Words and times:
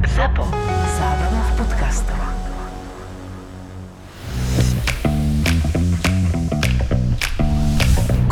ZAPO. 0.00 0.48
Zábrná 0.96 1.42
v 1.44 1.52
podcastov. 1.60 2.20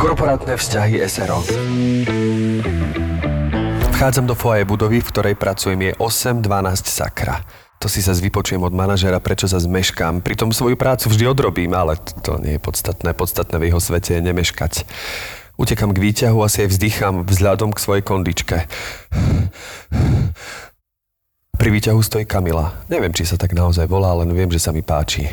Korporátne 0.01 0.57
vzťahy 0.57 0.97
SRO. 1.05 1.45
Vchádzam 3.93 4.25
do 4.25 4.33
foaje 4.33 4.65
budovy, 4.65 4.97
v 4.97 5.09
ktorej 5.13 5.35
pracujem 5.37 5.77
je 5.77 5.93
8-12 6.01 6.89
sakra. 6.89 7.45
To 7.77 7.85
si 7.85 8.01
sa 8.01 8.17
vypočujem 8.17 8.65
od 8.65 8.73
manažera, 8.73 9.21
prečo 9.21 9.45
sa 9.45 9.61
zmeškám. 9.61 10.25
Pritom 10.25 10.49
svoju 10.49 10.73
prácu 10.73 11.13
vždy 11.13 11.29
odrobím, 11.29 11.77
ale 11.77 12.01
to 12.25 12.41
nie 12.41 12.57
je 12.57 12.61
podstatné. 12.65 13.13
Podstatné 13.13 13.61
v 13.61 13.69
jeho 13.69 13.77
svete 13.77 14.17
je 14.17 14.25
nemeškať. 14.25 14.89
Utekam 15.59 15.93
k 15.93 16.01
výťahu 16.01 16.39
a 16.41 16.49
si 16.49 16.65
aj 16.65 16.71
vzdychám 16.71 17.29
vzhľadom 17.29 17.75
k 17.75 17.83
svojej 17.83 18.03
kondičke. 18.03 18.65
Pri 21.59 21.75
výťahu 21.75 21.99
stojí 21.99 22.23
Kamila. 22.23 22.71
Neviem, 22.87 23.11
či 23.11 23.27
sa 23.27 23.35
tak 23.35 23.51
naozaj 23.51 23.83
volá, 23.83 24.15
len 24.23 24.31
viem, 24.31 24.47
že 24.47 24.63
sa 24.63 24.71
mi 24.71 24.79
páči. 24.79 25.27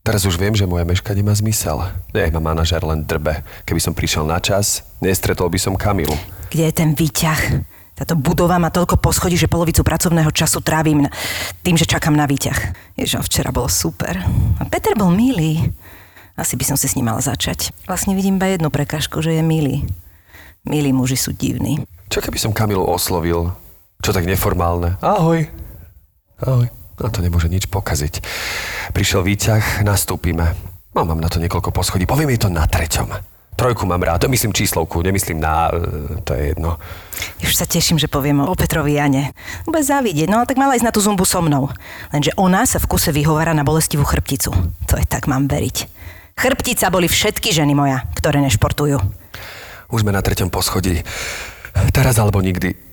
Teraz 0.00 0.24
už 0.24 0.40
viem, 0.40 0.56
že 0.56 0.64
moje 0.64 0.88
meškanie 0.88 1.20
má 1.20 1.36
zmysel. 1.36 1.76
Nech 2.16 2.32
ma 2.32 2.40
manažer 2.40 2.80
len 2.80 3.04
drbe. 3.04 3.44
Keby 3.68 3.76
som 3.76 3.92
prišiel 3.92 4.24
na 4.24 4.40
čas, 4.40 4.80
nestretol 4.96 5.52
by 5.52 5.60
som 5.60 5.76
Kamilu. 5.76 6.16
Kde 6.48 6.72
je 6.72 6.74
ten 6.74 6.96
výťah? 6.96 7.40
Táto 7.92 8.16
budova 8.16 8.56
má 8.56 8.72
toľko 8.72 8.96
poschodí, 8.96 9.36
že 9.36 9.44
polovicu 9.44 9.84
pracovného 9.84 10.32
času 10.32 10.64
trávim 10.64 11.04
na- 11.04 11.12
tým, 11.60 11.76
že 11.76 11.84
čakám 11.84 12.16
na 12.16 12.24
výťah. 12.24 12.72
Ježiš, 12.96 13.20
včera 13.28 13.52
bolo 13.52 13.68
super. 13.68 14.16
A 14.56 14.64
Peter 14.64 14.96
bol 14.96 15.12
milý. 15.12 15.60
Asi 16.32 16.56
by 16.56 16.64
som 16.64 16.80
si 16.80 16.88
s 16.88 16.96
ním 16.96 17.12
mala 17.12 17.20
začať. 17.20 17.76
Vlastne 17.84 18.16
vidím 18.16 18.40
iba 18.40 18.48
jednu 18.48 18.72
prekážku, 18.72 19.20
že 19.20 19.36
je 19.36 19.44
milý. 19.44 19.84
Milí 20.64 20.96
muži 20.96 21.20
sú 21.20 21.36
divní. 21.36 21.84
Čo 22.08 22.24
keby 22.24 22.40
som 22.40 22.56
Kamilu 22.56 22.88
oslovil? 22.88 23.52
Čo 24.00 24.10
tak 24.12 24.28
neformálne? 24.28 25.00
Ahoj. 25.00 25.48
Ahoj. 26.42 26.68
No 26.96 27.06
to 27.12 27.20
nemôže 27.20 27.52
nič 27.52 27.68
pokaziť. 27.68 28.24
Prišiel 28.96 29.20
výťah, 29.20 29.84
nastúpime. 29.84 30.56
No, 30.96 31.04
mám 31.04 31.20
na 31.20 31.28
to 31.28 31.36
niekoľko 31.36 31.76
poschodí. 31.76 32.08
Poviem 32.08 32.32
jej 32.32 32.40
to 32.40 32.48
na 32.48 32.64
treťom. 32.64 33.12
Trojku 33.56 33.88
mám 33.88 34.04
rád. 34.04 34.24
To 34.24 34.32
myslím 34.32 34.52
číslovku, 34.52 35.00
nemyslím 35.00 35.40
na... 35.40 35.72
e, 35.72 36.20
To 36.24 36.32
je 36.36 36.52
jedno. 36.52 36.76
Už 37.40 37.56
sa 37.56 37.64
teším, 37.64 37.96
že 37.96 38.08
poviem 38.08 38.44
o 38.44 38.52
Petrovi 38.52 38.96
Jane. 39.00 39.32
Bude 39.64 39.80
závidieť, 39.80 40.28
no 40.28 40.44
tak 40.44 40.60
mala 40.60 40.76
ísť 40.76 40.84
na 40.84 40.92
tú 40.92 41.00
zumbu 41.00 41.24
so 41.24 41.40
mnou. 41.40 41.72
Lenže 42.12 42.36
ona 42.36 42.68
sa 42.68 42.76
v 42.76 42.88
kuse 42.88 43.12
vyhovára 43.16 43.56
na 43.56 43.64
bolestivú 43.64 44.04
chrbticu. 44.04 44.52
To 44.88 44.94
je 45.00 45.04
tak 45.08 45.24
mám 45.24 45.48
veriť. 45.48 45.88
Chrbtica 46.36 46.92
boli 46.92 47.08
všetky 47.08 47.48
ženy 47.48 47.72
moja, 47.72 48.04
ktoré 48.12 48.44
nešportujú. 48.44 49.00
Už 49.88 50.04
sme 50.04 50.12
na 50.12 50.20
treťom 50.20 50.52
poschodí. 50.52 51.00
Teraz 51.96 52.20
alebo 52.20 52.44
nikdy. 52.44 52.85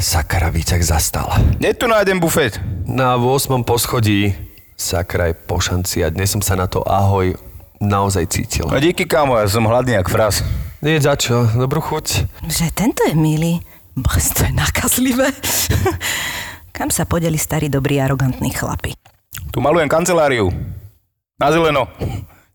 Sakra, 0.00 0.48
výťah 0.48 0.80
zastal. 0.80 1.28
Je 1.60 1.76
tu 1.76 1.84
nájdem 1.84 2.16
bufet. 2.16 2.56
Na 2.88 3.20
8. 3.20 3.60
poschodí. 3.68 4.32
Sakra 4.72 5.28
je 5.28 5.36
po 5.36 5.60
šanci 5.60 6.00
a 6.00 6.08
dnes 6.08 6.32
som 6.32 6.40
sa 6.40 6.56
na 6.56 6.64
to 6.64 6.80
ahoj 6.88 7.36
naozaj 7.84 8.24
cítil. 8.32 8.64
No 8.64 8.80
díky 8.80 9.04
kámo, 9.04 9.36
ja 9.36 9.44
som 9.44 9.68
hladný 9.68 10.00
jak 10.00 10.08
fras. 10.08 10.40
Nie 10.80 10.96
za 11.04 11.20
čo, 11.20 11.44
dobrú 11.52 11.84
chuť. 11.84 12.32
Že 12.48 12.66
tento 12.72 13.04
je 13.04 13.12
milý. 13.12 13.60
Bož, 13.92 14.24
to 14.32 14.48
je 14.48 14.52
nakazlivé. 14.56 15.36
Kam 16.76 16.88
sa 16.88 17.04
podeli 17.04 17.36
starí, 17.36 17.68
dobrí, 17.68 18.00
arogantní 18.00 18.56
chlapi? 18.56 18.96
Tu 19.52 19.58
malujem 19.60 19.84
kanceláriu. 19.84 20.48
Na 21.36 21.52
zeleno. 21.52 21.92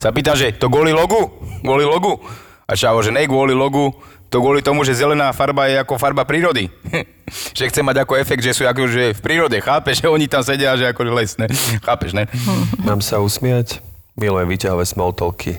Sa 0.02 0.09
pýtam, 0.09 0.33
že 0.33 0.57
to 0.57 0.65
kvôli 0.65 0.89
logu? 0.89 1.30
Kvôli 1.61 1.85
logu? 1.85 2.17
A 2.65 2.73
čavo, 2.73 3.05
že 3.05 3.13
ne 3.13 3.30
kvôli 3.30 3.53
logu, 3.53 3.93
to 4.36 4.44
kvôli 4.44 4.59
tomu, 4.59 4.83
že 4.83 5.00
zelená 5.00 5.31
farba 5.31 5.72
je 5.72 5.80
ako 5.80 5.95
farba 5.95 6.28
prírody. 6.28 6.67
že 7.55 7.72
chce 7.72 7.80
mať 7.80 8.03
ako 8.03 8.19
efekt, 8.19 8.44
že 8.44 8.52
sú 8.52 8.67
akože 8.67 9.16
v 9.16 9.22
prírode, 9.23 9.55
chápeš, 9.64 10.03
že 10.03 10.11
oni 10.11 10.27
tam 10.27 10.44
sedia, 10.44 10.75
že 10.75 10.92
akože 10.92 11.11
lesné. 11.16 11.47
Chápeš, 11.88 12.11
ne? 12.11 12.27
Mám 12.88 13.00
sa 13.00 13.23
usmiať? 13.23 13.80
Milujem 14.19 14.52
výťahové 14.52 14.83
smalltalky. 14.83 15.55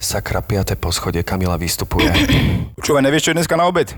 Sakra, 0.00 0.40
piaté 0.40 0.80
poschodie, 0.80 1.20
Kamila 1.20 1.60
vystupuje. 1.60 2.08
Počúvaj, 2.80 3.04
nevieš, 3.04 3.28
čo 3.28 3.30
je 3.36 3.38
dneska 3.44 3.60
na 3.60 3.68
obed? 3.68 3.92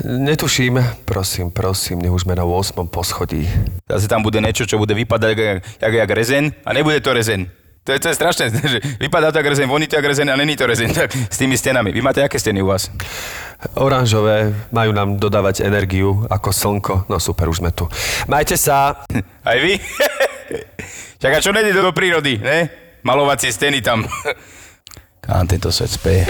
Netuším, 0.00 0.80
prosím, 1.04 1.52
prosím, 1.52 2.00
nech 2.00 2.10
už 2.10 2.24
sme 2.24 2.34
na 2.34 2.48
8. 2.48 2.88
poschodí. 2.88 3.44
Zase 3.84 4.08
tam 4.08 4.24
bude 4.24 4.40
niečo, 4.40 4.64
čo 4.64 4.80
bude 4.80 4.96
vypadať 4.96 5.28
jak, 5.28 5.60
jak, 5.60 5.92
jak 5.92 6.10
rezen 6.10 6.56
a 6.64 6.72
nebude 6.72 7.04
to 7.04 7.12
rezen. 7.12 7.52
To 7.84 7.92
je, 7.92 8.00
to 8.00 8.08
je 8.08 8.14
strašné, 8.16 8.44
že 8.72 8.78
vypadá 9.00 9.32
to 9.32 9.38
jak 9.38 9.46
rezen, 9.46 9.68
voní 9.68 9.86
to 9.86 9.96
jak 9.96 10.04
rezen 10.04 10.30
a 10.30 10.36
není 10.36 10.56
to 10.56 10.66
rezen. 10.66 10.92
Tak 10.92 11.12
s 11.12 11.36
tými 11.38 11.58
stenami. 11.58 11.92
Vy 11.92 12.00
máte 12.00 12.24
aké 12.24 12.40
steny 12.40 12.62
u 12.62 12.66
vás? 12.66 12.90
Oranžové 13.76 14.52
majú 14.72 14.92
nám 14.92 15.16
dodávať 15.16 15.64
energiu 15.64 16.24
ako 16.28 16.52
slnko. 16.52 16.94
No 17.08 17.20
super, 17.20 17.48
už 17.48 17.60
sme 17.60 17.70
tu. 17.72 17.88
Majte 18.28 18.56
sa. 18.56 19.04
Aj 19.48 19.58
vy? 19.60 19.76
Čaká, 21.22 21.40
čo 21.40 21.52
nejde 21.52 21.76
do 21.76 21.92
prírody, 21.92 22.40
ne? 22.40 22.68
Malovacie 23.04 23.52
steny 23.52 23.84
tam. 23.84 24.08
Kam 25.20 25.48
tento 25.48 25.72
svet 25.72 25.92
speje? 25.92 26.24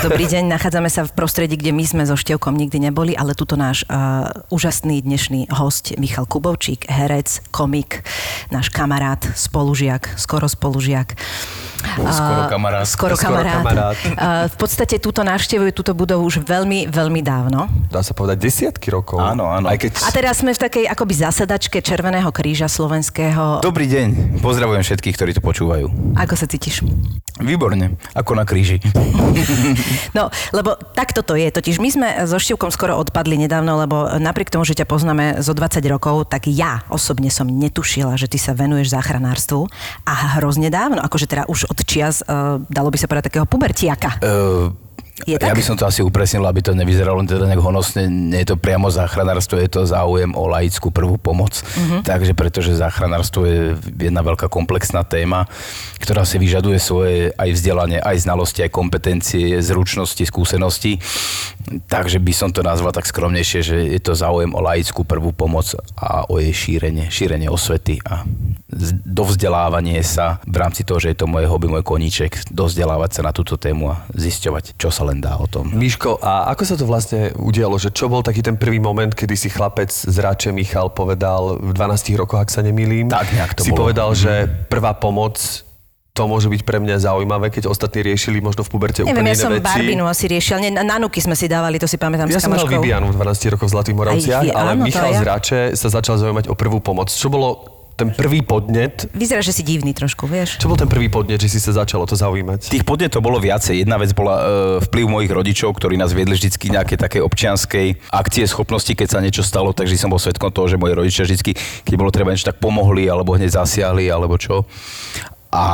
Dobrý 0.00 0.24
deň, 0.24 0.48
nachádzame 0.48 0.88
sa 0.88 1.04
v 1.04 1.12
prostredí, 1.12 1.60
kde 1.60 1.76
my 1.76 1.84
sme 1.84 2.02
so 2.08 2.16
Števkom 2.16 2.56
nikdy 2.56 2.88
neboli, 2.88 3.12
ale 3.12 3.36
tuto 3.36 3.60
náš 3.60 3.84
uh, 3.92 4.32
úžasný 4.48 5.04
dnešný 5.04 5.52
host 5.52 5.92
Michal 6.00 6.24
Kubovčík, 6.24 6.88
herec, 6.88 7.44
komik, 7.52 8.00
náš 8.48 8.72
kamarát, 8.72 9.20
spolužiak, 9.36 10.16
skoro 10.16 10.48
spolužiak. 10.48 11.12
Skoro 11.92 12.42
kamarát. 12.48 12.86
Skoro 12.86 13.14
Skoro 13.18 13.42
kamarát. 13.42 13.96
v 14.48 14.56
podstate 14.56 14.96
túto 15.02 15.20
návštevuje 15.26 15.74
túto 15.74 15.92
budovu 15.92 16.26
už 16.26 16.42
veľmi, 16.42 16.88
veľmi 16.88 17.20
dávno. 17.20 17.68
Dá 17.90 18.00
sa 18.00 18.16
povedať 18.16 18.42
desiatky 18.48 18.88
rokov. 18.88 19.20
Áno, 19.20 19.48
áno. 19.50 19.68
Aj 19.68 19.76
keď... 19.76 19.98
A 20.02 20.10
teraz 20.14 20.40
sme 20.40 20.54
v 20.54 20.60
takej 20.60 20.84
akoby 20.88 21.14
zasadačke 21.18 21.78
Červeného 21.84 22.28
kríža 22.32 22.66
slovenského. 22.70 23.60
Dobrý 23.60 23.86
deň. 23.88 24.38
Pozdravujem 24.40 24.82
všetkých, 24.82 25.14
ktorí 25.14 25.30
to 25.36 25.42
počúvajú. 25.44 25.86
Ako 26.18 26.34
sa 26.34 26.46
cítiš? 26.48 26.84
Výborne. 27.40 27.96
Ako 28.12 28.36
na 28.36 28.44
kríži. 28.46 28.78
No, 30.12 30.28
lebo 30.52 30.76
takto 30.92 31.24
to 31.24 31.32
je. 31.38 31.48
Totiž 31.48 31.80
my 31.80 31.88
sme 31.88 32.08
so 32.28 32.36
Števkom 32.36 32.68
skoro 32.68 33.00
odpadli 33.00 33.40
nedávno, 33.40 33.80
lebo 33.80 34.04
napriek 34.20 34.52
tomu, 34.52 34.68
že 34.68 34.76
ťa 34.76 34.84
poznáme 34.84 35.40
zo 35.40 35.56
20 35.56 35.80
rokov, 35.88 36.28
tak 36.28 36.52
ja 36.52 36.84
osobne 36.92 37.32
som 37.32 37.48
netušila, 37.48 38.20
že 38.20 38.28
ty 38.28 38.36
sa 38.36 38.52
venuješ 38.52 38.92
záchranárstvu 38.92 39.64
a 40.04 40.36
hrozne 40.36 40.68
dávno, 40.68 41.00
akože 41.00 41.24
teda 41.24 41.48
už 41.48 41.71
od 41.72 41.80
čias, 41.88 42.20
uh, 42.28 42.60
dalo 42.68 42.92
by 42.92 42.98
sa 43.00 43.08
povedať, 43.08 43.32
takého 43.32 43.48
pubertiaka. 43.48 44.20
Uh, 44.20 44.70
Je 45.22 45.36
ja 45.36 45.38
tak? 45.38 45.54
by 45.54 45.62
som 45.62 45.76
to 45.78 45.86
asi 45.86 46.00
upresnil, 46.02 46.42
aby 46.48 46.64
to 46.64 46.74
nevyzeralo 46.74 47.20
len 47.20 47.28
teda 47.28 47.44
nejak 47.46 47.62
honosne. 47.62 48.08
Nie 48.08 48.42
je 48.42 48.52
to 48.52 48.56
priamo 48.58 48.90
záchranárstvo, 48.90 49.60
je 49.60 49.70
to 49.70 49.86
záujem 49.86 50.32
o 50.34 50.50
laickú 50.50 50.90
prvú 50.90 51.20
pomoc. 51.20 51.62
Uh-huh. 51.62 52.00
Takže 52.02 52.34
pretože 52.34 52.74
záchranárstvo 52.74 53.46
je 53.46 53.76
jedna 54.02 54.24
veľká 54.24 54.50
komplexná 54.50 55.04
téma, 55.06 55.46
ktorá 56.02 56.26
si 56.26 56.40
vyžaduje 56.42 56.80
svoje 56.80 57.30
aj 57.38 57.54
vzdelanie, 57.54 58.00
aj 58.02 58.24
znalosti, 58.24 58.66
aj 58.66 58.74
kompetencie, 58.74 59.60
zručnosti, 59.62 60.24
skúsenosti. 60.26 60.98
Takže 61.86 62.18
by 62.18 62.32
som 62.34 62.50
to 62.50 62.64
nazval 62.66 62.90
tak 62.90 63.06
skromnejšie, 63.06 63.60
že 63.62 63.76
je 63.94 64.00
to 64.02 64.18
záujem 64.18 64.50
o 64.56 64.60
laickú 64.64 65.06
prvú 65.06 65.30
pomoc 65.30 65.70
a 65.94 66.26
o 66.26 66.40
jej 66.42 66.50
šírenie, 66.50 67.12
šírenie 67.12 67.46
osvety 67.46 68.02
a 68.02 68.26
dovzdelávanie 69.04 70.00
sa 70.00 70.40
v 70.48 70.56
rámci 70.56 70.82
toho, 70.82 70.98
že 70.98 71.12
je 71.12 71.22
to 71.22 71.26
moje 71.28 71.44
hobby, 71.44 71.68
môj 71.68 71.84
koníček, 71.84 72.48
dovzdelávať 72.48 73.20
sa 73.20 73.22
na 73.28 73.32
túto 73.36 73.60
tému 73.60 73.92
a 73.92 74.02
zisťovať, 74.16 74.80
čo 74.80 74.88
sa 74.88 75.04
len 75.04 75.20
dá 75.20 75.36
o 75.36 75.46
tom. 75.46 75.68
Miško, 75.70 76.18
a 76.18 76.48
ako 76.50 76.62
sa 76.64 76.74
to 76.80 76.88
vlastne 76.88 77.36
udialo? 77.36 77.76
Že 77.76 77.90
čo 77.92 78.08
bol 78.08 78.24
taký 78.24 78.40
ten 78.40 78.56
prvý 78.56 78.80
moment, 78.80 79.12
kedy 79.12 79.36
si 79.36 79.52
chlapec 79.52 79.92
z 79.92 80.16
Rače 80.16 80.50
Michal 80.50 80.90
povedal 80.90 81.60
v 81.60 81.70
12 81.76 82.16
rokoch, 82.16 82.40
ak 82.40 82.50
sa 82.50 82.64
nemýlim? 82.64 83.12
Tak 83.12 83.28
nejak 83.30 83.52
to 83.54 83.62
si 83.68 83.70
bolo. 83.70 83.88
povedal, 83.88 84.16
že 84.16 84.48
prvá 84.72 84.96
pomoc 84.96 85.36
to 86.12 86.28
môže 86.28 86.44
byť 86.52 86.68
pre 86.68 86.76
mňa 86.76 87.08
zaujímavé, 87.08 87.48
keď 87.48 87.72
ostatní 87.72 88.04
riešili 88.04 88.44
možno 88.44 88.60
v 88.60 88.68
puberte 88.68 89.00
Neviem, 89.00 89.24
úplne 89.24 89.32
ja 89.32 89.36
iné 89.36 89.44
som 89.48 89.52
veci. 89.56 89.64
Barbinu 89.64 90.04
asi 90.04 90.24
riešil. 90.28 90.60
Na 90.68 90.84
Nanuky 90.84 91.24
sme 91.24 91.32
si 91.32 91.48
dávali, 91.48 91.80
to 91.80 91.88
si 91.88 91.96
pamätám 91.96 92.28
Ja 92.28 92.36
s 92.36 92.44
som 92.44 92.52
mal. 92.52 92.68
Vivianu 92.68 93.08
v 93.08 93.16
12 93.16 93.56
rokoch 93.56 93.72
v 93.72 93.72
Zlatých 93.72 93.96
Moravciach, 93.96 94.44
Aj 94.44 94.52
ale 94.52 94.70
áno, 94.76 94.84
Michal 94.84 95.08
ja. 95.08 95.20
z 95.20 95.22
Rače 95.24 95.60
sa 95.72 95.88
začal 95.88 96.20
zaujímať 96.20 96.52
o 96.52 96.54
prvú 96.54 96.84
pomoc. 96.84 97.08
Čo 97.08 97.32
bolo 97.32 97.71
ten 97.96 98.10
prvý 98.10 98.40
podnet? 98.42 99.06
Vyzerá, 99.12 99.44
že 99.44 99.52
si 99.52 99.62
divný 99.62 99.92
trošku, 99.92 100.24
vieš. 100.26 100.58
Čo 100.58 100.72
bol 100.72 100.80
ten 100.80 100.88
prvý 100.88 101.12
podnet, 101.12 101.38
že 101.38 101.52
si 101.52 101.58
sa 101.60 101.72
začalo 101.72 102.08
to 102.08 102.16
zaujímať? 102.16 102.72
Tých 102.72 102.86
podnetov 102.86 103.20
bolo 103.22 103.38
viacej. 103.38 103.84
Jedna 103.84 104.00
vec 104.00 104.10
bola 104.16 104.34
e, 104.38 104.44
vplyv 104.88 105.04
mojich 105.08 105.32
rodičov, 105.32 105.76
ktorí 105.76 106.00
nás 106.00 106.16
viedli 106.16 106.34
vždycky 106.34 106.72
nejaké 106.72 106.96
také 106.96 107.20
občianskej 107.20 108.10
akcie 108.10 108.44
schopnosti, 108.48 108.92
keď 108.92 109.08
sa 109.08 109.18
niečo 109.20 109.44
stalo, 109.44 109.76
takže 109.76 110.00
som 110.00 110.10
bol 110.10 110.20
svetkom 110.20 110.50
toho, 110.50 110.66
že 110.68 110.80
moji 110.80 110.94
rodičia 110.96 111.28
vždycky, 111.28 111.54
keď 111.84 111.94
bolo 111.94 112.10
treba 112.10 112.32
niečo 112.32 112.48
tak 112.48 112.58
pomohli, 112.58 113.06
alebo 113.06 113.36
hneď 113.36 113.60
zasiahli, 113.60 114.08
alebo 114.08 114.40
čo. 114.40 114.64
A 115.52 115.66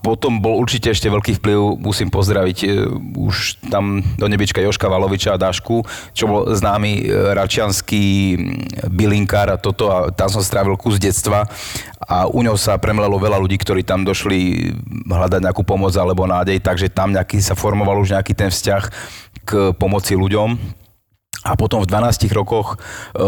potom 0.00 0.40
bol 0.40 0.56
určite 0.56 0.88
ešte 0.88 1.12
veľký 1.12 1.36
vplyv, 1.36 1.84
musím 1.84 2.08
pozdraviť 2.08 2.58
e, 2.64 2.68
už 3.12 3.60
tam 3.68 4.00
do 4.16 4.24
nebička 4.24 4.64
Joška 4.64 4.88
Valoviča 4.88 5.36
a 5.36 5.40
Dášku, 5.40 5.84
čo 6.16 6.24
bol 6.24 6.40
známy 6.48 7.04
e, 7.04 7.30
račianský 7.36 8.04
bylinkár 8.88 9.52
a 9.52 9.60
toto 9.60 9.92
a 9.92 10.08
tam 10.08 10.32
som 10.32 10.40
strávil 10.40 10.80
kus 10.80 10.96
detstva 10.96 11.44
a 12.02 12.24
u 12.24 12.40
ňou 12.40 12.56
sa 12.56 12.80
premlelo 12.80 13.20
veľa 13.20 13.36
ľudí, 13.38 13.60
ktorí 13.60 13.86
tam 13.86 14.02
došli 14.02 14.72
hľadať 15.06 15.40
nejakú 15.44 15.62
pomoc 15.62 15.94
alebo 15.94 16.26
nádej, 16.26 16.58
takže 16.64 16.90
tam 16.90 17.14
nejaký 17.14 17.38
sa 17.44 17.54
formoval 17.54 18.02
už 18.02 18.16
nejaký 18.16 18.32
ten 18.34 18.50
vzťah 18.50 18.82
k 19.44 19.50
pomoci 19.76 20.16
ľuďom. 20.18 20.81
A 21.42 21.58
potom 21.58 21.82
v 21.82 21.90
12 21.90 22.30
rokoch 22.30 22.78
e, 22.78 23.26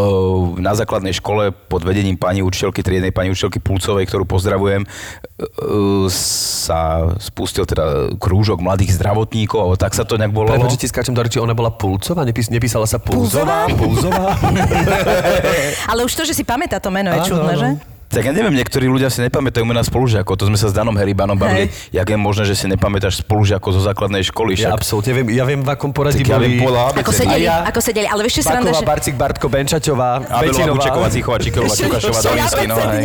na 0.63 0.79
základnej 0.79 1.11
škole 1.19 1.51
pod 1.51 1.83
vedením 1.83 2.15
pani 2.15 2.47
učiteľky, 2.47 2.87
triednej 2.87 3.11
pani 3.11 3.35
učiteľky 3.35 3.59
Pulcovej, 3.59 4.07
ktorú 4.07 4.23
pozdravujem, 4.23 4.87
e, 4.87 4.89
sa 6.15 7.11
spustil 7.19 7.67
teda 7.67 8.15
krúžok 8.23 8.63
mladých 8.63 8.95
zdravotníkov, 8.95 9.59
alebo 9.59 9.75
tak 9.75 9.99
sa 9.99 10.07
to 10.07 10.15
nejak 10.15 10.31
volalo. 10.31 10.63
Prepač, 10.63 10.79
ti 10.79 10.87
skáčem 10.87 11.11
do 11.11 11.27
reči, 11.27 11.43
ona 11.43 11.59
bola 11.59 11.75
Pulcová? 11.75 12.23
Nepís, 12.23 12.55
nepísala 12.55 12.87
sa 12.87 13.03
Pulzová? 13.03 13.67
Pulzová? 13.75 14.39
Ale 15.91 16.07
už 16.07 16.15
to, 16.15 16.23
že 16.23 16.39
si 16.39 16.47
pamätá 16.47 16.79
to 16.79 16.95
meno, 16.95 17.11
je 17.19 17.35
čudné, 17.35 17.53
že? 17.59 17.94
Tak 18.15 18.31
ja 18.31 18.33
neviem, 18.33 18.55
niektorí 18.55 18.87
ľudia 18.87 19.11
si 19.11 19.19
nepamätajú 19.27 19.67
mena 19.67 19.83
spolužiakov. 19.83 20.39
To 20.39 20.47
sme 20.47 20.55
sa 20.55 20.71
s 20.71 20.75
Danom 20.75 20.95
Heribanom 20.95 21.35
bavili. 21.35 21.67
Jak 21.91 22.07
je 22.07 22.15
možné, 22.15 22.47
že 22.47 22.55
si 22.55 22.71
nepamätáš 22.71 23.27
spolužiakov 23.27 23.75
zo 23.75 23.83
základnej 23.83 24.23
školy? 24.23 24.55
Ja 24.55 24.71
Však 24.71 24.79
absolútne 24.79 25.13
viem. 25.19 25.27
Ja 25.35 25.43
viem, 25.43 25.67
v 25.67 25.71
akom 25.75 25.91
poradí 25.91 26.23
Tak 26.23 26.31
ja 26.31 26.39
boli... 26.39 26.55
viem 26.55 26.63
podľa 26.63 26.83
Ako 26.95 27.11
sedeli, 27.11 27.43
ja- 27.43 27.67
ako 27.67 27.81
sedeli, 27.83 28.07
ale 28.07 28.21
vieš, 28.23 28.35
čo 28.39 28.43
sranda, 28.47 28.71
Baková, 28.71 28.79
že... 28.79 28.87
Barcik, 28.87 29.15
Bartko, 29.19 29.47
Benčaťová, 29.51 30.11
Abelová, 30.31 30.41
Betinová. 30.47 30.79
Bučeková, 30.79 31.09
Cichová, 31.11 31.37
Čiková, 31.43 31.67
Čukašová, 31.75 32.19
Čo 32.23 32.31
ja 32.31 32.47
Dolinsky, 32.47 32.65
no, 32.71 32.77
hej. 32.79 33.03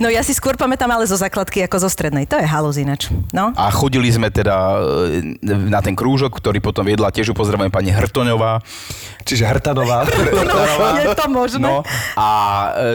hej. 0.00 0.14
Ja 0.16 0.22
si 0.24 0.32
skôr 0.32 0.56
pamätám 0.56 0.88
ale 0.88 1.04
zo 1.04 1.20
základky 1.20 1.68
ako 1.68 1.76
zo 1.84 1.88
strednej. 1.92 2.24
To 2.24 2.40
je 2.40 2.48
ináč. 2.80 3.12
No. 3.36 3.52
A 3.52 3.68
chodili 3.68 4.08
sme 4.08 4.32
teda 4.32 4.80
e, 4.80 5.36
na 5.44 5.84
ten 5.84 5.92
krúžok, 5.92 6.40
ktorý 6.40 6.64
potom 6.64 6.88
viedla 6.88 7.12
tiež 7.12 7.36
pozdravujem 7.36 7.68
pani 7.68 7.92
Hrtoňová. 7.92 8.64
Čiže 9.26 9.44
Hrtanová. 9.44 10.06
No, 10.46 11.02
je 11.02 11.12
to 11.18 11.26
možné. 11.28 11.66
No, 11.66 11.82
a 12.14 12.28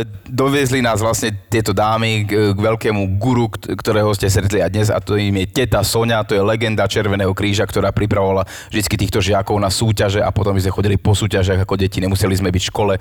e, 0.01 0.07
doviezli 0.25 0.79
nás 0.79 1.03
vlastne 1.03 1.35
tieto 1.51 1.75
dámy 1.75 2.24
k, 2.24 2.56
k 2.56 2.59
veľkému 2.59 3.19
guru, 3.19 3.51
ktorého 3.51 4.15
ste 4.15 4.31
stretli 4.31 4.63
aj 4.63 4.71
dnes 4.71 4.88
a 4.88 5.03
to 5.03 5.19
im 5.19 5.36
je 5.44 5.51
teta 5.51 5.83
Sonia, 5.83 6.24
to 6.24 6.31
je 6.31 6.39
legenda 6.39 6.88
Červeného 6.88 7.36
kríža, 7.36 7.68
ktorá 7.68 7.92
pripravovala 7.92 8.48
vždy 8.71 8.88
týchto 8.95 9.19
žiakov 9.19 9.59
na 9.59 9.68
súťaže 9.68 10.24
a 10.24 10.31
potom 10.31 10.56
my 10.56 10.62
sme 10.63 10.71
chodili 10.71 10.95
po 10.95 11.12
súťažiach 11.12 11.68
ako 11.68 11.75
deti, 11.75 12.00
nemuseli 12.00 12.31
sme 12.39 12.56
byť 12.56 12.63
v 12.63 12.69
škole, 12.71 12.94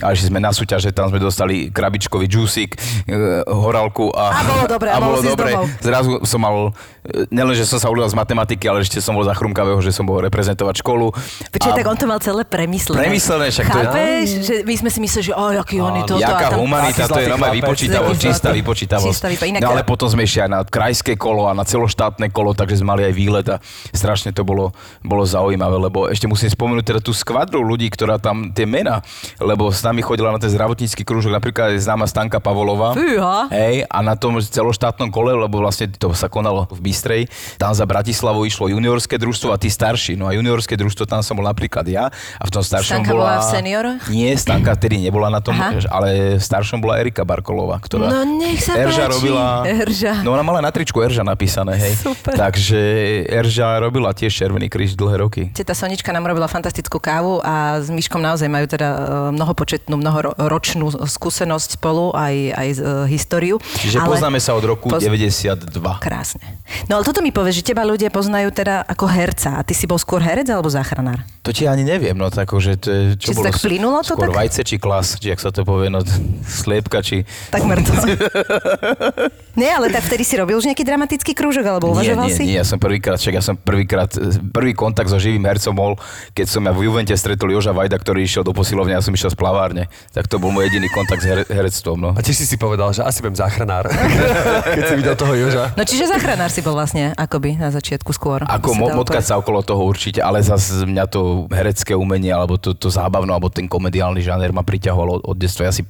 ale 0.00 0.12
že 0.16 0.32
sme 0.32 0.40
na 0.40 0.56
súťaže, 0.56 0.88
tam 0.96 1.12
sme 1.12 1.20
dostali 1.20 1.68
krabičkový 1.68 2.24
džúsik, 2.24 2.80
e, 3.04 3.44
horálku 3.44 4.08
a, 4.16 4.32
A 4.32 4.40
bolo 4.40 4.64
dobre, 4.64 4.88
a 4.94 4.96
ísť 4.96 5.36
domov. 5.36 5.64
Zrazu 5.84 6.10
som 6.24 6.40
mal, 6.40 6.56
e, 7.04 7.28
nielen, 7.28 7.52
že 7.52 7.68
som 7.68 7.76
sa 7.76 7.92
udal 7.92 8.08
z 8.08 8.16
matematiky, 8.16 8.64
ale 8.70 8.80
ešte 8.80 9.02
som 9.02 9.12
bol 9.12 9.26
za 9.26 9.34
chrumkavého, 9.36 9.82
že 9.82 9.92
som 9.92 10.06
bol 10.08 10.22
reprezentovať 10.24 10.80
školu. 10.80 11.12
Počkaj, 11.52 11.72
A- 11.74 11.76
tak 11.76 11.86
on 11.90 11.96
to 11.98 12.06
mal 12.08 12.22
celé 12.22 12.46
premyslené. 12.48 13.04
Premyslené, 13.04 13.52
však 13.52 13.66
to 13.66 13.78
je- 13.78 13.84
Chápeš? 13.84 14.28
Že 14.38 14.54
my 14.64 14.74
sme 14.78 14.90
si 14.94 14.98
mysleli, 15.02 15.24
že 15.28 15.34
o, 15.34 15.44
aký 15.52 15.76
on 15.82 15.94
je 15.98 16.04
toto. 16.06 16.22
Jaká 16.22 16.48
a 16.54 16.56
humanita, 16.56 17.02
to 17.10 17.18
je 17.18 17.28
normálne 17.28 17.58
chlapec. 17.58 17.97
Vypočítavosť, 17.98 18.18
Zlatý 18.18 18.28
čistá 18.30 18.48
vypočítavosť. 18.54 19.14
Čistá 19.14 19.28
vypo- 19.28 19.48
inak- 19.48 19.62
No 19.62 19.70
ale 19.72 19.82
potom 19.82 20.06
sme 20.06 20.22
išli 20.22 20.40
aj 20.44 20.50
na 20.50 20.60
krajské 20.62 21.12
kolo 21.14 21.46
a 21.46 21.52
na 21.52 21.62
celoštátne 21.62 22.30
kolo, 22.30 22.52
takže 22.52 22.78
sme 22.78 22.94
mali 22.94 23.02
aj 23.04 23.14
výlet 23.14 23.46
a 23.48 23.56
strašne 23.90 24.30
to 24.30 24.42
bolo, 24.42 24.70
bolo 25.00 25.24
zaujímavé, 25.24 25.76
lebo 25.80 26.06
ešte 26.06 26.24
musím 26.24 26.48
spomenúť 26.48 26.84
teda 26.86 27.00
tú 27.00 27.10
skvadru 27.10 27.60
ľudí, 27.60 27.88
ktorá 27.88 28.16
tam 28.16 28.50
tie 28.50 28.64
mena, 28.64 29.02
lebo 29.38 29.68
s 29.68 29.82
nami 29.82 30.00
chodila 30.00 30.30
na 30.30 30.38
ten 30.38 30.48
zdravotnícky 30.48 31.02
krúžok, 31.02 31.32
napríklad 31.32 31.74
je 31.74 31.82
známa 31.82 32.06
Stanka 32.06 32.38
Pavolová. 32.38 32.94
Fíha. 32.94 33.50
Hej, 33.50 33.84
a 33.84 33.98
na 34.00 34.14
tom 34.14 34.38
celoštátnom 34.38 35.10
kole, 35.10 35.34
lebo 35.34 35.58
vlastne 35.58 35.88
to 35.88 36.14
sa 36.14 36.28
konalo 36.28 36.68
v 36.70 36.80
Bystrej, 36.84 37.22
tam 37.56 37.72
za 37.72 37.84
Bratislavu 37.84 38.44
išlo 38.44 38.68
juniorské 38.68 39.16
družstvo 39.16 39.50
a 39.50 39.58
tí 39.58 39.68
starší. 39.68 40.14
No 40.14 40.26
a 40.26 40.32
juniorské 40.32 40.76
družstvo, 40.76 41.04
tam 41.04 41.20
som 41.22 41.34
bol 41.34 41.44
napríklad 41.44 41.84
ja 41.84 42.08
a 42.10 42.42
v 42.44 42.50
tom 42.50 42.62
staršom 42.62 43.02
Stanka 43.02 43.12
bola... 43.12 43.24
bola 43.24 43.40
v 43.40 43.46
senioroch? 43.50 44.02
Nie, 44.08 44.30
Stanka 44.34 44.72
tedy 44.74 44.98
nebola 44.98 45.28
na 45.28 45.40
tom, 45.40 45.54
Aha. 45.54 45.80
ale 45.88 46.08
v 46.36 46.42
staršom 46.42 46.78
bola 46.78 46.98
Erika 46.98 47.22
Barkolová, 47.22 47.78
ktorá... 47.88 48.12
No 48.12 48.36
nech 48.36 48.60
sa 48.60 48.76
Erža 48.76 49.08
páči. 49.08 49.14
robila... 49.16 49.44
Erža. 49.64 50.12
No 50.20 50.32
ona 50.32 50.44
mala 50.44 50.60
na 50.60 50.68
tričku 50.68 51.00
Erža 51.00 51.24
napísané, 51.24 51.80
hej. 51.80 51.94
Super. 51.96 52.36
Takže 52.36 52.76
Erža 53.24 53.80
robila 53.80 54.12
tiež 54.12 54.28
Červený 54.28 54.68
kríž 54.68 54.92
dlhé 54.92 55.16
roky. 55.18 55.42
Teta 55.50 55.72
Sonička 55.72 56.12
nám 56.12 56.26
robila 56.26 56.44
fantastickú 56.44 56.98
kávu 56.98 57.40
a 57.40 57.80
s 57.80 57.88
Myškom 57.88 58.20
naozaj 58.20 58.44
majú 58.46 58.68
teda 58.68 58.88
e, 58.88 58.98
mnohopočetnú, 59.32 59.96
mnohoročnú 59.96 60.84
skúsenosť 61.08 61.80
spolu, 61.80 62.12
aj, 62.12 62.34
aj 62.52 62.68
e, 62.68 62.76
históriu. 63.08 63.56
Čiže 63.80 64.04
Ale- 64.04 64.12
poznáme 64.12 64.36
sa 64.38 64.52
od 64.52 64.64
roku 64.66 64.92
Poz- 64.92 65.00
92. 65.00 65.72
Krásne. 65.98 66.44
No 66.86 66.98
ale 66.98 67.04
toto 67.06 67.24
mi 67.24 67.32
povie, 67.32 67.50
že 67.50 67.64
teba 67.64 67.80
ľudia 67.80 68.12
poznajú 68.12 68.52
teda 68.52 68.84
ako 68.84 69.08
herca. 69.08 69.56
A 69.56 69.64
ty 69.64 69.72
si 69.72 69.88
bol 69.88 69.96
skôr 69.96 70.20
herec 70.20 70.44
alebo 70.50 70.68
záchranár? 70.68 71.24
To 71.40 71.54
ti 71.54 71.64
ani 71.64 71.80
neviem, 71.80 72.12
no 72.12 72.28
tak 72.28 72.48
akože 72.48 72.72
to 72.76 72.88
je, 72.88 73.02
čo 73.16 73.32
Či 73.32 73.36
bolo 73.36 73.46
tak 73.46 73.56
plynulo 73.60 73.98
to 74.00 74.12
skôr 74.12 74.28
tak? 74.28 74.36
vajce 74.36 74.60
či 74.64 74.76
klas, 74.76 75.16
či 75.16 75.30
jak 75.30 75.40
sa 75.40 75.48
to 75.48 75.62
povie, 75.62 75.88
no 75.88 76.00
sliepka 76.60 77.00
či... 77.00 77.24
Takmer 77.48 77.77
to. 77.82 77.92
Nie, 79.60 79.74
ale 79.74 79.90
tak 79.90 80.06
vtedy 80.06 80.22
si 80.22 80.38
robil 80.38 80.54
už 80.54 80.70
nejaký 80.70 80.86
dramatický 80.86 81.34
krúžok, 81.34 81.66
alebo 81.66 81.90
Nie, 81.90 82.14
uvažoval 82.14 82.26
nie, 82.30 82.34
si? 82.34 82.42
nie, 82.46 82.54
ja 82.54 82.62
som 82.62 82.78
prvýkrát, 82.78 83.18
však 83.18 83.34
ja 83.34 83.42
som 83.42 83.58
prvýkrát, 83.58 84.06
prvý 84.54 84.70
kontakt 84.70 85.10
so 85.10 85.18
živým 85.18 85.42
hercom 85.42 85.74
bol, 85.74 85.92
keď 86.30 86.46
som 86.46 86.62
ja 86.62 86.70
v 86.70 86.86
Juvente 86.86 87.10
stretol 87.12 87.50
Joža 87.50 87.74
Vajda, 87.74 87.98
ktorý 87.98 88.22
išiel 88.22 88.46
do 88.46 88.54
posilovne, 88.54 88.94
ja 88.94 89.02
som 89.02 89.10
išiel 89.10 89.34
z 89.34 89.38
plavárne. 89.38 89.90
Tak 90.14 90.30
to 90.30 90.38
bol 90.38 90.54
môj 90.54 90.70
jediný 90.70 90.86
kontakt 90.88 91.20
s 91.20 91.26
here- 91.26 91.48
herectvom, 91.50 91.98
no. 91.98 92.10
A 92.14 92.22
tiež 92.22 92.38
si 92.38 92.46
si 92.46 92.54
povedal, 92.54 92.94
že 92.94 93.02
asi 93.02 93.18
budem 93.18 93.34
záchranár. 93.34 93.90
Keď 94.78 94.82
si 94.84 94.94
videl 94.94 95.14
toho 95.18 95.34
Joža. 95.34 95.74
No 95.74 95.82
čiže 95.82 96.06
záchranár 96.06 96.54
si 96.54 96.62
bol 96.62 96.78
vlastne 96.78 97.10
akoby 97.18 97.58
na 97.58 97.74
začiatku 97.74 98.14
skôr. 98.14 98.46
Ako 98.46 98.78
mo- 98.78 98.94
motkať 98.94 99.26
sa 99.26 99.34
okolo 99.42 99.66
toho 99.66 99.82
určite, 99.82 100.22
ale 100.22 100.38
zase 100.38 100.86
mňa 100.86 101.04
to 101.10 101.50
herecké 101.50 101.98
umenie, 101.98 102.30
alebo 102.30 102.54
to, 102.54 102.78
to 102.78 102.94
zábavno, 102.94 103.34
alebo 103.34 103.50
ten 103.50 103.66
komediálny 103.66 104.22
žáner 104.22 104.54
ma 104.54 104.62
priťahoval 104.62 105.18
od, 105.18 105.22
od 105.26 105.36
detstva. 105.36 105.66
Ja 105.66 105.74
si, 105.74 105.82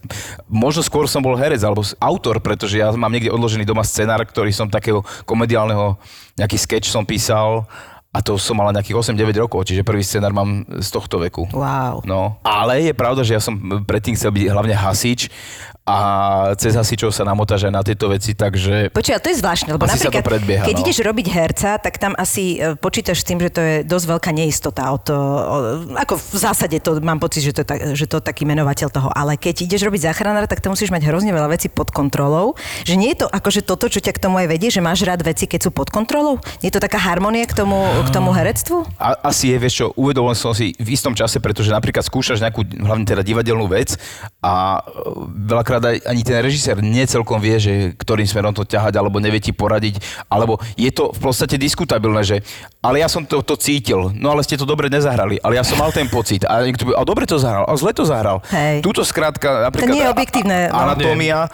možno 0.49 0.81
skôr 0.81 1.05
som 1.05 1.21
bol 1.21 1.37
herec, 1.37 1.61
alebo 1.61 1.78
s- 1.83 1.95
autor, 1.99 2.41
pretože 2.41 2.79
ja 2.79 2.91
mám 2.95 3.11
niekde 3.13 3.33
odložený 3.33 3.65
doma 3.65 3.83
scenár, 3.83 4.23
ktorý 4.25 4.51
som 4.55 4.71
takého 4.71 5.03
komediálneho, 5.25 5.97
nejaký 6.37 6.57
sketch 6.57 6.89
som 6.89 7.03
písal 7.03 7.67
a 8.09 8.25
to 8.25 8.41
som 8.41 8.57
mal 8.57 8.73
nejakých 8.73 9.13
8-9 9.13 9.45
rokov, 9.45 9.69
čiže 9.69 9.85
prvý 9.85 10.01
scenár 10.01 10.33
mám 10.33 10.65
z 10.81 10.89
tohto 10.89 11.21
veku. 11.21 11.45
Wow. 11.53 12.01
No, 12.09 12.41
ale 12.41 12.81
je 12.81 12.97
pravda, 12.97 13.21
že 13.21 13.37
ja 13.37 13.43
som 13.43 13.85
predtým 13.85 14.17
chcel 14.17 14.33
byť 14.33 14.45
hlavne 14.49 14.73
hasič 14.73 15.29
a 15.89 15.99
cez 16.61 16.77
hasičov 16.77 17.09
sa 17.17 17.25
namotáš 17.25 17.65
aj 17.65 17.73
na 17.73 17.81
tieto 17.81 18.13
veci, 18.13 18.37
takže 18.37 18.93
Počuj, 18.93 19.13
ale 19.17 19.25
to 19.25 19.33
je 19.33 19.41
zvláštne, 19.41 19.73
lebo 19.73 19.89
Asi 19.89 19.97
sa 19.97 20.13
to 20.13 20.13
napríklad, 20.13 20.29
predbieha, 20.37 20.65
keď 20.69 20.77
no. 20.77 20.83
ideš 20.85 20.99
robiť 21.01 21.27
herca, 21.33 21.71
tak 21.81 21.97
tam 21.97 22.13
asi 22.13 22.61
e, 22.61 22.77
počítaš 22.77 23.25
s 23.25 23.27
tým, 23.29 23.41
že 23.41 23.49
to 23.49 23.61
je 23.65 23.75
dosť 23.89 24.07
veľká 24.13 24.31
neistota. 24.37 24.93
O 24.93 25.01
to, 25.01 25.17
o, 25.17 25.57
ako 25.97 26.21
v 26.21 26.37
zásade 26.37 26.77
to 26.85 27.01
mám 27.01 27.17
pocit, 27.17 27.41
že 27.41 27.57
to, 27.57 27.65
je 27.65 27.69
tak, 27.73 27.81
že 27.97 28.05
to 28.05 28.21
taký 28.21 28.45
menovateľ 28.45 28.93
toho. 28.93 29.09
Ale 29.17 29.41
keď 29.41 29.65
ideš 29.65 29.89
robiť 29.89 30.13
záchranára, 30.13 30.45
tak 30.45 30.61
to 30.61 30.69
musíš 30.69 30.93
mať 30.93 31.09
hrozne 31.09 31.33
veľa 31.33 31.57
vecí 31.57 31.73
pod 31.73 31.89
kontrolou. 31.89 32.53
Že 32.85 32.95
nie 33.01 33.17
je 33.17 33.25
to 33.25 33.27
akože 33.33 33.65
toto, 33.65 33.89
čo 33.89 34.05
ťa 34.05 34.13
k 34.13 34.21
tomu 34.29 34.45
aj 34.45 34.49
vedie, 34.53 34.69
že 34.69 34.85
máš 34.85 35.09
rád 35.09 35.25
veci, 35.25 35.49
keď 35.49 35.69
sú 35.69 35.71
pod 35.73 35.89
kontrolou? 35.89 36.37
Nie 36.61 36.69
je 36.69 36.77
to 36.77 36.85
taká 36.85 37.01
harmonia 37.01 37.49
k 37.49 37.57
tomu, 37.57 37.81
k 38.05 38.11
tomu 38.15 38.31
herectvu? 38.31 38.87
A, 38.99 39.17
asi 39.31 39.51
je, 39.51 39.57
vieš 39.59 39.75
čo, 39.83 39.87
uvedomil 39.99 40.37
som 40.39 40.55
si 40.55 40.75
v 40.77 40.89
istom 40.95 41.15
čase, 41.15 41.43
pretože 41.43 41.73
napríklad 41.73 42.05
skúšaš 42.05 42.43
nejakú, 42.43 42.63
hlavne 42.63 43.07
teda 43.07 43.23
divadelnú 43.25 43.67
vec 43.67 43.99
a 44.39 44.79
e, 44.79 44.91
veľakrát 45.49 45.83
aj, 45.83 45.97
ani 46.07 46.23
ten 46.23 46.39
režisér 46.39 46.79
necelkom 46.79 47.39
vie, 47.43 47.57
že 47.59 47.73
ktorým 47.99 48.27
smerom 48.27 48.55
to 48.55 48.63
ťahať, 48.67 48.99
alebo 48.99 49.19
nevie 49.19 49.43
ti 49.43 49.51
poradiť, 49.51 49.99
alebo 50.31 50.59
je 50.79 50.91
to 50.95 51.11
v 51.11 51.21
podstate 51.21 51.57
diskutabilné, 51.59 52.23
že 52.23 52.37
ale 52.83 53.03
ja 53.03 53.09
som 53.11 53.27
to, 53.27 53.43
to 53.43 53.59
cítil, 53.59 54.15
no 54.15 54.31
ale 54.35 54.47
ste 54.47 54.59
to 54.59 54.69
dobre 54.69 54.87
nezahrali, 54.87 55.43
ale 55.43 55.59
ja 55.59 55.65
som 55.67 55.79
mal 55.79 55.91
ten 55.91 56.07
pocit 56.07 56.47
a 56.47 56.63
niekto 56.63 56.95
a 56.95 57.03
dobre 57.03 57.27
to 57.27 57.39
zahral, 57.39 57.67
a 57.67 57.75
zle 57.75 57.91
to 57.91 58.07
zahral. 58.07 58.43
Hej. 58.51 58.83
Tuto 58.83 59.03
skrátka, 59.03 59.67
napríklad... 59.71 59.95
nie 59.95 60.05
je 60.07 60.11
objektívne, 60.11 60.57
no. 60.71 60.79
Anatómia, 60.79 61.39
e, 61.47 61.49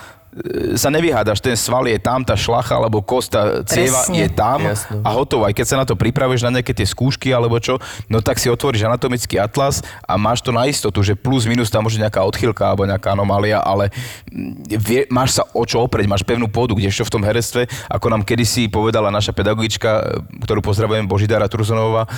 sa 0.74 0.90
nevyhádaš, 0.90 1.38
ten 1.38 1.54
sval 1.54 1.86
je 1.86 1.98
tam, 2.02 2.26
tá 2.26 2.34
šlacha 2.34 2.74
alebo 2.74 2.98
kosta 3.00 3.62
cieva 3.66 4.02
Presne. 4.02 4.26
je 4.26 4.28
tam 4.34 4.60
Jasno. 4.66 5.00
a 5.06 5.08
hotovo. 5.14 5.42
Aj 5.46 5.54
keď 5.54 5.66
sa 5.66 5.76
na 5.78 5.86
to 5.86 5.94
pripravuješ 5.94 6.42
na 6.42 6.58
nejaké 6.58 6.74
tie 6.74 6.86
skúšky 6.86 7.30
alebo 7.30 7.58
čo, 7.62 7.78
no 8.10 8.18
tak 8.18 8.42
si 8.42 8.50
otvoríš 8.50 8.90
anatomický 8.90 9.38
atlas 9.38 9.86
a 10.02 10.18
máš 10.18 10.42
to 10.42 10.50
na 10.50 10.66
istotu, 10.66 11.06
že 11.06 11.14
plus 11.14 11.46
minus 11.46 11.70
tam 11.70 11.86
môže 11.86 12.02
nejaká 12.02 12.26
odchylka 12.26 12.74
alebo 12.74 12.82
nejaká 12.82 13.14
anomália, 13.14 13.62
ale 13.62 13.94
mm, 14.30 14.74
vie, 14.74 15.00
máš 15.06 15.38
sa 15.38 15.46
o 15.54 15.62
čo 15.62 15.86
oprieť, 15.86 16.10
máš 16.10 16.26
pevnú 16.26 16.50
pôdu, 16.50 16.74
kdežto 16.74 17.06
v 17.06 17.14
tom 17.14 17.22
herectve, 17.22 17.70
ako 17.86 18.06
nám 18.10 18.26
kedysi 18.26 18.66
povedala 18.66 19.14
naša 19.14 19.30
pedagogička, 19.30 19.90
e, 19.90 20.04
ktorú 20.42 20.60
pozdravujem, 20.64 21.06
Božidara 21.06 21.46
Turzonová, 21.46 22.10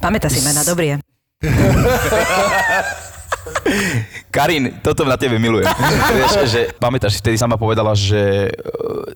Pamätá 0.00 0.32
si 0.32 0.40
mena, 0.40 0.64
dobrý 0.64 0.96
je. 0.96 0.96
Karin, 4.34 4.80
toto 4.82 5.04
na 5.04 5.14
tebe 5.20 5.38
milujem. 5.38 5.68
Vieš, 6.18 6.32
že 6.48 6.60
pamätáš, 6.80 7.20
vtedy 7.20 7.36
sama 7.36 7.54
povedala, 7.54 7.94
že 7.94 8.48
e, 8.48 8.50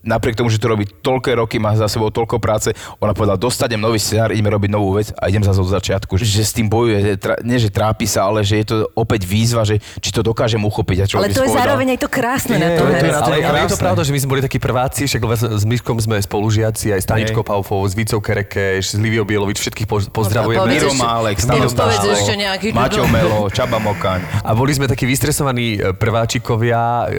napriek 0.06 0.38
tomu, 0.38 0.50
že 0.52 0.60
to 0.60 0.70
robí 0.70 0.86
toľké 0.86 1.34
roky, 1.34 1.58
má 1.58 1.74
za 1.74 1.90
sebou 1.90 2.12
toľko 2.12 2.38
práce, 2.38 2.70
ona 3.00 3.16
povedala, 3.16 3.40
dostanem 3.40 3.80
nový 3.80 3.98
scenár, 3.98 4.30
ideme 4.30 4.52
robiť 4.52 4.70
novú 4.70 4.94
vec 5.00 5.10
a 5.16 5.26
idem 5.26 5.42
zase 5.42 5.58
od 5.58 5.70
začiatku. 5.70 6.14
Že 6.20 6.42
s 6.44 6.52
tým 6.54 6.68
bojuje, 6.70 7.18
nie 7.42 7.58
že 7.58 7.70
trápi 7.72 8.06
sa, 8.06 8.28
ale 8.28 8.46
že 8.46 8.60
je 8.62 8.66
to 8.70 8.76
opäť 8.94 9.26
výzva, 9.26 9.66
že 9.66 9.80
či 9.98 10.10
to 10.14 10.22
dokážem 10.22 10.60
uchopiť. 10.60 10.96
A 11.00 11.04
čo 11.08 11.14
Ale 11.18 11.32
to 11.32 11.42
je 11.42 11.50
zároveň 11.50 11.96
aj 11.96 11.98
to 12.04 12.08
krásne 12.10 12.56
na 12.58 12.68
Je, 12.70 12.78
tom 12.78 12.86
to 12.86 13.06
je 13.06 13.10
na 13.10 13.20
tom 13.22 13.32
ale, 13.32 13.36
ale 13.42 13.58
je 13.64 13.72
to 13.74 13.80
pravda, 13.80 14.02
že 14.06 14.12
my 14.14 14.18
sme 14.22 14.30
boli 14.30 14.42
takí 14.42 14.58
prváci, 14.60 15.06
však 15.08 15.22
s 15.50 15.64
s 15.64 15.64
Myškom 15.72 15.96
sme 15.96 16.20
spolužiaci, 16.20 16.92
aj 16.92 17.00
s 17.00 17.06
Taničkou. 17.08 17.40
Paufovou, 17.40 17.88
s 17.88 17.96
Vícou 17.96 18.20
Kerekeš, 18.20 18.92
s 18.92 18.98
Liviou 19.00 19.24
Bielovič, 19.24 19.56
všetkých 19.64 19.88
po- 19.88 20.04
pozdravujeme. 20.12 20.68
Miro 20.68 20.92
Málek, 20.92 21.40
Stano 21.40 21.68
nejaký- 22.36 22.76
Maťo 22.76 23.08
Melo, 23.08 23.48
Čaba 23.48 23.80
Mokaň. 24.14 24.46
A 24.46 24.50
boli 24.54 24.72
sme 24.74 24.86
takí 24.86 25.04
vystresovaní 25.04 25.78
e, 25.78 25.92
prváčikovia 25.94 26.80
e, 26.80 27.16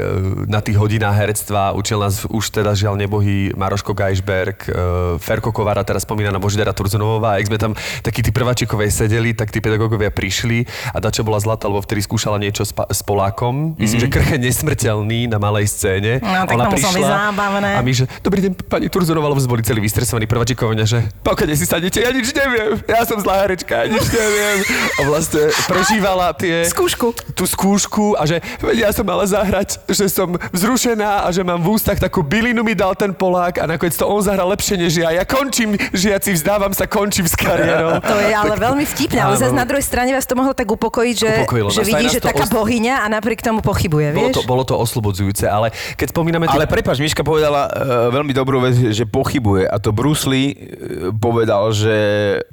na 0.47 0.59
tých 0.63 0.77
hodinách 0.79 1.15
herectva. 1.15 1.75
Učil 1.75 1.99
nás 1.99 2.23
už 2.27 2.43
teda 2.51 2.71
žiaľ 2.71 2.95
nebohý 2.95 3.51
Maroško 3.55 3.91
Geisberg, 3.91 4.63
e, 4.65 4.71
Ferko 5.19 5.51
Kovara, 5.51 5.83
teraz 5.83 6.07
spomínaná 6.07 6.39
Božidara 6.39 6.71
Turzunová. 6.71 7.35
A 7.35 7.43
ak 7.43 7.47
sme 7.51 7.57
tam 7.59 7.71
takí 8.01 8.23
tí 8.23 8.31
prváčikovia 8.31 8.87
sedeli, 8.87 9.35
tak 9.35 9.51
tí 9.51 9.59
pedagógovia 9.59 10.11
prišli 10.11 10.65
a 10.95 11.01
Dača 11.01 11.25
bola 11.25 11.41
zlatá, 11.41 11.67
lebo 11.67 11.83
vtedy 11.83 12.01
skúšala 12.05 12.39
niečo 12.39 12.63
s, 12.63 12.71
pa- 12.71 12.87
s 12.87 13.03
Polákom. 13.03 13.75
Myslím, 13.75 14.07
že 14.07 14.09
krche 14.09 14.37
nesmrteľný 14.39 15.27
na 15.27 15.37
malej 15.41 15.69
scéne. 15.69 16.21
No, 16.23 16.47
tak 16.47 16.71
muselo 16.71 16.93
byť 16.95 17.05
zábavné. 17.05 17.69
a 17.77 17.81
my, 17.81 17.91
že 17.91 18.05
dobrý 18.21 18.39
deň, 18.49 18.51
pani 18.69 18.87
Turzunová, 18.87 19.27
lebo 19.29 19.41
sme 19.41 19.59
boli 19.59 19.63
celí 19.65 19.81
vystresovaní 19.81 20.25
prváčikovia, 20.29 20.85
že 20.87 20.99
pokiaľ 21.25 21.57
si 21.57 21.65
sadnete, 21.67 21.99
ja 22.01 22.11
nič 22.13 22.31
neviem. 22.31 22.77
Ja 22.85 23.03
som 23.03 23.17
zlá 23.19 23.45
herečka, 23.45 23.85
ja 23.85 23.87
nič 23.89 24.05
neviem. 24.09 24.57
A 24.97 25.01
vlastne 25.09 25.49
prežívala 25.65 26.31
tie 26.37 26.65
Skúšku. 26.85 27.07
tú 27.33 27.43
skúšku 27.43 28.05
a 28.13 28.23
že 28.23 28.37
ja 28.77 28.93
som 28.93 29.01
mala 29.01 29.25
zahrať, 29.25 29.81
že 29.89 30.05
som 30.05 30.37
vzrušená 30.53 31.25
a 31.25 31.33
že 31.33 31.41
mám 31.41 31.57
v 31.57 31.73
ústach 31.73 31.97
takú 31.97 32.21
bylinu 32.21 32.61
mi 32.61 32.77
dal 32.77 32.93
ten 32.93 33.09
Polák 33.09 33.57
a 33.57 33.65
nakoniec 33.65 33.97
to 33.97 34.05
on 34.05 34.21
zahral 34.21 34.53
lepšie 34.53 34.77
než 34.77 34.93
ja. 35.01 35.09
Ja 35.09 35.25
končím, 35.25 35.73
žiaci, 35.91 36.37
vzdávam 36.37 36.69
sa, 36.71 36.85
končím 36.85 37.25
s 37.25 37.33
kariérou. 37.33 37.97
To 37.97 38.15
je 38.21 38.29
ale 38.29 38.53
veľmi 38.53 38.85
vtipné, 38.85 39.17
ale 39.17 39.35
zase 39.35 39.55
na 39.55 39.65
druhej 39.65 39.81
strane 39.81 40.13
vás 40.13 40.29
to 40.29 40.37
mohlo 40.37 40.53
tak 40.53 40.69
upokojiť, 40.69 41.15
že, 41.17 41.31
Upokojilo 41.41 41.69
že 41.73 41.83
vidí, 41.83 42.05
že 42.07 42.21
taká 42.21 42.45
os- 42.45 42.53
bohyňa 42.53 43.01
a 43.01 43.05
napriek 43.09 43.41
tomu 43.41 43.65
pochybuje, 43.65 44.13
Bolo 44.13 44.29
vieš? 44.29 44.35
to, 44.37 44.43
bolo 44.45 44.63
to 44.63 44.75
oslobodzujúce, 44.77 45.49
ale 45.49 45.73
keď 45.97 46.13
spomíname... 46.13 46.45
tie- 46.45 46.55
Ale 46.61 46.69
prepač, 46.69 47.01
Miška 47.01 47.25
povedala 47.25 47.65
uh, 47.67 48.13
veľmi 48.13 48.31
dobrú 48.31 48.61
vec, 48.61 48.77
že 48.93 49.09
pochybuje. 49.09 49.65
A 49.65 49.81
to 49.81 49.89
Bruce 49.89 50.29
Lee 50.29 50.53
uh, 50.53 51.09
povedal, 51.15 51.73
že 51.73 51.95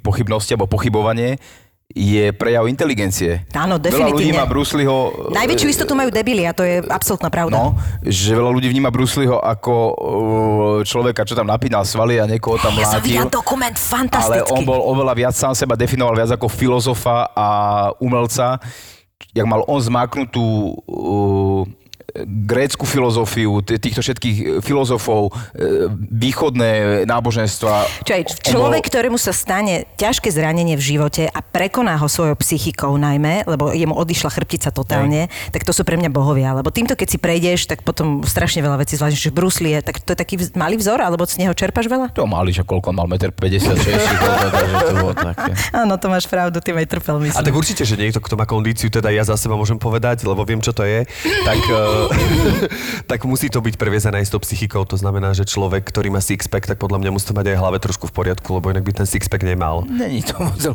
pochybnosti 0.01 0.57
alebo 0.57 0.71
pochybovanie 0.71 1.37
je 1.93 2.33
prejav 2.33 2.65
inteligencie. 2.67 3.45
Áno, 3.53 3.77
Veľa 3.77 4.09
ľudí 4.11 4.33
definitívne. 4.33 4.41
má 4.41 4.45
Bruce 4.49 4.73
Leeho... 4.73 4.99
e, 5.29 5.37
Najväčšiu 5.37 5.69
istotu 5.69 5.93
majú 5.93 6.09
debili 6.09 6.49
a 6.49 6.57
to 6.57 6.65
je 6.65 6.81
absolútna 6.89 7.29
pravda. 7.29 7.53
No, 7.53 7.77
že 8.01 8.33
veľa 8.33 8.49
ľudí 8.49 8.69
vníma 8.69 8.89
Bruce 8.89 9.21
Leeho 9.21 9.37
ako 9.37 9.75
uh, 9.75 9.95
človeka, 10.83 11.29
čo 11.29 11.37
tam 11.37 11.45
napínal 11.45 11.85
svaly 11.85 12.17
a 12.17 12.25
niekoho 12.25 12.57
tam 12.57 12.73
ja 12.75 12.89
som 12.89 12.99
mlátil. 12.99 13.21
videla 13.21 13.29
dokument 13.29 13.77
Ale 13.77 13.85
fantastický. 13.85 14.53
on 14.53 14.63
bol 14.65 14.81
oveľa 14.81 15.13
viac 15.13 15.35
sám 15.37 15.53
seba 15.53 15.77
definoval 15.77 16.17
viac 16.17 16.33
ako 16.33 16.49
filozofa 16.49 17.29
a 17.33 17.49
umelca. 18.01 18.57
Jak 19.33 19.47
mal 19.47 19.61
on 19.65 19.81
zmáknutú 19.81 20.45
uh, 20.89 21.63
grécku 22.25 22.85
filozofiu, 22.85 23.65
týchto 23.65 24.05
všetkých 24.05 24.61
filozofov, 24.61 25.33
e, 25.57 25.89
východné 26.13 27.05
náboženstva. 27.09 28.05
Čo 28.05 28.13
je, 28.13 28.23
človek, 28.53 28.85
ktorému 28.85 29.17
sa 29.17 29.33
stane 29.33 29.89
ťažké 29.97 30.29
zranenie 30.29 30.77
v 30.77 30.85
živote 30.97 31.25
a 31.29 31.41
prekoná 31.41 31.97
ho 31.97 32.09
svojou 32.09 32.37
psychikou 32.37 32.93
najmä, 33.01 33.49
lebo 33.49 33.73
jemu 33.73 33.97
odišla 33.97 34.29
chrbtica 34.29 34.69
totálne, 34.69 35.33
tak 35.51 35.65
to 35.65 35.73
sú 35.73 35.89
pre 35.89 35.97
mňa 35.97 36.13
bohovia. 36.13 36.53
Lebo 36.53 36.69
týmto, 36.69 36.93
keď 36.93 37.09
si 37.09 37.19
prejdeš, 37.19 37.65
tak 37.65 37.81
potom 37.81 38.21
strašne 38.25 38.61
veľa 38.61 38.85
vecí 38.85 39.01
zvlášť, 39.01 39.17
že 39.17 39.31
Bruce 39.33 39.65
Lee 39.65 39.81
tak 39.81 40.05
to 40.05 40.13
je 40.13 40.19
taký 40.19 40.37
malý 40.53 40.77
vzor, 40.77 41.01
alebo 41.01 41.25
z 41.25 41.41
neho 41.41 41.57
čerpaš 41.57 41.89
veľa? 41.89 42.13
To 42.13 42.29
mali, 42.29 42.53
že 42.53 42.61
koľko 42.61 42.93
mal, 42.93 43.09
1,56 43.09 43.73
m, 43.73 43.99
takže 44.55 44.75
to 44.85 44.95
bolo 45.01 45.15
také. 45.17 45.53
Áno, 45.73 45.97
to 45.97 46.07
máš 46.13 46.29
pravdu, 46.29 46.61
ty 46.61 46.77
aj 46.77 46.89
trpel, 46.93 47.17
myslím. 47.25 47.41
A 47.41 47.47
tak 47.47 47.57
určite, 47.57 47.83
že 47.89 47.97
niekto, 47.97 48.21
kto 48.21 48.37
má 48.37 48.45
kondíciu, 48.45 48.93
teda 48.93 49.09
ja 49.09 49.25
za 49.25 49.35
seba 49.41 49.57
môžem 49.57 49.81
povedať, 49.81 50.29
lebo 50.29 50.45
viem, 50.45 50.61
čo 50.61 50.77
to 50.77 50.85
je, 50.85 51.09
tak, 51.43 51.61
eh, 51.63 52.02
tak 53.11 53.25
musí 53.25 53.53
to 53.53 53.61
byť 53.61 53.75
previezané 53.77 54.23
aj 54.23 54.27
s 54.29 54.33
tou 54.33 54.41
psychikou. 54.41 54.83
To 54.89 54.97
znamená, 54.97 55.35
že 55.37 55.45
človek, 55.45 55.85
ktorý 55.85 56.11
má 56.11 56.21
six-pack, 56.23 56.67
tak 56.67 56.79
podľa 56.79 57.03
mňa 57.03 57.11
musí 57.13 57.27
to 57.29 57.35
mať 57.37 57.53
aj 57.53 57.57
hlave 57.59 57.79
trošku 57.79 58.09
v 58.09 58.15
poriadku, 58.15 58.49
lebo 58.59 58.71
inak 58.73 58.85
by 58.87 59.05
ten 59.05 59.07
six-pack 59.09 59.43
nemal. 59.45 59.85
Není 59.87 60.23
to 60.27 60.39
To, 60.63 60.73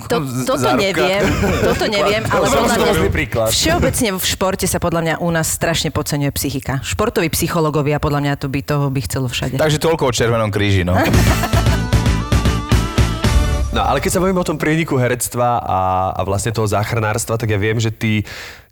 toto 0.47 0.55
záruka. 0.59 0.79
neviem, 0.79 1.23
toto 1.63 1.85
neviem, 1.97 2.23
ale 2.27 2.45
podľa 2.47 2.75
mňa 2.77 3.51
všeobecne 3.51 4.09
v 4.17 4.25
športe 4.25 4.65
sa 4.69 4.77
podľa 4.77 5.01
mňa 5.03 5.15
u 5.23 5.29
nás 5.33 5.47
strašne 5.49 5.89
podceňuje 5.89 6.31
psychika. 6.35 6.79
Športoví 6.83 7.31
psychológovia 7.31 7.97
podľa 7.97 8.19
mňa 8.23 8.33
to 8.39 8.47
by 8.51 8.61
toho 8.61 8.87
by 8.91 8.99
chcelo 9.03 9.27
všade. 9.31 9.57
Takže 9.57 9.79
toľko 9.81 10.09
o 10.09 10.11
Červenom 10.13 10.51
kríži, 10.51 10.83
no. 10.87 10.95
No 13.67 13.85
ale 13.85 14.01
keď 14.01 14.17
sa 14.17 14.21
bavíme 14.25 14.41
o 14.41 14.47
tom 14.47 14.57
prieniku 14.57 14.97
herectva 14.97 15.61
a, 15.61 15.79
a 16.17 16.21
vlastne 16.25 16.49
toho 16.49 16.65
záchranárstva, 16.65 17.37
tak 17.37 17.53
ja 17.53 17.61
viem, 17.61 17.77
že 17.77 17.93
ty, 17.93 18.25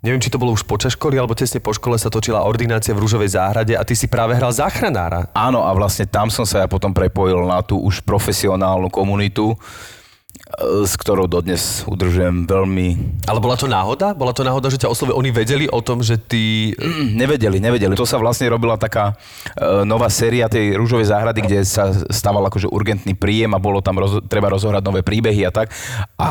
neviem, 0.06 0.22
či 0.22 0.30
to 0.30 0.38
bolo 0.38 0.54
už 0.54 0.70
počas 0.70 0.94
školy, 0.94 1.18
alebo 1.18 1.34
tesne 1.34 1.58
po 1.58 1.74
škole 1.74 1.98
sa 1.98 2.14
točila 2.14 2.46
ordinácia 2.46 2.94
v 2.94 3.02
Rúžovej 3.02 3.34
záhrade 3.34 3.74
a 3.74 3.82
ty 3.82 3.98
si 3.98 4.06
práve 4.06 4.38
hral 4.38 4.54
záchranára. 4.54 5.34
Áno, 5.34 5.66
a 5.66 5.74
vlastne 5.74 6.06
tam 6.06 6.30
som 6.30 6.46
sa 6.46 6.62
ja 6.62 6.68
potom 6.70 6.94
prepojil 6.94 7.42
na 7.50 7.66
tú 7.66 7.82
už 7.82 8.06
profesionálnu 8.06 8.94
komunitu, 8.94 9.58
s 10.86 10.96
ktorou 10.96 11.28
dodnes 11.28 11.84
udržujem 11.84 12.48
veľmi... 12.48 12.88
Ale 13.28 13.44
bola 13.44 13.60
to 13.60 13.68
náhoda? 13.68 14.16
Bola 14.16 14.32
to 14.32 14.48
náhoda, 14.48 14.72
že 14.72 14.80
ťa 14.80 14.88
oslovili? 14.88 15.16
Oni 15.20 15.32
vedeli 15.36 15.66
o 15.68 15.84
tom, 15.84 16.00
že 16.00 16.16
ty... 16.16 16.72
Mm, 16.80 17.20
Nevedeli, 17.20 17.58
nevedeli. 17.60 17.94
To 18.00 18.08
sa 18.08 18.16
vlastne 18.16 18.48
robila 18.48 18.80
taká 18.80 19.20
e, 19.56 19.84
nová 19.84 20.08
séria 20.08 20.48
tej 20.48 20.80
rúžovej 20.80 21.12
záhrady, 21.12 21.40
kde 21.44 21.60
sa 21.68 21.92
stával 22.08 22.46
akože 22.48 22.72
urgentný 22.72 23.18
príjem 23.18 23.52
a 23.52 23.60
bolo 23.60 23.84
tam 23.84 24.00
roz, 24.00 24.24
treba 24.32 24.48
rozohrať 24.48 24.84
nové 24.84 25.04
príbehy 25.04 25.44
a 25.44 25.52
tak. 25.52 25.76
A 26.16 26.30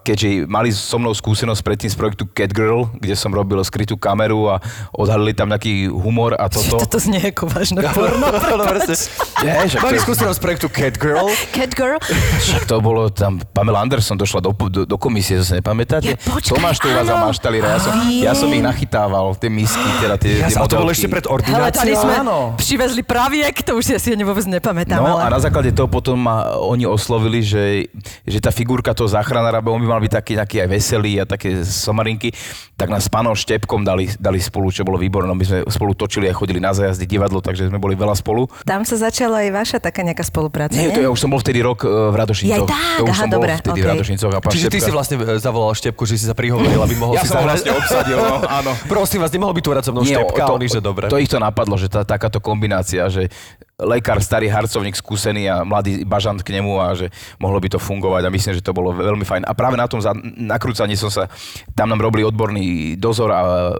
keďže 0.00 0.48
mali 0.48 0.72
so 0.72 0.96
mnou 0.96 1.12
skúsenosť 1.12 1.60
predtým 1.60 1.90
z 1.92 1.96
projektu 1.96 2.24
Catgirl, 2.24 2.88
kde 2.96 3.14
som 3.18 3.32
robil 3.34 3.60
skrytú 3.60 4.00
kameru 4.00 4.48
a 4.48 4.64
odhalili 4.96 5.36
tam 5.36 5.52
nejaký 5.52 5.92
humor 5.92 6.32
a 6.40 6.48
toto. 6.48 6.80
Toto 6.88 6.96
znie 7.02 7.20
ako 7.20 7.52
vážne 7.52 7.84
porno. 7.96 8.32
Nie, 9.44 9.68
však 9.68 9.80
Mali 9.84 9.98
skúsenosť 10.00 10.36
z 10.38 10.42
projektu 10.42 10.66
Catgirl. 10.72 11.28
Catgirl? 11.52 11.98
Však 12.42 12.64
to 12.64 12.80
bolo 12.80 13.12
tam, 13.12 13.42
Pamela 13.58 13.82
Anderson 13.82 14.14
došla 14.14 14.38
do, 14.38 14.54
do, 14.54 14.86
do 14.86 14.96
komisie, 15.02 15.42
sa 15.42 15.58
nepamätáte? 15.58 16.14
Ja, 16.14 16.16
počkaj, 16.30 16.46
Tomáš 16.46 16.78
to 16.78 16.86
áno. 16.94 17.26
maštalíra, 17.26 17.66
ja 17.74 17.80
som, 17.82 17.92
ja 18.06 18.32
som 18.38 18.48
ich 18.54 18.62
nachytával, 18.62 19.34
tie 19.34 19.50
misky, 19.50 19.82
teda 19.98 20.14
tie, 20.14 20.46
Ja 20.46 20.46
tie 20.46 20.62
to 20.62 20.78
bolo 20.78 20.94
ešte 20.94 21.10
pred 21.10 21.26
Hele, 21.26 21.74
tady 21.74 21.90
ordináciou. 21.90 22.02
sme 22.06 22.14
áno. 22.22 22.36
privezli 22.54 23.02
praviek, 23.02 23.58
to 23.66 23.74
už 23.74 23.98
si 23.98 24.14
ani 24.14 24.22
vôbec 24.22 24.46
nepamätám. 24.46 25.02
No 25.02 25.18
ale... 25.18 25.26
a 25.26 25.34
na 25.34 25.42
základe 25.42 25.74
toho 25.74 25.90
potom 25.90 26.14
ma 26.22 26.54
oni 26.54 26.86
oslovili, 26.86 27.42
že, 27.42 27.90
že 28.22 28.38
tá 28.38 28.54
figurka 28.54 28.94
toho 28.94 29.10
záchranára, 29.10 29.58
bo 29.58 29.74
on 29.74 29.82
by 29.82 29.90
mal 29.90 30.00
byť 30.06 30.12
taký, 30.14 30.32
taký 30.38 30.62
aj 30.62 30.68
veselý 30.70 31.18
a 31.18 31.26
také 31.26 31.58
somarinky, 31.66 32.30
tak 32.78 32.94
nás 32.94 33.06
s 33.06 33.10
pánom 33.10 33.34
Štepkom 33.34 33.82
dali, 33.82 34.06
dali 34.22 34.38
spolu, 34.38 34.70
čo 34.70 34.86
bolo 34.86 35.02
výborné. 35.02 35.34
My 35.34 35.42
sme 35.42 35.58
spolu 35.66 35.98
točili 35.98 36.30
a 36.30 36.32
chodili 36.32 36.62
na 36.62 36.70
zajazdy 36.70 37.10
divadlo, 37.10 37.42
takže 37.42 37.66
sme 37.66 37.82
boli 37.82 37.98
veľa 37.98 38.14
spolu. 38.14 38.46
Tam 38.62 38.86
sa 38.86 38.94
začala 38.94 39.42
aj 39.42 39.50
vaša 39.50 39.78
taká 39.82 40.06
nejaká 40.06 40.22
spolupráca, 40.22 40.78
Nie, 40.78 40.94
to 40.94 41.02
ja 41.02 41.10
už 41.10 41.18
som 41.18 41.26
bol 41.26 41.42
vtedy 41.42 41.58
rok 41.58 41.82
e, 41.82 41.90
v 41.90 42.14
Radošincoch. 42.14 42.54
Jaj, 42.54 42.70
tak, 42.70 43.02
to 43.02 43.04
už 43.10 43.18
aha, 43.18 43.22
som 43.26 43.28
bol 43.34 43.37
dobre, 43.38 43.54
vtedy 43.56 43.78
v 43.78 43.84
okej. 43.86 43.92
Radošincoch 43.94 44.32
a 44.34 44.40
pán 44.42 44.50
Čiže 44.50 44.66
ty 44.66 44.78
Štepka- 44.78 44.86
si 44.86 44.90
vlastne 44.90 45.16
e, 45.22 45.38
zavolal 45.38 45.72
Štepku, 45.72 46.02
že 46.02 46.14
si 46.18 46.26
sa 46.26 46.34
prihovoril, 46.34 46.80
aby 46.82 46.94
mohol 46.98 47.14
Ja 47.14 47.22
si 47.22 47.30
som 47.30 47.40
zahrať. 47.40 47.48
vlastne 47.48 47.70
obsadil, 47.78 48.18
no, 48.18 48.36
áno. 48.62 48.70
Prosím 48.84 49.22
vás, 49.22 49.30
nemohol 49.30 49.54
by 49.54 49.62
tu 49.62 49.70
hrať 49.70 49.84
so 49.86 49.92
mnou 49.94 50.02
Štepka, 50.02 50.42
to, 50.44 50.52
oni, 50.58 50.66
že 50.66 50.80
dobre. 50.82 51.06
To 51.06 51.16
ich 51.16 51.30
to 51.30 51.38
napadlo, 51.38 51.78
že 51.78 51.86
tá, 51.86 52.02
takáto 52.02 52.42
kombinácia, 52.42 53.06
že 53.06 53.30
lekár, 53.78 54.18
starý 54.18 54.50
harcovník 54.50 54.98
skúsený 54.98 55.46
a 55.46 55.62
mladý 55.62 56.02
bažant 56.02 56.42
k 56.42 56.50
nemu 56.50 56.82
a 56.82 56.98
že 56.98 57.14
mohlo 57.38 57.62
by 57.62 57.70
to 57.70 57.78
fungovať 57.78 58.26
a 58.26 58.34
myslím, 58.34 58.58
že 58.58 58.62
to 58.62 58.74
bolo 58.74 58.90
veľmi 58.90 59.22
fajn. 59.22 59.46
A 59.46 59.54
práve 59.54 59.78
na 59.78 59.86
tom 59.86 60.02
za, 60.02 60.10
nakrúcaní 60.34 60.98
som 60.98 61.06
sa, 61.06 61.30
tam 61.78 61.86
nám 61.86 62.02
robili 62.02 62.26
odborný 62.26 62.98
dozor 62.98 63.30
a 63.30 63.70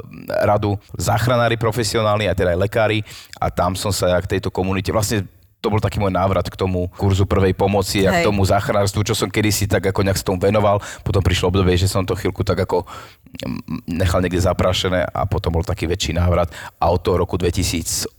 radu 0.47 0.79
záchranári 0.95 1.59
profesionálni 1.59 2.31
a 2.31 2.35
teda 2.39 2.55
aj 2.55 2.63
lekári 2.63 2.99
a 3.43 3.51
tam 3.51 3.75
som 3.75 3.91
sa 3.91 4.15
ja 4.15 4.19
k 4.23 4.39
tejto 4.39 4.55
komunite 4.55 4.95
vlastne 4.95 5.27
to 5.59 5.75
bol 5.75 5.83
taký 5.83 5.99
môj 5.99 6.15
návrat 6.15 6.47
k 6.47 6.55
tomu 6.55 6.87
kurzu 6.95 7.27
prvej 7.27 7.51
pomoci 7.51 8.07
a 8.07 8.23
k 8.23 8.31
tomu 8.31 8.47
záchranárstvu, 8.47 9.03
čo 9.03 9.15
som 9.19 9.27
kedysi 9.27 9.67
tak 9.67 9.91
ako 9.91 10.07
nejak 10.07 10.19
s 10.19 10.23
tomu 10.23 10.39
venoval. 10.39 10.79
Potom 11.03 11.19
prišlo 11.19 11.51
obdobie, 11.51 11.75
že 11.75 11.91
som 11.91 12.07
to 12.07 12.15
chvíľku 12.15 12.47
tak 12.47 12.63
ako 12.63 12.87
mm, 12.87 13.91
nechal 13.91 14.23
niekde 14.23 14.39
zaprašené 14.39 15.03
a 15.11 15.27
potom 15.27 15.59
bol 15.59 15.67
taký 15.67 15.91
väčší 15.91 16.15
návrat. 16.15 16.55
A 16.79 16.95
od 16.95 17.03
toho 17.03 17.27
roku 17.27 17.35
2008 17.35 18.15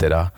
teda 0.00 0.32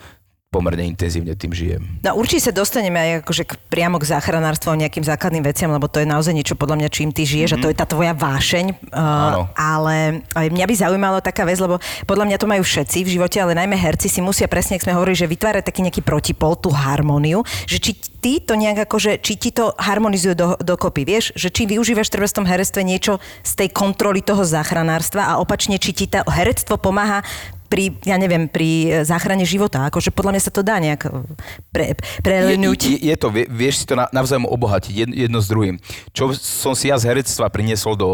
pomerne 0.53 0.85
intenzívne 0.85 1.33
tým 1.33 1.57
žijem. 1.57 1.81
No 2.05 2.13
určite 2.21 2.45
sa 2.45 2.53
dostaneme 2.53 3.01
aj 3.01 3.11
akože 3.25 3.49
k, 3.49 3.57
priamo 3.73 3.97
k 3.97 4.05
záchranárstvu 4.05 4.69
a 4.69 4.81
nejakým 4.85 5.01
základným 5.01 5.41
veciam, 5.49 5.73
lebo 5.73 5.89
to 5.89 6.05
je 6.05 6.07
naozaj 6.07 6.37
niečo 6.37 6.61
podľa 6.61 6.85
mňa, 6.85 6.89
čím 6.93 7.09
ty 7.09 7.25
žiješ 7.25 7.57
mm-hmm. 7.57 7.65
a 7.65 7.65
to 7.65 7.71
je 7.73 7.81
tá 7.81 7.87
tvoja 7.89 8.13
vášeň. 8.13 8.93
Uh, 8.93 9.49
ale 9.57 10.21
mňa 10.37 10.65
by 10.69 10.75
zaujímalo 10.77 11.19
taká 11.25 11.49
vec, 11.49 11.57
lebo 11.57 11.81
podľa 12.05 12.29
mňa 12.29 12.37
to 12.37 12.45
majú 12.45 12.61
všetci 12.61 13.01
v 13.01 13.13
živote, 13.17 13.41
ale 13.41 13.57
najmä 13.57 13.81
herci 13.81 14.13
si 14.13 14.21
musia 14.21 14.45
presne, 14.45 14.77
ak 14.77 14.85
sme 14.85 14.93
hovorili, 14.93 15.17
že 15.17 15.25
vytvárať 15.25 15.65
taký 15.65 15.81
nejaký 15.89 16.05
protipol, 16.05 16.53
tú 16.61 16.69
harmóniu, 16.69 17.41
že 17.65 17.81
či 17.81 17.97
ty 17.97 18.39
to 18.45 18.53
nejak 18.53 18.85
akože, 18.85 19.25
či 19.25 19.41
ti 19.41 19.51
to 19.57 19.73
harmonizuje 19.81 20.37
do, 20.37 20.55
dokopy, 20.61 21.09
vieš, 21.09 21.33
že 21.33 21.49
či 21.49 21.65
využívaš 21.65 22.13
treba 22.13 22.29
v 22.29 22.37
tom 22.39 22.47
herectve 22.47 22.85
niečo 22.85 23.19
z 23.41 23.53
tej 23.57 23.69
kontroly 23.73 24.21
toho 24.21 24.45
záchranárstva 24.45 25.33
a 25.33 25.41
opačne, 25.41 25.81
či 25.81 25.97
ti 25.97 26.07
to 26.07 26.21
herectvo 26.29 26.77
pomáha 26.77 27.25
pri, 27.73 27.97
ja 28.05 28.21
neviem, 28.21 28.53
pri 28.53 28.69
e, 28.69 28.89
záchrane 29.09 29.49
života. 29.49 29.89
Akože 29.89 30.13
podľa 30.13 30.37
mňa 30.37 30.43
sa 30.45 30.53
to 30.53 30.61
dá 30.61 30.77
nejak 30.77 31.09
e, 31.09 31.25
pre, 31.73 31.97
prelenúť. 32.21 32.81
Je, 32.85 33.01
je, 33.01 33.09
je 33.09 33.17
to, 33.17 33.33
vie- 33.33 33.49
vieš 33.49 33.81
si 33.81 33.85
to 33.89 33.97
na- 33.97 34.13
navzájom 34.13 34.45
obohatiť 34.45 34.93
jedno, 34.93 35.15
jedno 35.17 35.39
s 35.41 35.49
druhým. 35.49 35.81
Čo 36.13 36.37
som 36.37 36.77
si 36.77 36.93
ja 36.93 37.01
z 37.01 37.09
herectva 37.09 37.49
priniesol 37.49 37.97
do 37.97 38.09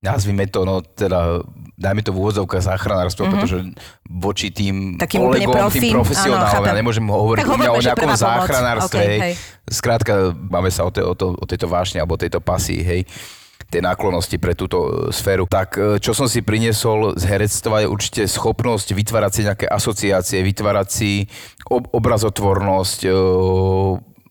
nazvime 0.00 0.46
to, 0.46 0.62
no 0.62 0.80
teda, 0.86 1.42
dajme 1.74 2.00
to 2.04 2.14
v 2.14 2.20
úvodzovkách 2.20 2.62
záchranárstvo, 2.62 3.26
mm-hmm. 3.26 3.32
pretože 3.42 3.58
voči 4.06 4.54
tým 4.54 4.94
Takým 5.00 5.18
kolegom, 5.18 5.50
profím, 5.50 5.82
tým 5.82 5.96
profesionálom, 5.98 6.62
áno, 6.62 6.68
ja 6.68 6.76
nemôžem 6.78 7.02
hovoriť 7.02 7.42
Tak 7.42 7.50
u 7.50 7.58
mňa 7.58 7.70
o 7.74 7.80
nejakom 7.82 8.12
záchranárstve, 8.14 8.96
Okay, 9.02 9.08
hej. 9.08 9.20
hej. 9.20 9.34
Skrátka, 9.66 10.30
máme 10.30 10.70
sa 10.70 10.86
o, 10.86 10.94
te, 10.94 11.02
o, 11.02 11.10
to, 11.18 11.34
o 11.34 11.44
tejto 11.48 11.66
vášne 11.66 11.98
alebo 11.98 12.14
o 12.14 12.20
tejto 12.20 12.38
pasii, 12.38 12.80
hej 12.86 13.02
tej 13.70 13.82
náklonosti 13.82 14.36
pre 14.38 14.54
túto 14.54 14.78
e, 14.86 14.90
sféru. 15.10 15.50
Tak 15.50 15.68
e, 15.76 15.80
čo 15.98 16.14
som 16.14 16.30
si 16.30 16.42
priniesol 16.42 17.18
z 17.18 17.24
herectva 17.26 17.82
je 17.82 17.90
určite 17.90 18.22
schopnosť 18.30 18.94
vytvárať 18.94 19.32
si 19.32 19.40
nejaké 19.42 19.66
asociácie, 19.66 20.46
vytvárať 20.46 20.88
si 20.88 21.10
ob- 21.66 21.90
obrazotvornosť, 21.90 22.98
e, 23.06 23.10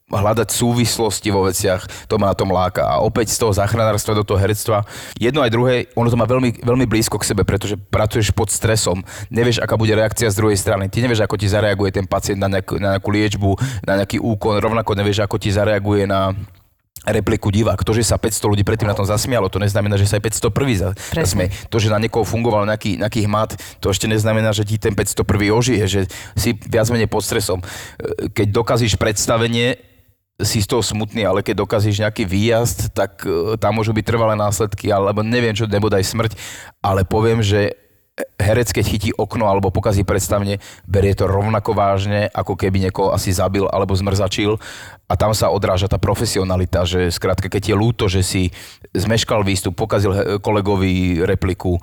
hľadať 0.06 0.54
súvislosti 0.54 1.34
vo 1.34 1.50
veciach, 1.50 2.06
to 2.06 2.22
ma 2.22 2.30
na 2.30 2.38
tom 2.38 2.54
láka. 2.54 2.86
A 2.86 3.02
opäť 3.02 3.34
z 3.34 3.42
toho 3.42 3.50
záchranárstva 3.50 4.14
do 4.14 4.22
toho 4.22 4.38
herectva, 4.38 4.86
jedno 5.18 5.42
aj 5.42 5.50
druhé, 5.50 5.76
ono 5.98 6.14
to 6.14 6.18
má 6.20 6.30
veľmi, 6.30 6.62
veľmi 6.62 6.86
blízko 6.86 7.18
k 7.18 7.34
sebe, 7.34 7.42
pretože 7.42 7.74
pracuješ 7.74 8.30
pod 8.30 8.54
stresom, 8.54 9.02
nevieš, 9.34 9.66
aká 9.66 9.74
bude 9.74 9.98
reakcia 9.98 10.30
z 10.30 10.38
druhej 10.38 10.62
strany, 10.62 10.94
ty 10.94 11.02
nevieš, 11.02 11.26
ako 11.26 11.42
ti 11.42 11.50
zareaguje 11.50 11.90
ten 11.90 12.06
pacient 12.06 12.38
na 12.38 12.46
nejakú, 12.46 12.78
na 12.78 12.96
nejakú 12.96 13.10
liečbu, 13.10 13.52
na 13.82 14.06
nejaký 14.06 14.22
úkon, 14.22 14.62
rovnako 14.62 14.94
nevieš, 14.94 15.26
ako 15.26 15.42
ti 15.42 15.50
zareaguje 15.50 16.06
na 16.06 16.38
repliku 17.08 17.50
divák. 17.50 17.82
To, 17.82 17.94
že 17.94 18.02
sa 18.02 18.18
500 18.18 18.52
ľudí 18.52 18.64
predtým 18.64 18.86
na 18.86 18.94
tom 18.94 19.06
zasmialo, 19.06 19.48
to 19.48 19.58
neznamená, 19.58 19.96
že 19.96 20.06
sa 20.06 20.18
aj 20.18 20.24
501 20.26 20.76
za- 20.76 20.94
Presne. 21.12 21.22
zasmie. 21.22 21.48
To, 21.70 21.78
že 21.78 21.90
na 21.90 21.98
niekoho 21.98 22.22
fungoval 22.22 22.66
nejaký, 22.66 22.98
nejaký 22.98 23.26
hmat, 23.26 23.54
to 23.78 23.90
ešte 23.90 24.06
neznamená, 24.06 24.50
že 24.52 24.64
ti 24.64 24.78
ten 24.78 24.92
501 24.92 25.22
ožije, 25.52 25.84
že 25.86 26.02
si 26.34 26.54
viac 26.56 26.90
menej 26.90 27.08
pod 27.08 27.22
stresom. 27.22 27.62
E, 27.62 27.66
Keď 28.30 28.48
dokazíš 28.50 28.96
predstavenie, 28.96 29.78
si 30.36 30.60
z 30.60 30.68
toho 30.68 30.84
smutný, 30.84 31.24
ale 31.24 31.40
keď 31.40 31.64
dokazíš 31.64 32.04
nejaký 32.04 32.28
výjazd, 32.28 32.92
tak 32.92 33.24
e, 33.24 33.56
tam 33.56 33.80
môžu 33.80 33.96
byť 33.96 34.04
trvalé 34.04 34.36
následky, 34.36 34.92
alebo 34.92 35.24
neviem 35.24 35.56
čo, 35.56 35.64
nebodaj 35.64 36.04
smrť, 36.04 36.36
ale 36.84 37.08
poviem, 37.08 37.40
že 37.40 37.72
herec, 38.40 38.72
keď 38.72 38.86
chytí 38.88 39.10
okno 39.12 39.52
alebo 39.52 39.76
pokazí 39.76 40.08
predstavne, 40.08 40.64
berie 40.88 41.12
to 41.12 41.28
rovnako 41.28 41.76
vážne, 41.76 42.32
ako 42.32 42.56
keby 42.56 42.88
niekoho 42.88 43.12
asi 43.12 43.36
zabil 43.36 43.68
alebo 43.68 43.92
zmrzačil. 43.92 44.56
A 45.12 45.14
tam 45.20 45.36
sa 45.36 45.52
odráža 45.52 45.92
tá 45.92 46.00
profesionalita, 46.00 46.88
že 46.88 47.12
skrátka, 47.12 47.52
keď 47.52 47.74
je 47.74 47.76
ľúto, 47.76 48.06
že 48.08 48.24
si 48.24 48.56
zmeškal 48.96 49.44
výstup, 49.44 49.76
pokazil 49.76 50.40
kolegovi 50.40 51.22
repliku, 51.28 51.78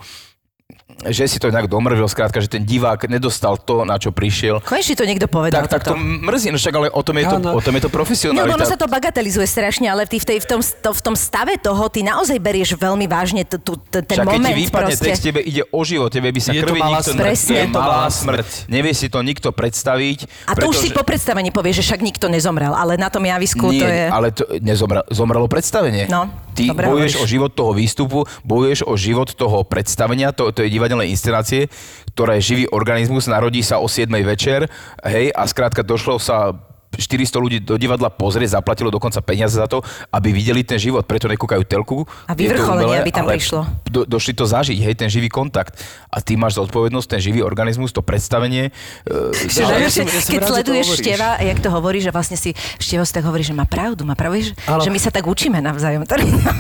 že 1.03 1.27
si 1.27 1.37
to 1.37 1.49
nejak 1.49 1.67
domrvil, 1.67 2.05
skrátka, 2.05 2.37
že 2.37 2.47
ten 2.47 2.63
divák 2.63 3.09
nedostal 3.09 3.57
to, 3.57 3.83
na 3.83 3.97
čo 3.97 4.09
prišiel, 4.09 4.61
Konečne 4.61 4.95
to 4.95 5.03
niekto 5.03 5.27
povedal. 5.27 5.65
tak, 5.65 5.73
tak 5.73 5.83
to 5.85 5.97
mrzí, 5.97 6.49
no 6.49 6.57
však 6.57 6.71
ale 6.73 6.87
o 6.89 7.03
tom 7.03 7.17
je 7.17 7.27
to, 7.27 7.37
Áno. 7.37 7.51
o 7.53 7.61
tom 7.61 7.75
je 7.75 7.83
to 7.83 7.91
No, 7.91 7.95
profesionalita. 7.95 8.55
ono 8.55 8.63
sa 8.63 8.77
to 8.77 8.87
bagatelizuje 8.87 9.43
strašne, 9.43 9.87
ale 9.87 10.05
ty 10.05 10.17
v, 10.17 10.27
tej, 10.27 10.39
v, 10.39 10.47
tom, 10.47 10.61
to, 10.61 10.91
v 10.91 11.03
tom 11.03 11.15
stave 11.15 11.57
toho 11.57 11.89
ty 11.89 12.01
naozaj 12.01 12.37
berieš 12.37 12.77
veľmi 12.77 13.05
vážne 13.05 13.43
t- 13.43 13.59
tu- 13.59 13.75
t- 13.81 13.99
ten 14.01 14.15
Však 14.15 14.23
keď 14.23 14.37
moment 14.37 14.47
ti 14.49 14.63
vypadne 14.63 14.95
proste. 14.95 15.07
text, 15.09 15.23
tebe 15.23 15.41
ide 15.41 15.63
o 15.65 15.81
život, 15.83 16.07
tebe 16.09 16.29
by 16.29 16.39
sa 16.39 16.51
Je 16.51 16.61
to 16.61 16.67
krvi 16.69 16.79
malá 16.79 16.91
nikto 16.95 17.11
smrť. 17.11 17.25
Presne. 17.25 17.53
Je 17.53 17.67
to 17.67 17.81
malá 17.81 18.07
smrť. 18.07 18.47
Nevie 18.69 18.93
si 18.93 19.07
to 19.09 19.19
nikto 19.21 19.49
predstaviť. 19.51 20.19
A 20.47 20.53
to 20.55 20.69
už 20.69 20.77
si 20.79 20.89
po 20.89 21.03
predstavení 21.03 21.51
povie, 21.51 21.73
že 21.73 21.83
však 21.83 21.99
nikto 22.01 22.29
nezomrel, 22.29 22.71
ale 22.71 22.95
na 22.95 23.09
tom 23.09 23.23
javisku 23.23 23.67
Nie, 23.69 23.81
to 23.81 23.87
je... 23.89 24.03
ale 24.07 24.27
to 24.31 24.43
nezomrelo, 24.57 25.03
zomrelo 25.09 25.47
predstavenie. 25.47 26.07
No, 26.07 26.31
Ty 26.53 26.69
bojuješ 26.71 27.17
hovoríš. 27.17 27.17
o 27.19 27.27
život 27.27 27.51
toho 27.51 27.73
výstupu, 27.73 28.19
bojuješ 28.43 28.85
o 28.85 28.93
život 28.95 29.33
toho 29.33 29.65
predstavenia, 29.65 30.31
to, 30.31 30.53
to 30.53 30.62
je 30.65 30.75
divadelné 30.75 31.11
inscenácie, 31.11 31.69
ktorá 32.17 32.39
je 32.39 32.49
živý 32.55 32.65
organizmus, 32.71 33.31
narodí 33.31 33.61
sa 33.61 33.83
o 33.83 33.87
7 33.87 34.09
večer, 34.23 34.71
hej, 35.05 35.31
a 35.35 35.43
skrátka 35.45 35.85
došlo 35.85 36.17
sa 36.17 36.55
400 36.93 37.41
ľudí 37.41 37.59
do 37.61 37.81
divadla 37.81 38.13
pozrieť, 38.13 38.61
zaplatilo 38.61 38.93
dokonca 38.93 39.25
peniaze 39.25 39.57
za 39.57 39.65
to, 39.65 39.81
aby 40.13 40.29
videli 40.31 40.61
ten 40.61 40.77
život, 40.77 41.05
preto 41.09 41.25
nekúkajú 41.29 41.65
telku. 41.65 42.05
A 42.29 42.37
vyvrcholenie, 42.37 43.01
aby 43.01 43.13
tam 43.13 43.25
ale 43.29 43.41
prišlo. 43.41 43.65
Do, 43.89 44.05
došli 44.05 44.33
to 44.37 44.45
zažiť, 44.45 44.77
hej, 44.77 44.95
ten 44.97 45.09
živý 45.09 45.33
kontakt. 45.33 45.77
A 46.13 46.21
ty 46.21 46.37
máš 46.37 46.61
zodpovednosť, 46.61 47.07
ten 47.09 47.21
živý 47.21 47.41
organizmus, 47.41 47.93
to 47.93 48.05
predstavenie. 48.05 48.69
e, 49.09 49.13
Že 49.49 49.61
Ale 49.65 49.89
som- 49.89 50.05
ja 50.05 50.21
keď 50.21 50.39
rád, 50.39 50.41
že 50.41 50.41
to 50.41 50.49
sleduješ. 50.53 50.87
Števa, 51.01 51.31
jak 51.41 51.59
to 51.61 51.69
hovorí, 51.73 51.99
že 52.05 52.13
vlastne 52.13 52.37
si 52.37 52.53
Števo 52.77 53.05
si 53.09 53.13
tak 53.13 53.25
hovorí, 53.25 53.41
že 53.43 53.57
má 53.57 53.65
pravdu, 53.65 54.05
má 54.05 54.13
pravdu, 54.13 54.39
vieš, 54.43 54.49
Áno. 54.69 54.85
že 54.85 54.91
my 54.93 54.99
sa 55.01 55.09
tak 55.09 55.25
učíme 55.25 55.59
navzájom. 55.61 56.05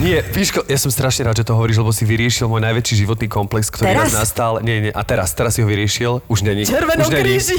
Nie, 0.00 0.22
Píško, 0.24 0.64
ja 0.68 0.78
som 0.80 0.88
strašne 0.88 1.28
rád, 1.28 1.36
že 1.40 1.44
to 1.44 1.52
hovoríš, 1.52 1.78
lebo 1.78 1.92
si 1.92 2.04
vyriešil 2.08 2.48
môj 2.48 2.62
najväčší 2.64 2.94
životný 3.04 3.26
komplex, 3.28 3.68
ktorý 3.68 3.92
Teraz? 3.92 4.12
raz 4.12 4.24
nastal. 4.24 4.52
Nie, 4.64 4.80
nie, 4.80 4.92
a 4.92 5.02
teraz, 5.04 5.32
teraz 5.36 5.56
si 5.56 5.60
ho 5.60 5.68
vyriešil. 5.68 6.24
Už 6.26 6.42
není. 6.42 6.64
Červenom 6.64 7.04
už 7.04 7.12
není. 7.12 7.36
kríži. 7.36 7.56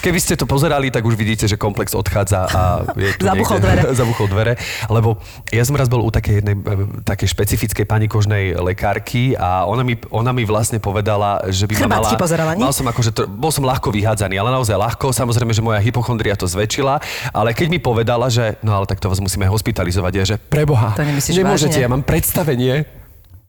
Keby 0.00 0.18
ste 0.18 0.34
to 0.38 0.46
pozerali, 0.46 0.90
tak 0.90 1.02
už 1.02 1.14
vidíte, 1.14 1.48
že 1.48 1.56
komplex 1.56 1.94
odchádza 2.12 2.40
a 2.44 2.62
je 2.92 3.08
tu 3.16 3.24
Zabuchol 3.24 3.56
niekde, 3.56 3.72
dvere. 3.72 3.82
zabuchol 4.04 4.26
dvere. 4.28 4.52
Lebo 4.92 5.16
ja 5.48 5.64
som 5.64 5.72
raz 5.72 5.88
bol 5.88 6.04
u 6.04 6.12
takej 6.12 6.44
jednej 6.44 6.54
e, 6.60 6.72
takej 7.08 7.28
špecifickej 7.32 7.88
pani 7.88 8.04
kožnej 8.04 8.52
lekárky 8.60 9.32
a 9.32 9.64
ona 9.64 9.80
mi, 9.80 9.96
ona 10.12 10.36
mi 10.36 10.44
vlastne 10.44 10.76
povedala, 10.76 11.48
že 11.48 11.64
by 11.64 11.88
ma 11.88 12.04
mala... 12.04 12.12
pozerala, 12.20 12.52
nie? 12.52 12.60
Mal 12.60 12.76
som 12.76 12.84
akože, 12.84 13.16
bol 13.32 13.48
som 13.48 13.64
ľahko 13.64 13.88
vyhádzaný, 13.88 14.36
ale 14.36 14.52
naozaj 14.52 14.76
ľahko. 14.76 15.08
Samozrejme, 15.16 15.56
že 15.56 15.64
moja 15.64 15.80
hypochondria 15.80 16.36
to 16.36 16.44
zväčšila, 16.44 17.00
ale 17.32 17.56
keď 17.56 17.66
mi 17.72 17.80
povedala, 17.80 18.28
že 18.28 18.60
no 18.60 18.76
ale 18.76 18.84
tak 18.84 19.00
to 19.00 19.08
vás 19.08 19.18
musíme 19.18 19.48
hospitalizovať, 19.48 20.12
je, 20.12 20.24
že 20.24 20.36
preboha, 20.36 20.92
To 20.92 21.02
nemôžete, 21.08 21.40
vážne? 21.40 21.80
ja 21.80 21.88
mám 21.88 22.04
predstavenie. 22.04 22.84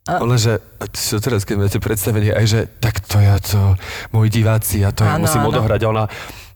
A... 0.04 0.20
Ona, 0.20 0.36
že 0.36 0.60
"A 0.80 0.86
čo 0.92 1.24
teraz, 1.24 1.48
keď 1.48 1.56
máte 1.64 1.80
predstavenie, 1.80 2.36
aj 2.36 2.44
že 2.46 2.60
tak 2.84 3.00
to 3.08 3.24
ja 3.24 3.40
to, 3.40 3.80
moji 4.12 4.28
diváci, 4.28 4.84
ja 4.84 4.92
to 4.92 5.08
ja 5.08 5.16
Áno, 5.16 5.24
musím 5.24 5.48
áno. 5.48 5.56
odohrať. 5.56 5.80
A 5.80 5.88
ona 5.88 6.04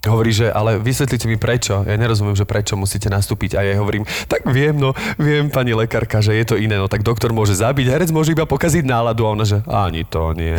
hovorí, 0.08 0.32
že 0.34 0.48
ale 0.50 0.80
vysvetlite 0.80 1.28
mi 1.28 1.38
prečo. 1.38 1.84
Ja 1.84 1.96
nerozumiem, 2.00 2.34
že 2.34 2.48
prečo 2.48 2.80
musíte 2.80 3.12
nastúpiť. 3.12 3.60
A 3.60 3.63
ja 3.63 3.78
hovorím, 3.78 4.08
tak 4.32 4.48
viem, 4.48 4.74
no, 4.74 4.96
viem, 5.20 5.52
pani 5.52 5.76
lekárka, 5.76 6.24
že 6.24 6.34
je 6.34 6.46
to 6.48 6.56
iné. 6.56 6.80
No 6.80 6.88
tak 6.88 7.04
doktor 7.04 7.36
môže 7.36 7.54
zabiť, 7.54 7.88
herec 7.91 8.10
môže 8.15 8.34
iba 8.34 8.48
pokaziť 8.48 8.88
náladu. 8.88 9.28
A 9.28 9.30
ona, 9.36 9.46
že 9.46 9.62
ani 9.67 10.08
to 10.08 10.32
nie. 10.34 10.56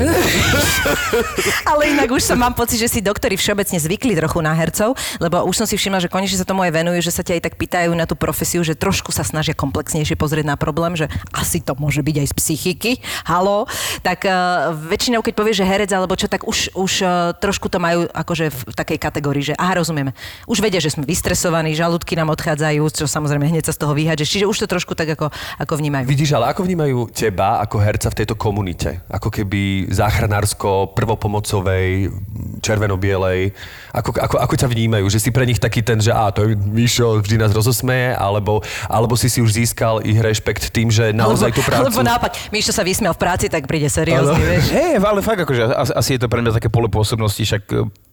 Ale 1.70 1.92
inak 1.92 2.12
už 2.12 2.22
som 2.22 2.38
mám 2.38 2.52
pocit, 2.54 2.78
že 2.78 2.88
si 2.88 3.00
doktori 3.00 3.34
všeobecne 3.34 3.80
zvykli 3.80 4.14
trochu 4.14 4.38
na 4.44 4.52
hercov, 4.52 4.94
lebo 5.18 5.42
už 5.48 5.64
som 5.64 5.66
si 5.66 5.74
všimla, 5.80 6.04
že 6.04 6.12
konečne 6.12 6.38
sa 6.38 6.46
tomu 6.46 6.62
aj 6.66 6.72
venujú, 6.74 7.00
že 7.00 7.12
sa 7.14 7.22
ťa 7.24 7.40
aj 7.40 7.42
tak 7.48 7.54
pýtajú 7.56 7.90
na 7.96 8.04
tú 8.04 8.14
profesiu, 8.18 8.60
že 8.60 8.76
trošku 8.76 9.10
sa 9.14 9.24
snažia 9.24 9.56
komplexnejšie 9.56 10.18
pozrieť 10.18 10.46
na 10.46 10.56
problém, 10.60 10.94
že 10.98 11.08
asi 11.32 11.64
to 11.64 11.78
môže 11.78 12.04
byť 12.04 12.16
aj 12.22 12.26
z 12.28 12.34
psychiky, 12.36 12.92
halo. 13.24 13.64
Tak 14.04 14.26
uh, 14.26 14.74
väčšinou, 14.74 15.24
keď 15.24 15.34
povieš, 15.34 15.56
že 15.62 15.68
herec 15.68 15.90
alebo 15.94 16.14
čo, 16.18 16.26
tak 16.26 16.44
už, 16.44 16.74
už 16.74 16.92
uh, 17.02 17.32
trošku 17.38 17.70
to 17.70 17.78
majú 17.78 18.10
akože 18.10 18.50
v 18.50 18.74
takej 18.74 18.98
kategórii, 18.98 19.37
že 19.42 19.54
aha, 19.56 19.80
rozumieme. 19.80 20.12
Už 20.44 20.60
vedia, 20.60 20.78
že 20.82 20.92
sme 20.92 21.04
vystresovaní, 21.04 21.74
žalúdky 21.74 22.14
nám 22.18 22.32
odchádzajú, 22.34 22.82
čo 22.92 23.04
samozrejme 23.08 23.48
hneď 23.48 23.70
sa 23.70 23.74
z 23.74 23.80
toho 23.84 23.92
vyhádžeš. 23.94 24.28
Čiže 24.28 24.46
už 24.46 24.56
to 24.64 24.66
trošku 24.66 24.92
tak 24.98 25.14
ako, 25.14 25.30
ako 25.58 25.72
vnímajú. 25.78 26.04
Vidíš, 26.08 26.34
ale 26.36 26.50
ako 26.50 26.64
vnímajú 26.64 26.98
teba 27.12 27.62
ako 27.62 27.76
herca 27.80 28.08
v 28.10 28.18
tejto 28.22 28.34
komunite? 28.34 29.02
Ako 29.08 29.28
keby 29.32 29.90
záchranársko, 29.92 30.92
prvopomocovej, 30.92 32.12
červeno-bielej. 32.60 33.52
Ako, 33.94 34.14
ako, 34.14 34.36
ako 34.42 34.54
ťa 34.58 34.68
vnímajú? 34.68 35.06
Že 35.08 35.18
si 35.18 35.30
pre 35.30 35.44
nich 35.48 35.62
taký 35.62 35.80
ten, 35.80 35.98
že 36.02 36.12
á, 36.12 36.30
to 36.30 36.44
je 36.44 36.54
Mišo, 36.58 37.22
vždy 37.22 37.40
nás 37.40 37.52
rozosmeje, 37.54 38.14
alebo, 38.14 38.60
alebo 38.86 39.14
si 39.16 39.30
si 39.32 39.40
už 39.42 39.54
získal 39.54 40.02
ich 40.04 40.18
rešpekt 40.18 40.70
tým, 40.70 40.92
že 40.92 41.10
naozaj 41.14 41.54
tú 41.54 41.62
prácu... 41.64 41.88
Alebo 41.88 42.02
naopak, 42.04 42.34
Míšo 42.52 42.72
sa 42.74 42.84
vysmial 42.84 43.14
v 43.14 43.20
práci, 43.20 43.46
tak 43.48 43.64
príde 43.64 43.88
seriózny, 43.88 44.38
Áno. 44.38 44.48
vieš. 44.48 44.64
Hej, 44.72 45.00
ale 45.00 45.20
fakt 45.24 45.40
akože 45.42 45.62
asi, 45.74 46.16
je 46.16 46.20
to 46.20 46.28
pre 46.28 46.40
mňa 46.44 46.56
také 46.56 46.68
pole 46.68 46.90
pôsobnosti, 46.90 47.40
však 47.40 47.64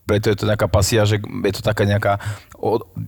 preto 0.06 0.30
je 0.30 0.38
to 0.38 0.46
nejaká 0.46 0.70
pasia, 0.70 1.04
že 1.04 1.18
je 1.20 1.54
to 1.54 1.62
taká 1.66 1.84
nejaká 1.84 2.22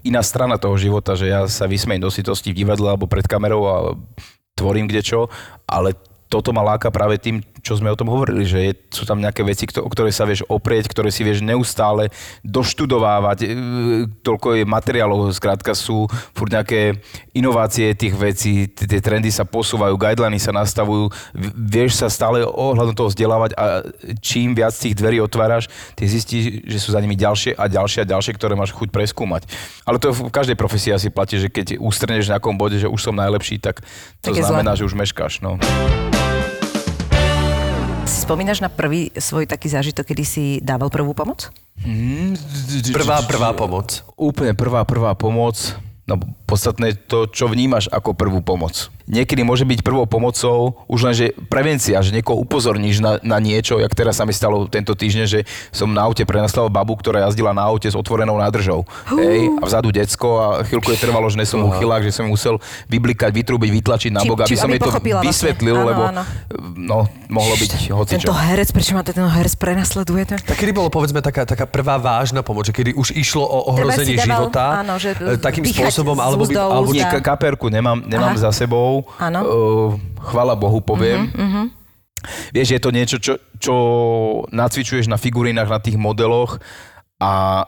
iná 0.02 0.22
strana 0.26 0.58
toho 0.58 0.76
života, 0.76 1.14
že 1.14 1.30
ja 1.30 1.46
sa 1.46 1.70
vysmejem 1.70 2.02
do 2.02 2.10
sitosti 2.10 2.52
v 2.52 2.66
divadle 2.66 2.90
alebo 2.90 3.06
pred 3.06 3.26
kamerou 3.26 3.62
a 3.70 3.76
tvorím 4.58 4.90
kdečo, 4.90 5.30
ale 5.70 5.94
toto 6.28 6.52
ma 6.52 6.66
láka 6.66 6.92
práve 6.92 7.22
tým, 7.22 7.40
čo 7.68 7.76
sme 7.76 7.92
o 7.92 8.00
tom 8.00 8.08
hovorili, 8.08 8.48
že 8.48 8.60
je, 8.64 8.72
sú 8.88 9.04
tam 9.04 9.20
nejaké 9.20 9.44
veci, 9.44 9.68
kto- 9.68 9.84
o 9.84 9.92
ktoré 9.92 10.08
sa 10.16 10.24
vieš 10.24 10.48
oprieť, 10.48 10.88
ktoré 10.88 11.12
si 11.12 11.28
vieš 11.28 11.44
neustále 11.44 12.08
doštudovávať. 12.48 13.38
E, 13.44 13.48
Toľko 14.24 14.48
je 14.56 14.64
materiálov, 14.64 15.36
skrátka 15.36 15.76
sú 15.76 16.08
furt 16.32 16.48
nejaké 16.48 16.96
inovácie 17.36 17.92
tých 17.92 18.16
vecí, 18.16 18.72
tie 18.72 19.04
trendy 19.04 19.28
sa 19.30 19.44
posúvajú, 19.44 20.00
guideliny 20.00 20.40
sa 20.40 20.56
nastavujú, 20.56 21.12
vieš 21.54 22.00
sa 22.00 22.08
stále 22.08 22.48
ohľadom 22.48 22.96
toho 22.96 23.12
vzdelávať 23.12 23.52
a 23.60 23.84
čím 24.24 24.56
viac 24.56 24.72
tých 24.72 24.96
dverí 24.96 25.20
otváraš, 25.20 25.68
ty 25.94 26.08
zistíš, 26.08 26.64
že 26.64 26.78
sú 26.80 26.96
za 26.96 27.04
nimi 27.04 27.20
ďalšie 27.20 27.54
a 27.54 27.68
ďalšie 27.68 28.08
a 28.08 28.10
ďalšie, 28.10 28.32
ktoré 28.40 28.56
máš 28.56 28.72
chuť 28.72 28.90
preskúmať. 28.90 29.44
Ale 29.84 30.00
to 30.00 30.16
v 30.16 30.32
každej 30.32 30.56
profesii 30.56 30.96
asi 30.96 31.12
platí, 31.12 31.36
že 31.36 31.52
keď 31.52 31.82
ustrneš 31.82 32.30
v 32.30 32.38
nejakom 32.38 32.56
bode, 32.56 32.80
že 32.80 32.88
už 32.88 33.02
som 33.02 33.16
najlepší, 33.18 33.60
tak 33.60 33.84
to 34.24 34.32
Tak 34.32 34.40
znamená, 34.40 34.78
zle. 34.78 34.86
že 34.86 34.88
už 34.88 34.96
meškáš. 34.96 35.42
No. 35.42 35.58
Si 38.08 38.24
spomínaš 38.24 38.64
na 38.64 38.72
prvý 38.72 39.12
svoj 39.12 39.44
taký 39.44 39.68
zážitok, 39.68 40.16
kedy 40.16 40.24
si 40.24 40.44
dával 40.64 40.88
prvú 40.88 41.12
pomoc? 41.12 41.52
Prvá, 42.96 43.20
prvá 43.28 43.52
pomoc. 43.52 44.00
Úplne 44.16 44.56
prvá, 44.56 44.88
prvá 44.88 45.12
pomoc. 45.12 45.76
No 46.08 46.16
podstatné 46.48 46.96
to, 46.96 47.28
čo 47.28 47.52
vnímaš 47.52 47.92
ako 47.92 48.16
prvú 48.16 48.40
pomoc. 48.40 48.88
Niekedy 49.08 49.40
môže 49.44 49.64
byť 49.64 49.88
prvou 49.88 50.04
pomocou 50.04 50.84
už 50.88 51.00
len, 51.08 51.16
že 51.16 51.26
prevencia, 51.48 51.96
že 52.04 52.12
niekoho 52.12 52.44
upozorníš 52.44 53.00
na, 53.00 53.16
na 53.24 53.40
niečo, 53.40 53.80
jak 53.80 53.96
teraz 53.96 54.20
sa 54.20 54.28
mi 54.28 54.36
stalo 54.36 54.68
tento 54.68 54.92
týždeň, 54.92 55.26
že 55.28 55.40
som 55.72 55.88
na 55.88 56.04
aute 56.04 56.28
prenaslal 56.28 56.68
babu, 56.68 57.00
ktorá 57.00 57.24
jazdila 57.24 57.56
na 57.56 57.64
aute 57.64 57.88
s 57.88 57.96
otvorenou 57.96 58.36
nádržou. 58.36 58.84
Hej, 59.16 59.48
a 59.60 59.64
vzadu 59.64 59.96
decko 59.96 60.30
a 60.44 60.48
chvíľku 60.68 60.92
je 60.92 61.00
trvalo, 61.00 61.24
že 61.32 61.40
nesom 61.40 61.68
mu 61.68 61.72
chylák, 61.80 62.04
že 62.04 62.12
som 62.12 62.28
musel 62.28 62.60
vyblikať, 62.92 63.32
vytrúbiť, 63.32 63.70
vytlačiť 63.80 64.12
na 64.12 64.28
bok, 64.28 64.44
aby 64.44 64.60
som 64.60 64.68
jej 64.68 64.80
to 64.80 64.92
vlastne. 64.92 65.24
vysvetlil, 65.24 65.76
Áno, 65.80 65.88
lebo 65.88 66.02
áno. 66.04 66.24
no, 66.76 67.00
mohlo 67.32 67.56
byť 67.56 67.72
hocičo. 67.96 68.28
Tento 68.28 68.36
herec, 68.36 68.76
prečo 68.76 68.92
ma 68.92 69.08
tento 69.08 69.24
herec 69.24 69.56
prenasleduje? 69.56 70.36
Tak 70.36 70.56
kedy 70.60 70.76
bolo, 70.76 70.92
povedzme, 70.92 71.24
taká, 71.24 71.48
taká 71.48 71.64
prvá 71.64 71.96
vážna 71.96 72.44
pomoc, 72.44 72.68
že 72.68 72.76
kedy 72.76 72.92
už 72.92 73.16
išlo 73.16 73.48
o 73.48 73.72
ohrozenie 73.72 74.20
dával, 74.20 74.52
života 74.52 74.84
áno, 74.84 75.00
že 75.00 75.16
e, 75.16 75.40
takým 75.40 75.64
spôsobom, 75.64 76.20
z 76.20 76.36
alebo, 76.38 76.46
úzdou, 76.46 76.70
alebo 76.70 76.92
úzda. 76.94 77.10
Ka- 77.10 77.26
kaperku 77.34 77.68
nemám, 77.68 78.06
nemám 78.06 78.38
Aha. 78.38 78.44
za 78.46 78.52
sebou. 78.54 79.10
Áno. 79.18 79.40
Uh, 79.42 79.90
chvala 80.22 80.54
Bohu, 80.54 80.80
poviem. 80.80 81.34
Mhm, 81.34 81.64
Vieš, 82.52 82.68
je 82.76 82.82
to 82.82 82.90
niečo, 82.90 83.18
čo, 83.22 83.34
čo 83.62 83.76
nacvičuješ 84.50 85.06
na 85.08 85.16
figurinách, 85.16 85.70
na 85.70 85.80
tých 85.80 85.96
modeloch 85.96 86.60
a 87.22 87.64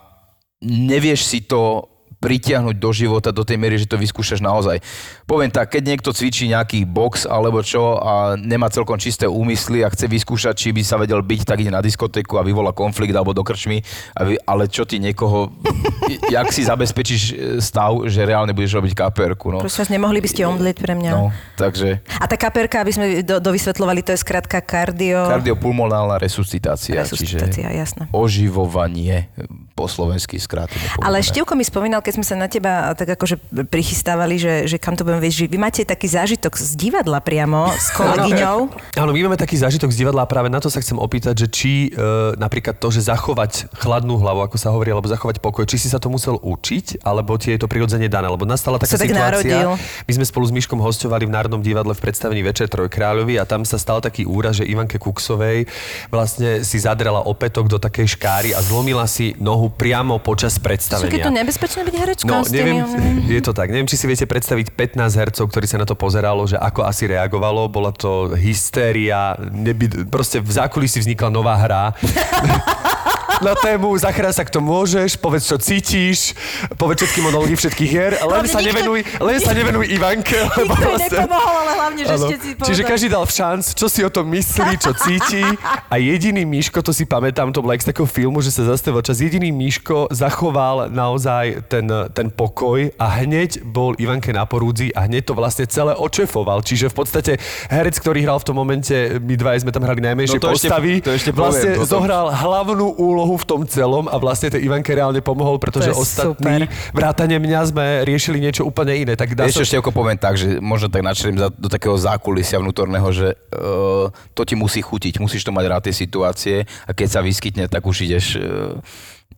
nevieš 0.60 1.24
si 1.24 1.40
to 1.42 1.88
pritiahnuť 2.20 2.76
do 2.76 2.92
života 2.92 3.32
do 3.32 3.48
tej 3.48 3.56
miery, 3.56 3.80
že 3.80 3.88
to 3.88 3.96
vyskúšaš 3.96 4.44
naozaj. 4.44 4.84
Poviem 5.24 5.48
tak, 5.48 5.72
keď 5.72 5.96
niekto 5.96 6.12
cvičí 6.12 6.52
nejaký 6.52 6.84
box 6.84 7.24
alebo 7.24 7.64
čo 7.64 7.96
a 7.96 8.36
nemá 8.36 8.68
celkom 8.68 9.00
čisté 9.00 9.24
úmysly 9.24 9.88
a 9.88 9.90
chce 9.90 10.12
vyskúšať, 10.12 10.54
či 10.56 10.70
by 10.76 10.84
sa 10.84 11.00
vedel 11.00 11.24
byť, 11.24 11.42
tak 11.48 11.64
ide 11.64 11.72
na 11.72 11.80
diskotéku 11.80 12.36
a 12.36 12.44
vyvolá 12.44 12.76
konflikt 12.76 13.16
alebo 13.16 13.32
do 13.32 13.40
krčmy, 13.40 13.80
vy, 14.20 14.36
ale 14.44 14.68
čo 14.68 14.84
ty 14.84 15.00
niekoho, 15.00 15.48
jak 16.36 16.52
si 16.52 16.68
zabezpečíš 16.68 17.24
e, 17.32 17.34
stav, 17.64 17.96
že 18.12 18.20
reálne 18.28 18.52
budeš 18.52 18.76
robiť 18.76 18.94
kaperku. 19.00 19.56
No. 19.56 19.64
Prosím 19.64 19.88
vás, 19.88 19.92
nemohli 19.96 20.20
by 20.20 20.30
ste 20.30 20.44
omdlieť 20.44 20.78
pre 20.84 20.94
mňa? 21.00 21.12
No, 21.16 21.32
takže 21.56 22.04
A 22.20 22.28
tá 22.28 22.36
kaperka, 22.36 22.84
aby 22.84 22.92
sme 22.92 23.06
do, 23.24 23.40
dovysvetľovali, 23.40 24.04
to 24.04 24.12
je 24.12 24.20
skrátka 24.20 24.60
kardio... 24.60 25.24
kardiopulmonálna 25.24 26.20
resuscitácia, 26.20 27.00
Resuscitácia, 27.00 27.72
čiže 27.72 27.80
jasné. 27.80 28.04
oživovanie 28.12 29.32
po 29.80 29.88
slovensky 29.88 30.36
skrátene 30.36 30.84
Ale. 31.00 31.24
Števko 31.24 31.56
mi 31.56 31.64
spomínal, 31.64 32.04
keď 32.10 32.18
sme 32.18 32.26
sa 32.26 32.34
na 32.34 32.50
teba 32.50 32.90
tak 32.98 33.14
akože 33.14 33.38
prichystávali, 33.70 34.42
že, 34.42 34.66
že 34.66 34.82
kam 34.82 34.98
to 34.98 35.06
budeme 35.06 35.22
viesť, 35.22 35.46
vy 35.46 35.62
máte 35.62 35.86
taký 35.86 36.10
zážitok 36.10 36.58
z 36.58 36.74
divadla 36.74 37.22
priamo 37.22 37.70
s 37.70 37.94
kolegyňou. 37.94 38.58
Áno, 38.98 39.14
my 39.14 39.30
máme 39.30 39.38
taký 39.38 39.62
zážitok 39.62 39.94
z 39.94 40.02
divadla 40.02 40.26
a 40.26 40.28
práve 40.28 40.50
na 40.50 40.58
to 40.58 40.74
sa 40.74 40.82
chcem 40.82 40.98
opýtať, 40.98 41.46
že 41.46 41.48
či 41.54 41.94
e, 41.94 42.34
napríklad 42.34 42.82
to, 42.82 42.90
že 42.90 43.06
zachovať 43.06 43.70
chladnú 43.78 44.18
hlavu, 44.18 44.42
ako 44.42 44.58
sa 44.58 44.74
hovorí, 44.74 44.90
alebo 44.90 45.06
zachovať 45.06 45.38
pokoj, 45.38 45.70
či 45.70 45.78
si 45.78 45.86
sa 45.86 46.02
to 46.02 46.10
musel 46.10 46.42
učiť, 46.42 47.06
alebo 47.06 47.38
ti 47.38 47.54
je 47.54 47.62
to 47.62 47.70
prirodzene 47.70 48.10
dané, 48.10 48.26
lebo 48.26 48.42
nastala 48.42 48.82
taká 48.82 48.98
Sa 48.98 49.06
tak 49.06 49.14
situácia. 49.14 49.30
narodil. 49.30 49.78
My 50.10 50.12
sme 50.18 50.26
spolu 50.26 50.50
s 50.50 50.54
Myškom 50.58 50.82
hostovali 50.82 51.30
v 51.30 51.32
Národnom 51.38 51.62
divadle 51.62 51.94
v 51.94 52.02
predstavení 52.02 52.42
Večer 52.42 52.74
Trojkráľovi 52.74 53.38
a 53.38 53.46
tam 53.46 53.62
sa 53.70 53.78
stal 53.78 54.02
taký 54.02 54.26
úraz, 54.26 54.58
že 54.58 54.66
Ivanke 54.66 54.98
Kuksovej 54.98 55.70
vlastne 56.10 56.66
si 56.66 56.82
zadrela 56.82 57.22
opätok 57.22 57.70
do 57.70 57.78
takej 57.78 58.18
škáry 58.18 58.58
a 58.58 58.66
zlomila 58.66 59.06
si 59.06 59.38
nohu 59.38 59.70
priamo 59.70 60.18
počas 60.18 60.58
predstavenia. 60.58 61.14
keď 61.14 61.30
to 61.30 61.38
nebezpečné 61.38 61.82
byť 61.86 61.99
herečkou 62.00 62.32
No, 62.32 62.48
neviem, 62.48 62.88
je 63.36 63.42
to 63.44 63.52
tak. 63.52 63.68
Neviem, 63.70 63.90
či 63.90 64.00
si 64.00 64.06
viete 64.08 64.24
predstaviť 64.24 64.72
15 64.74 65.20
hercov, 65.20 65.46
ktorí 65.52 65.66
sa 65.68 65.78
na 65.78 65.86
to 65.86 66.00
pozeralo, 66.00 66.48
že 66.48 66.56
ako 66.56 66.88
asi 66.88 67.12
reagovalo. 67.12 67.68
Bola 67.68 67.92
to 67.92 68.34
hystéria, 68.40 69.36
neby, 69.40 70.08
proste 70.08 70.40
v 70.40 70.52
zákulisí 70.52 71.04
vznikla 71.04 71.30
nová 71.30 71.60
hra. 71.60 71.84
na 73.42 73.54
tému 73.54 73.96
Zachrá 73.96 74.30
sa 74.30 74.42
kto 74.42 74.60
môžeš, 74.60 75.16
povedz 75.16 75.46
čo 75.46 75.58
cítiš, 75.58 76.36
povedz 76.76 77.02
všetky 77.02 77.20
monológy 77.22 77.56
všetkých 77.56 77.90
hier, 77.90 78.12
len 78.14 78.22
Hlavne 78.22 78.48
sa, 78.48 78.60
nikto- 78.60 78.70
nevenuj, 78.70 79.00
len 79.18 79.38
sa 79.38 79.52
nevenuj 79.52 79.86
Ivanke. 79.88 80.38
Lebo 80.60 80.74
vlastne- 80.74 81.20
nepomohol, 81.20 81.56
ale 81.58 81.72
hlavne, 81.74 82.02
že 82.02 82.12
Áno. 82.12 82.26
ste 82.26 82.36
si 82.36 82.50
povedali. 82.50 82.68
Čiže 82.68 82.82
každý 82.84 83.08
dal 83.08 83.26
šanc, 83.26 83.64
čo 83.70 83.86
si 83.86 84.02
o 84.02 84.10
tom 84.10 84.26
myslí, 84.28 84.74
čo 84.78 84.92
cíti. 84.94 85.44
A 85.86 85.96
jediný 85.96 86.44
Miško, 86.44 86.80
to 86.80 86.92
si 86.92 87.04
pamätám, 87.04 87.50
to 87.50 87.60
bolo 87.60 87.72
jak 87.72 87.82
z 87.82 87.90
takého 87.90 88.06
filmu, 88.06 88.40
že 88.40 88.50
sa 88.50 88.66
zastavil 88.66 89.00
čas. 89.02 89.20
Jediný 89.20 89.50
Miško 89.50 90.08
zachoval 90.10 90.90
naozaj 90.90 91.66
ten, 91.66 91.86
ten 92.10 92.28
pokoj 92.30 92.70
a 92.94 93.06
hneď 93.20 93.64
bol 93.64 93.96
Ivanke 93.96 94.30
na 94.30 94.44
porúdzi 94.44 94.92
a 94.92 95.06
hneď 95.06 95.26
to 95.26 95.34
vlastne 95.34 95.66
celé 95.66 95.94
očefoval. 95.94 96.60
Čiže 96.60 96.88
v 96.88 96.96
podstate 96.96 97.32
herec, 97.68 97.96
ktorý 97.96 98.22
hral 98.22 98.38
v 98.38 98.46
tom 98.46 98.56
momente, 98.56 98.94
my 99.18 99.36
dva 99.36 99.56
sme 99.56 99.70
tam 99.70 99.82
hrali 99.82 100.00
najmenšie 100.00 100.36
No 100.36 100.44
to 100.44 100.52
ešte- 100.52 100.68
postavy, 100.68 100.94
to 101.00 101.12
ešte 101.12 101.32
poviem 101.32 101.44
vlastne 101.46 101.70
potom. 101.76 101.90
zohral 101.90 102.26
hlavnú 102.30 102.88
úlohu 102.96 103.29
v 103.36 103.46
tom 103.46 103.62
celom 103.68 104.08
a 104.08 104.16
vlastne 104.18 104.50
tej 104.50 104.66
Ivanke 104.66 104.96
reálne 104.96 105.20
pomohol, 105.20 105.60
pretože 105.60 105.92
ostatní, 105.92 106.66
super. 106.66 106.96
vrátane 106.96 107.36
mňa, 107.38 107.60
sme 107.70 107.86
riešili 108.08 108.40
niečo 108.40 108.66
úplne 108.66 108.96
iné. 108.96 109.14
Tak 109.20 109.36
dá 109.36 109.46
Vieš 109.46 109.60
sa... 109.60 109.62
čo, 109.66 109.70
Števko, 109.76 109.92
poviem 109.92 110.18
tak, 110.18 110.40
že 110.40 110.58
možno 110.64 110.88
tak 110.90 111.04
načriem 111.04 111.36
do 111.38 111.68
takého 111.68 111.98
zákulisia 112.00 112.62
vnútorného, 112.62 113.10
že 113.12 113.36
uh, 113.54 114.08
to 114.34 114.42
ti 114.48 114.56
musí 114.56 114.80
chutiť, 114.80 115.20
musíš 115.20 115.44
to 115.46 115.52
mať 115.52 115.66
rád 115.68 115.82
tie 115.90 115.96
situácie 115.96 116.56
a 116.88 116.92
keď 116.96 117.08
sa 117.08 117.20
vyskytne, 117.20 117.68
tak 117.68 117.84
už 117.84 118.08
ideš... 118.08 118.40
Uh, 118.40 118.80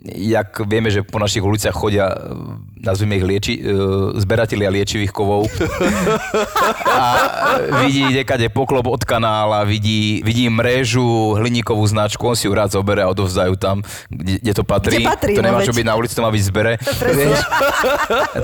jak 0.02 0.66
vieme, 0.66 0.90
že 0.90 1.06
po 1.06 1.22
našich 1.22 1.46
uliciach 1.46 1.78
chodia, 1.78 2.10
nazvime 2.82 3.22
ich 3.22 3.26
lieči, 3.26 3.54
uh, 3.62 4.18
zberatelia 4.18 4.74
liečivých 4.74 5.14
kovov 5.14 5.46
a 6.98 7.06
vidí 7.86 8.10
dekade 8.10 8.50
poklop 8.50 8.90
od 8.90 9.06
kanála, 9.06 9.62
vidí, 9.62 10.26
vidí 10.26 10.50
mrežu, 10.50 11.38
hliníkovú 11.38 11.86
značku, 11.86 12.26
on 12.26 12.34
si 12.34 12.50
ju 12.50 12.54
rád 12.58 12.74
zoberie 12.74 13.06
a 13.06 13.14
odovzdajú 13.14 13.54
tam, 13.62 13.86
kde, 14.10 14.42
kde 14.42 14.54
to 14.58 14.64
patrí. 14.66 15.06
Kde 15.06 15.10
patrí, 15.14 15.34
to 15.38 15.42
no 15.46 15.48
nemá 15.54 15.62
veď. 15.62 15.68
čo 15.70 15.74
byť 15.78 15.86
na 15.86 15.94
ulici, 15.94 16.14
to 16.18 16.26
má 16.26 16.32
byť 16.34 16.44
zbere. 16.50 16.74
Vieš? 16.82 17.40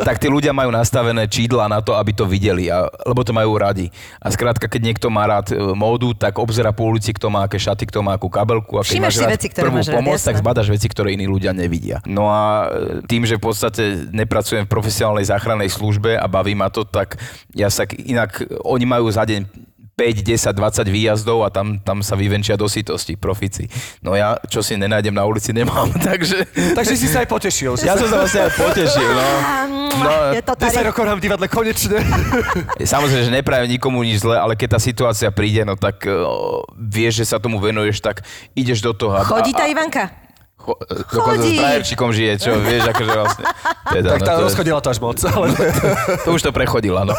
tak 0.07 0.21
tí 0.21 0.29
ľudia 0.29 0.53
majú 0.53 0.69
nastavené 0.69 1.25
čídla 1.25 1.65
na 1.65 1.81
to, 1.81 1.97
aby 1.97 2.13
to 2.13 2.29
videli, 2.29 2.69
a, 2.69 2.85
lebo 3.09 3.25
to 3.25 3.33
majú 3.33 3.57
radi. 3.57 3.89
A 4.21 4.29
skrátka, 4.29 4.69
keď 4.69 4.93
niekto 4.93 5.09
má 5.09 5.25
rád 5.25 5.49
e, 5.49 5.57
módu, 5.57 6.13
tak 6.13 6.37
obzera 6.37 6.69
po 6.69 6.85
ulici, 6.85 7.17
kto 7.17 7.33
má 7.33 7.49
aké 7.49 7.57
šaty, 7.57 7.89
kto 7.89 8.05
má 8.05 8.13
akú 8.13 8.29
kabelku. 8.29 8.77
A 8.77 8.85
keď 8.85 8.93
Všímaš 8.93 9.09
máš 9.09 9.17
si 9.17 9.25
veci, 9.25 9.47
ktoré 9.49 9.65
prvú 9.65 9.81
máš 9.81 9.89
rád, 9.89 9.97
pomoc, 9.97 10.19
tak 10.21 10.35
jasné. 10.37 10.43
zbadaš 10.45 10.67
veci, 10.69 10.87
ktoré 10.87 11.07
iní 11.17 11.25
ľudia 11.25 11.46
nevidia. 11.51 11.99
No 12.03 12.27
a 12.27 12.67
e, 12.67 13.05
tým, 13.05 13.23
že 13.23 13.37
v 13.37 13.43
podstate 13.43 13.83
nepracujem 14.09 14.65
v 14.65 14.71
profesionálnej 14.71 15.27
záchrannej 15.27 15.69
službe 15.69 16.15
a 16.15 16.25
baví 16.25 16.55
ma 16.55 16.67
to, 16.67 16.83
tak 16.83 17.19
ja 17.51 17.67
sa 17.67 17.85
inak, 17.85 18.39
oni 18.63 18.85
majú 18.85 19.07
za 19.07 19.23
deň 19.23 19.67
5, 19.97 20.21
10, 20.21 20.53
20 20.53 20.93
výjazdov 20.93 21.41
a 21.41 21.49
tam, 21.49 21.81
tam 21.81 22.05
sa 22.05 22.13
vyvenčia 22.13 22.53
do 22.53 22.69
sitosti, 22.69 23.17
profici. 23.17 23.65
No 24.05 24.13
ja, 24.13 24.37
čo 24.45 24.61
si 24.61 24.77
nenájdem 24.77 25.09
na 25.09 25.25
ulici, 25.25 25.49
nemám, 25.57 25.89
takže... 25.97 26.45
Takže 26.77 26.93
si 26.93 27.09
sa 27.09 27.25
aj 27.25 27.29
potešil. 27.33 27.73
Ja 27.81 27.97
som 27.97 28.05
sa 28.05 28.21
vlastne 28.21 28.45
aj 28.45 28.53
potešil, 28.61 29.09
no. 29.09 29.25
no 30.05 30.37
Je 30.37 30.45
to 30.45 30.53
10 30.53 30.69
tady. 30.69 30.85
rokov 30.93 31.01
nám 31.01 31.17
divadle 31.17 31.49
konečne. 31.49 31.97
Samozrejme, 32.93 33.25
že 33.25 33.33
neprajem 33.33 33.73
nikomu 33.73 34.05
nič 34.05 34.21
zle, 34.21 34.37
ale 34.37 34.53
keď 34.53 34.77
tá 34.77 34.79
situácia 34.79 35.33
príde, 35.33 35.65
no 35.65 35.73
tak 35.73 36.05
uh, 36.05 36.29
vieš, 36.77 37.25
že 37.25 37.33
sa 37.33 37.41
tomu 37.41 37.57
venuješ, 37.57 37.97
tak 37.97 38.21
ideš 38.53 38.85
do 38.85 38.93
toho. 38.93 39.17
a- 39.17 39.25
Chodí 39.25 39.49
tá 39.49 39.65
a- 39.65 39.71
Ivanka? 39.73 40.26
Cho, 40.67 40.75
dokonca 41.15 41.47
s 41.47 41.55
frajerčikom 41.55 42.09
žije, 42.11 42.33
čo 42.43 42.51
vieš, 42.59 42.91
akože 42.91 43.11
vlastne. 43.15 43.43
Teda, 43.87 44.19
tak 44.19 44.21
tá 44.27 44.35
to, 44.35 44.43
rozchodila 44.51 44.79
to 44.83 44.91
až 44.91 44.99
moc. 44.99 45.15
Ale... 45.23 45.47
to 46.27 46.29
už 46.35 46.41
to 46.43 46.51
prechodila, 46.51 47.07
no. 47.07 47.15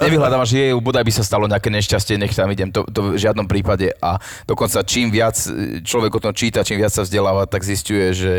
Nevyhľadávam, 0.00 0.48
že 0.48 0.56
jej, 0.56 0.72
bodaj 0.72 1.04
by 1.04 1.12
sa 1.12 1.20
stalo 1.20 1.44
nejaké 1.44 1.68
nešťastie, 1.68 2.16
nech 2.16 2.32
tam 2.32 2.48
idem, 2.48 2.72
to, 2.72 2.88
to 2.88 3.12
v 3.12 3.20
žiadnom 3.20 3.44
prípade. 3.44 3.92
A 4.00 4.16
dokonca 4.48 4.80
čím 4.88 5.12
viac 5.12 5.36
človek 5.84 6.16
o 6.16 6.20
tom 6.24 6.32
číta, 6.32 6.64
čím 6.64 6.80
viac 6.80 6.96
sa 6.96 7.04
vzdeláva, 7.04 7.44
tak 7.44 7.60
zistuje, 7.60 8.16
že 8.16 8.32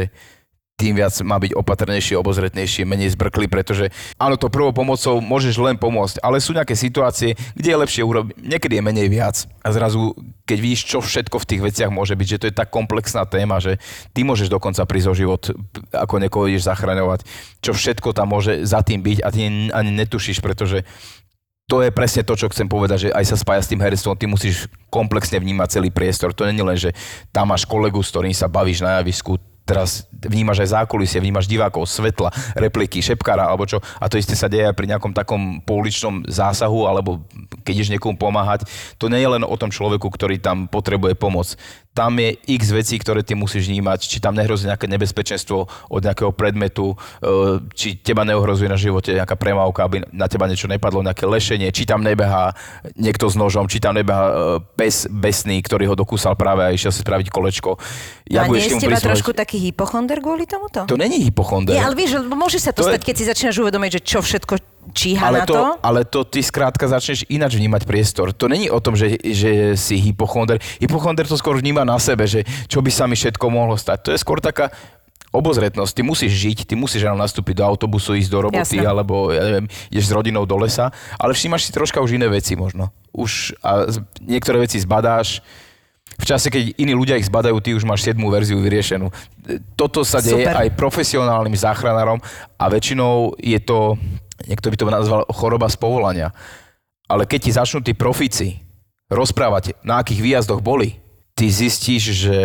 tým 0.79 0.95
viac 0.95 1.11
má 1.27 1.35
byť 1.35 1.51
opatrnejší, 1.59 2.15
obozretnejší, 2.15 2.87
menej 2.87 3.19
zbrklý, 3.19 3.51
pretože 3.51 3.91
áno, 4.15 4.39
to 4.39 4.47
prvou 4.47 4.71
pomocou 4.71 5.19
môžeš 5.19 5.59
len 5.59 5.75
pomôcť, 5.75 6.23
ale 6.23 6.39
sú 6.39 6.55
nejaké 6.55 6.71
situácie, 6.79 7.35
kde 7.59 7.75
je 7.75 7.81
lepšie 7.83 8.07
urobiť, 8.07 8.39
niekedy 8.39 8.79
je 8.79 8.83
menej 8.87 9.07
viac. 9.11 9.43
A 9.59 9.75
zrazu, 9.75 10.15
keď 10.47 10.57
vidíš, 10.63 10.87
čo 10.87 11.03
všetko 11.03 11.35
v 11.43 11.49
tých 11.51 11.61
veciach 11.67 11.91
môže 11.91 12.15
byť, 12.15 12.27
že 12.31 12.39
to 12.39 12.47
je 12.47 12.55
tak 12.55 12.71
komplexná 12.71 13.27
téma, 13.27 13.59
že 13.59 13.75
ty 14.15 14.23
môžeš 14.23 14.47
dokonca 14.47 14.87
prísť 14.87 15.11
o 15.11 15.17
život, 15.19 15.51
ako 15.91 16.15
niekoho 16.23 16.47
ideš 16.47 16.71
zachraňovať, 16.71 17.27
čo 17.59 17.75
všetko 17.75 18.15
tam 18.15 18.31
môže 18.31 18.63
za 18.63 18.79
tým 18.79 19.03
byť 19.03 19.19
a 19.19 19.27
ty 19.35 19.39
ani 19.75 19.91
netušíš, 19.91 20.39
pretože 20.39 20.87
to 21.69 21.85
je 21.85 21.93
presne 21.93 22.25
to, 22.25 22.33
čo 22.33 22.49
chcem 22.49 22.65
povedať, 22.65 22.97
že 23.07 23.09
aj 23.13 23.25
sa 23.29 23.37
spája 23.37 23.61
s 23.61 23.69
tým 23.69 23.77
herectvom, 23.77 24.17
ty 24.17 24.25
musíš 24.25 24.65
komplexne 24.89 25.37
vnímať 25.37 25.77
celý 25.77 25.93
priestor. 25.93 26.33
To 26.33 26.49
nie 26.49 26.57
je 26.57 26.65
len, 26.65 26.79
že 26.81 26.97
tam 27.29 27.53
máš 27.53 27.69
kolegu, 27.69 28.01
s 28.01 28.09
ktorým 28.09 28.33
sa 28.33 28.49
bavíš 28.49 28.81
na 28.81 28.97
javisku, 28.97 29.37
teraz 29.69 30.09
vnímaš 30.09 30.65
aj 30.65 30.81
zákulisie, 30.81 31.21
vnímaš 31.21 31.45
divákov, 31.45 31.85
svetla, 31.85 32.33
repliky, 32.57 33.05
šepkára 33.05 33.45
alebo 33.45 33.69
čo. 33.69 33.77
A 34.01 34.09
to 34.09 34.17
isté 34.17 34.33
sa 34.33 34.49
deje 34.49 34.65
aj 34.65 34.73
pri 34.73 34.89
nejakom 34.89 35.13
takom 35.13 35.61
pouličnom 35.61 36.25
zásahu 36.25 36.89
alebo 36.89 37.21
keď 37.61 37.73
ideš 37.77 37.93
niekomu 37.93 38.17
pomáhať. 38.17 38.65
To 38.97 39.05
nie 39.13 39.21
je 39.21 39.29
len 39.29 39.45
o 39.45 39.55
tom 39.61 39.69
človeku, 39.69 40.09
ktorý 40.09 40.41
tam 40.41 40.65
potrebuje 40.65 41.13
pomoc 41.13 41.53
tam 41.99 42.15
je 42.15 42.39
x 42.47 42.71
vecí, 42.71 42.95
ktoré 42.95 43.27
ty 43.27 43.35
musíš 43.35 43.67
vnímať, 43.67 44.07
či 44.07 44.23
tam 44.23 44.31
nehrozí 44.31 44.71
nejaké 44.71 44.87
nebezpečenstvo 44.87 45.67
od 45.67 45.99
nejakého 45.99 46.31
predmetu, 46.31 46.95
e, 46.95 47.59
či 47.75 47.99
teba 47.99 48.23
neohrozuje 48.23 48.71
na 48.71 48.79
živote 48.79 49.11
nejaká 49.11 49.35
premávka, 49.35 49.83
aby 49.83 50.07
na 50.15 50.31
teba 50.31 50.47
niečo 50.47 50.71
nepadlo, 50.71 51.03
nejaké 51.03 51.27
lešenie, 51.27 51.67
či 51.75 51.83
tam 51.83 51.99
nebehá 51.99 52.55
niekto 52.95 53.27
s 53.27 53.35
nožom, 53.35 53.67
či 53.67 53.83
tam 53.83 53.99
nebehá 53.99 54.31
e, 54.31 54.33
pes 54.79 55.11
besný, 55.11 55.59
ktorý 55.59 55.91
ho 55.91 55.95
dokúsal 55.99 56.39
práve 56.39 56.63
a 56.63 56.71
išiel 56.71 56.95
si 56.95 57.03
spraviť 57.03 57.27
kolečko. 57.27 57.75
Ja 58.31 58.45
a 58.45 58.47
nie 58.47 58.63
ste 58.63 58.87
trošku 58.87 59.35
taký 59.35 59.58
hypochonder 59.59 60.23
kvôli 60.23 60.47
tomuto? 60.47 60.87
To 60.87 60.95
není 60.95 61.19
hypochonder. 61.27 61.75
Nie, 61.75 61.83
ale 61.83 61.99
vieš, 61.99 62.23
môže 62.31 62.57
sa 62.63 62.71
to, 62.71 62.87
to 62.87 62.95
stať, 62.95 63.01
je... 63.03 63.07
keď 63.11 63.15
si 63.19 63.25
začínaš 63.27 63.57
uvedomiť, 63.59 63.91
že 63.99 64.01
čo 64.01 64.19
všetko 64.23 64.53
číha 64.95 65.21
ale 65.21 65.43
na 65.43 65.47
to, 65.47 65.53
to. 65.53 65.63
Ale 65.83 65.99
to 66.07 66.19
ty 66.25 66.41
skrátka 66.41 66.89
začneš 66.89 67.27
ináč 67.29 67.55
vnímať 67.59 67.85
priestor. 67.85 68.33
To 68.33 68.49
není 68.49 68.71
o 68.71 68.79
tom, 68.81 68.97
že, 68.97 69.19
že 69.21 69.77
si 69.77 69.99
hypochonder. 70.01 70.57
Hypochonder 70.81 71.27
to 71.27 71.37
skôr 71.37 71.59
vníma 71.59 71.85
na 71.85 71.99
sebe, 72.01 72.25
že 72.25 72.47
čo 72.65 72.81
by 72.81 72.89
sa 72.89 73.05
mi 73.05 73.13
všetko 73.13 73.45
mohlo 73.51 73.77
stať. 73.77 73.97
To 74.07 74.09
je 74.15 74.19
skôr 74.19 74.41
taká 74.41 74.73
obozretnosť. 75.29 75.93
Ty 75.93 76.01
musíš 76.01 76.33
žiť, 76.33 76.57
ty 76.65 76.73
musíš 76.73 77.05
ráno 77.05 77.21
nastúpiť 77.21 77.61
do 77.61 77.63
autobusu, 77.65 78.17
ísť 78.17 78.31
do 78.33 78.39
roboty, 78.49 78.81
Jasne. 78.81 78.89
alebo 78.89 79.29
ja 79.29 79.45
neviem, 79.45 79.65
ideš 79.93 80.09
s 80.09 80.13
rodinou 80.13 80.43
do 80.49 80.57
lesa, 80.57 80.89
ale 81.21 81.37
všímaš 81.37 81.69
si 81.69 81.71
troška 81.71 82.01
už 82.01 82.17
iné 82.17 82.25
veci 82.25 82.57
možno. 82.57 82.89
Už 83.13 83.53
a 83.61 83.85
niektoré 84.25 84.65
veci 84.65 84.81
zbadáš, 84.81 85.45
v 86.19 86.25
čase, 86.27 86.51
keď 86.51 86.75
iní 86.75 86.91
ľudia 86.91 87.15
ich 87.15 87.31
zbadajú, 87.31 87.55
ty 87.63 87.71
už 87.71 87.87
máš 87.87 88.03
7. 88.03 88.19
verziu 88.27 88.59
vyriešenú. 88.59 89.07
Toto 89.79 90.03
sa 90.03 90.19
deje 90.19 90.43
Super. 90.43 90.67
aj 90.67 90.75
profesionálnym 90.75 91.55
záchranárom 91.55 92.19
a 92.59 92.65
väčšinou 92.67 93.39
je 93.39 93.59
to 93.63 93.95
niekto 94.47 94.71
by 94.71 94.75
to 94.77 94.85
nazval 94.87 95.21
choroba 95.33 95.67
z 95.67 95.75
povolania. 95.75 96.29
Ale 97.09 97.25
keď 97.25 97.39
ti 97.41 97.51
začnú 97.51 97.79
tí 97.81 97.97
profíci 97.97 98.61
rozprávať, 99.09 99.75
na 99.81 99.99
akých 99.99 100.21
výjazdoch 100.21 100.61
boli, 100.61 101.01
ty 101.33 101.49
zistíš, 101.49 102.13
že 102.13 102.37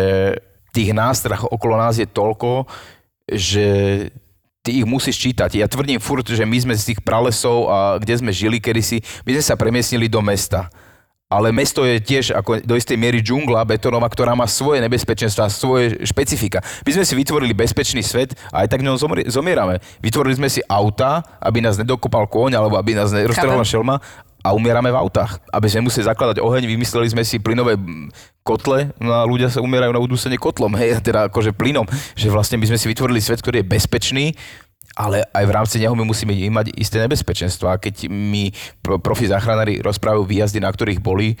tých 0.73 0.91
nástrah 0.91 1.39
okolo 1.45 1.77
nás 1.77 2.01
je 2.01 2.09
toľko, 2.09 2.65
že 3.29 3.67
ty 4.65 4.81
ich 4.81 4.87
musíš 4.87 5.21
čítať. 5.21 5.61
Ja 5.61 5.69
tvrdím 5.69 6.01
furt, 6.01 6.25
že 6.25 6.41
my 6.41 6.57
sme 6.57 6.73
z 6.73 6.91
tých 6.91 6.99
pralesov 7.05 7.69
a 7.69 7.77
kde 8.01 8.17
sme 8.17 8.33
žili 8.33 8.57
kedysi, 8.57 9.05
my 9.23 9.37
sme 9.37 9.45
sa 9.45 9.55
premiestnili 9.55 10.09
do 10.09 10.19
mesta 10.25 10.73
ale 11.25 11.49
mesto 11.49 11.81
je 11.81 11.97
tiež 11.97 12.37
ako 12.37 12.61
do 12.61 12.77
istej 12.77 13.01
miery 13.01 13.17
džungla 13.17 13.65
betonová, 13.65 14.05
ktorá 14.05 14.37
má 14.37 14.45
svoje 14.45 14.77
nebezpečenstva, 14.85 15.49
svoje 15.49 15.97
špecifika. 16.05 16.61
My 16.85 16.91
sme 16.93 17.05
si 17.05 17.13
vytvorili 17.17 17.57
bezpečný 17.57 18.05
svet 18.05 18.37
a 18.53 18.61
aj 18.61 18.69
tak 18.69 18.85
ňom 18.85 18.95
zomierame. 19.25 19.81
Vytvorili 20.05 20.37
sme 20.37 20.49
si 20.53 20.61
auta, 20.69 21.25
aby 21.41 21.65
nás 21.65 21.81
nedokopal 21.81 22.29
kôň 22.29 22.61
alebo 22.61 22.77
aby 22.77 22.93
nás 22.93 23.09
neroztrhla 23.09 23.65
šelma 23.65 23.97
a 24.45 24.53
umierame 24.53 24.93
v 24.93 25.01
autách. 25.01 25.41
Aby 25.49 25.73
sme 25.73 25.89
museli 25.89 26.05
zakladať 26.05 26.37
oheň, 26.37 26.69
vymysleli 26.69 27.09
sme 27.09 27.25
si 27.25 27.41
plynové 27.41 27.73
kotle, 28.45 28.93
no 29.01 29.09
a 29.09 29.25
ľudia 29.25 29.49
sa 29.49 29.65
umierajú 29.65 29.89
na 29.89 29.97
udusenie 29.97 30.37
kotlom, 30.37 30.77
hej, 30.77 31.01
teda 31.01 31.33
akože 31.33 31.57
plynom. 31.57 31.89
Že 32.13 32.29
vlastne 32.29 32.61
my 32.61 32.69
sme 32.69 32.77
si 32.77 32.85
vytvorili 32.85 33.17
svet, 33.17 33.41
ktorý 33.41 33.65
je 33.65 33.71
bezpečný, 33.73 34.25
ale 34.95 35.27
aj 35.35 35.43
v 35.43 35.51
rámci 35.51 35.75
neho 35.77 35.91
my 35.91 36.07
musíme 36.07 36.31
mať 36.31 36.71
isté 36.79 37.03
nebezpečenstvo. 37.03 37.67
A 37.67 37.75
keď 37.75 38.07
mi 38.07 38.55
profi 38.79 39.27
záchranári 39.27 39.83
rozprávajú 39.83 40.23
výjazdy, 40.23 40.63
na 40.63 40.71
ktorých 40.71 41.03
boli, 41.03 41.35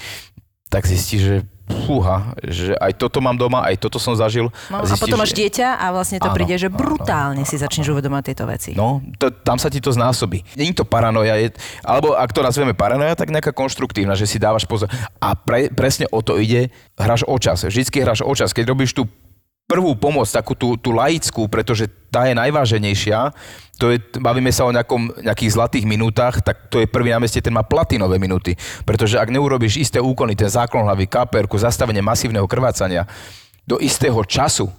tak 0.67 0.83
zistí, 0.83 1.23
že 1.23 1.35
fúha, 1.65 2.37
že 2.45 2.77
aj 2.77 2.93
toto 3.01 3.17
mám 3.25 3.33
doma, 3.33 3.65
aj 3.65 3.81
toto 3.81 3.97
som 3.97 4.13
zažil. 4.13 4.53
No, 4.69 4.81
a, 4.81 4.85
zistíš, 4.85 5.01
a 5.01 5.01
potom 5.01 5.17
máš 5.17 5.33
dieťa 5.33 5.81
a 5.81 5.85
vlastne 5.89 6.21
to 6.21 6.29
áno, 6.29 6.37
príde, 6.37 6.55
že 6.61 6.69
brutálne 6.69 7.41
áno, 7.41 7.49
si 7.49 7.57
začneš 7.57 7.89
uvedomať 7.89 8.23
tieto 8.33 8.45
veci. 8.45 8.71
No, 8.77 9.01
to, 9.17 9.33
tam 9.33 9.57
sa 9.57 9.73
ti 9.73 9.81
to 9.81 9.89
znásobí. 9.89 10.45
Není 10.53 10.77
to 10.77 10.85
paranoja, 10.85 11.33
je, 11.41 11.57
alebo 11.81 12.13
ak 12.13 12.29
to 12.35 12.45
nazveme 12.45 12.77
paranoja, 12.77 13.17
tak 13.17 13.33
nejaká 13.33 13.49
konštruktívna, 13.49 14.13
že 14.13 14.29
si 14.29 14.37
dávaš 14.37 14.69
pozor. 14.69 14.93
A 15.17 15.33
pre, 15.33 15.73
presne 15.73 16.05
o 16.13 16.21
to 16.21 16.37
ide, 16.37 16.69
hráš 17.01 17.25
o 17.25 17.33
čas. 17.41 17.65
Vždycky 17.65 17.97
hráš 18.05 18.21
o 18.21 18.33
čas. 18.37 18.53
Keď 18.53 18.65
robíš 18.69 18.93
tú 18.93 19.09
prvú 19.65 19.97
pomoc, 19.97 20.29
takú 20.29 20.53
tú, 20.53 20.77
tú 20.77 20.93
laickú, 20.93 21.49
pretože 21.49 21.89
tá 22.13 22.29
je 22.29 22.37
najváženejšia, 22.37 23.33
to 23.75 23.91
je, 23.91 23.99
bavíme 24.21 24.53
sa 24.53 24.63
o 24.63 24.71
nejakom, 24.71 25.25
nejakých 25.25 25.51
zlatých 25.51 25.85
minútach, 25.89 26.39
tak 26.39 26.71
to 26.71 26.79
je 26.79 26.87
prvý 26.87 27.11
na 27.11 27.19
meste, 27.19 27.43
ten 27.43 27.51
má 27.51 27.65
platinové 27.65 28.21
minúty. 28.21 28.55
Pretože 28.87 29.19
ak 29.19 29.33
neurobíš 29.33 29.81
isté 29.81 29.99
úkony, 29.99 30.37
ten 30.37 30.47
záklon 30.47 30.87
hlavy, 30.87 31.09
kaperku, 31.11 31.59
zastavenie 31.59 31.99
masívneho 31.99 32.47
krvácania 32.47 33.03
do 33.67 33.81
istého 33.81 34.21
času, 34.23 34.69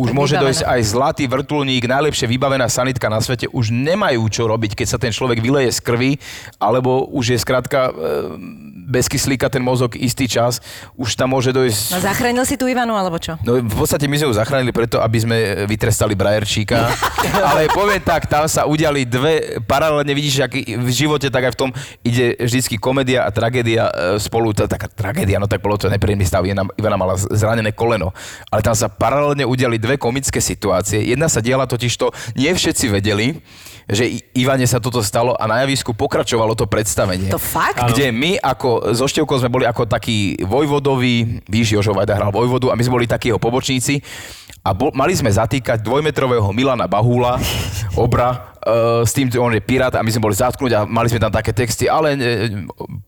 už 0.00 0.16
môže 0.16 0.34
vybavená. 0.34 0.48
dojsť 0.48 0.62
aj 0.64 0.80
zlatý 0.88 1.24
vrtulník, 1.28 1.84
najlepšie 1.84 2.24
vybavená 2.24 2.66
sanitka 2.72 3.12
na 3.12 3.20
svete, 3.20 3.52
už 3.52 3.68
nemajú 3.68 4.24
čo 4.32 4.48
robiť, 4.48 4.72
keď 4.72 4.86
sa 4.88 4.98
ten 4.98 5.12
človek 5.12 5.44
vyleje 5.44 5.76
z 5.76 5.80
krvi, 5.84 6.12
alebo 6.56 7.04
už 7.12 7.36
je 7.36 7.38
skrátka 7.38 7.92
e, 7.92 8.60
bez 8.88 9.06
kyslíka 9.06 9.52
ten 9.52 9.60
mozog 9.60 9.94
istý 9.94 10.24
čas, 10.24 10.64
už 10.96 11.14
tam 11.14 11.36
môže 11.36 11.52
dojsť... 11.52 11.94
No 11.94 12.00
zachránil 12.00 12.44
si 12.48 12.56
tú 12.56 12.64
Ivanu, 12.64 12.96
alebo 12.96 13.20
čo? 13.20 13.36
No 13.44 13.60
v 13.60 13.76
podstate 13.76 14.08
my 14.08 14.16
sme 14.16 14.26
ju 14.32 14.34
zachránili 14.34 14.72
preto, 14.72 14.98
aby 15.04 15.18
sme 15.20 15.36
vytrestali 15.68 16.16
Brajerčíka, 16.16 16.90
ale 17.52 17.68
poviem 17.68 18.00
tak, 18.00 18.26
tam 18.26 18.48
sa 18.48 18.64
udiali 18.64 19.04
dve, 19.04 19.62
paralelne 19.68 20.10
vidíš, 20.16 20.48
aký 20.48 20.80
v 20.80 20.90
živote, 20.90 21.28
tak 21.28 21.50
aj 21.50 21.52
v 21.54 21.58
tom 21.58 21.70
ide 22.02 22.40
vždycky 22.40 22.80
komédia 22.80 23.26
a 23.26 23.30
tragédia 23.30 23.90
e, 23.90 24.22
spolu, 24.22 24.56
taká 24.56 24.88
tragédia, 24.88 25.36
no 25.36 25.46
tak 25.46 25.60
bolo 25.60 25.76
to 25.76 25.92
nepríjemný 25.92 26.24
stav, 26.24 26.46
Ivana 26.46 26.96
mala 26.98 27.14
zranené 27.18 27.74
koleno, 27.74 28.14
ale 28.50 28.60
tam 28.62 28.74
sa 28.74 28.86
paralelne 28.86 29.42
udiali 29.46 29.78
dve 29.78 29.89
dve 29.90 29.98
komické 29.98 30.38
situácie. 30.38 31.02
Jedna 31.02 31.26
sa 31.26 31.42
diala 31.42 31.66
totiž 31.66 31.90
to, 31.98 32.14
nie 32.38 32.54
všetci 32.54 32.86
vedeli, 32.94 33.42
že 33.90 34.06
Ivane 34.38 34.62
sa 34.70 34.78
toto 34.78 35.02
stalo 35.02 35.34
a 35.34 35.50
na 35.50 35.66
javisku 35.66 35.90
pokračovalo 35.90 36.54
to 36.54 36.70
predstavenie. 36.70 37.26
To 37.34 37.42
fakt? 37.42 37.82
Kde 37.90 38.14
my 38.14 38.38
ako, 38.38 38.94
so 38.94 39.10
Števkou 39.10 39.42
sme 39.42 39.50
boli 39.50 39.66
ako 39.66 39.90
takí 39.90 40.38
vojvodoví, 40.46 41.42
víš, 41.50 41.74
Jožo 41.74 41.90
Vajda 41.90 42.14
hral 42.14 42.30
vojvodu 42.30 42.70
a 42.70 42.78
my 42.78 42.82
sme 42.86 43.02
boli 43.02 43.10
takí 43.10 43.34
jeho 43.34 43.42
pobočníci 43.42 43.98
a 44.62 44.70
bol, 44.70 44.94
mali 44.94 45.10
sme 45.18 45.34
zatýkať 45.34 45.82
dvojmetrového 45.82 46.54
Milana 46.54 46.86
Bahúla, 46.86 47.42
obra, 47.98 48.49
uh, 48.66 49.02
s 49.04 49.12
tým, 49.16 49.32
že 49.32 49.40
on 49.40 49.52
je 49.52 49.62
pirát 49.62 49.92
a 49.96 50.04
my 50.04 50.10
sme 50.10 50.24
boli 50.24 50.36
zatknúť 50.36 50.72
a 50.76 50.80
mali 50.84 51.08
sme 51.08 51.20
tam 51.20 51.32
také 51.32 51.52
texty, 51.52 51.88
ale 51.88 52.16
ne, 52.16 52.30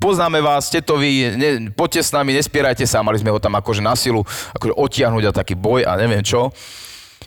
poznáme 0.01 0.41
vás, 0.41 0.69
ste 0.69 0.81
to 0.81 0.97
vy, 0.97 1.37
ne, 1.37 1.51
poďte 1.73 2.01
s 2.09 2.11
nami, 2.13 2.33
nespierajte 2.37 2.85
sa, 2.89 3.05
mali 3.05 3.21
sme 3.21 3.33
ho 3.33 3.39
tam 3.41 3.57
akože 3.57 3.83
na 3.85 3.93
silu 3.97 4.25
akože 4.57 4.75
odtiahnuť 4.77 5.25
a 5.29 5.33
taký 5.33 5.55
boj 5.57 5.85
a 5.85 5.97
neviem 5.97 6.25
čo. 6.25 6.53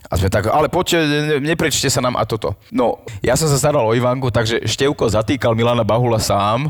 A 0.06 0.22
sme 0.22 0.30
tak, 0.30 0.54
ale 0.54 0.70
poďte, 0.70 1.02
neprečte 1.42 1.90
sa 1.90 1.98
nám 1.98 2.14
a 2.14 2.30
toto. 2.30 2.54
No, 2.70 3.02
ja 3.26 3.34
som 3.34 3.50
sa 3.50 3.58
staral 3.58 3.82
o 3.82 3.98
Ivanku, 3.98 4.30
takže 4.30 4.62
Števko 4.62 5.10
zatýkal 5.10 5.58
Milana 5.58 5.82
Bahula 5.82 6.22
sám, 6.22 6.70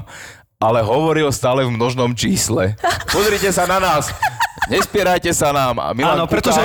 ale 0.56 0.80
hovoril 0.80 1.28
stále 1.36 1.68
v 1.68 1.76
množnom 1.76 2.16
čísle. 2.16 2.80
Pozrite 3.12 3.52
sa 3.52 3.68
na 3.68 3.84
nás, 3.84 4.08
nespierajte 4.72 5.36
sa 5.36 5.52
nám. 5.52 5.76
A 5.84 5.92
Milan 5.92 6.16
Áno, 6.16 6.32
pretože 6.32 6.64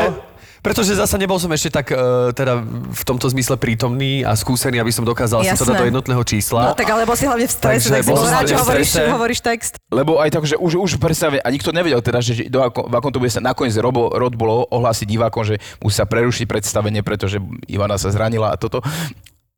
pretože 0.61 0.97
zasa 0.97 1.17
nebol 1.17 1.41
som 1.41 1.49
ešte 1.53 1.73
tak 1.73 1.93
uh, 1.93 2.31
teda 2.37 2.61
v 2.93 3.03
tomto 3.09 3.27
zmysle 3.33 3.57
prítomný 3.57 4.25
a 4.25 4.37
skúsený, 4.37 4.81
aby 4.81 4.93
som 4.93 5.05
dokázal 5.05 5.45
Jasné. 5.45 5.57
si 5.57 5.61
to 5.61 5.65
dať 5.73 5.77
do 5.81 5.89
jednotného 5.89 6.23
čísla. 6.25 6.73
No 6.73 6.77
tak 6.77 6.89
alebo 6.89 7.13
si 7.17 7.25
hlavne 7.25 7.49
v 7.49 7.53
strese, 7.53 7.89
tak 7.89 8.05
si 8.05 8.13
bol 8.13 8.25
rád, 8.25 8.45
že 8.49 8.57
hovoríš, 8.61 8.91
hovoríš 9.09 9.41
text. 9.41 9.73
Lebo 9.89 10.21
aj 10.21 10.31
tak, 10.33 10.45
že 10.45 10.57
už, 10.61 10.77
už 10.77 10.91
predstavne, 11.01 11.41
a 11.41 11.49
nikto 11.49 11.73
nevedel 11.73 12.05
teda, 12.05 12.21
že 12.21 12.47
do 12.53 12.61
ako, 12.61 12.89
v 12.89 12.95
akom 12.95 13.11
to 13.11 13.19
bude 13.19 13.33
sa 13.33 13.41
nakoniec 13.41 13.75
Robo, 13.81 14.13
Rod 14.13 14.37
bolo 14.37 14.69
ohlásiť 14.69 15.07
divákom, 15.09 15.43
že 15.43 15.59
musí 15.81 15.97
sa 15.97 16.05
prerušiť 16.05 16.45
predstavenie, 16.45 17.01
pretože 17.01 17.41
Ivana 17.67 17.97
sa 17.97 18.13
zranila 18.13 18.53
a 18.53 18.57
toto. 18.61 18.85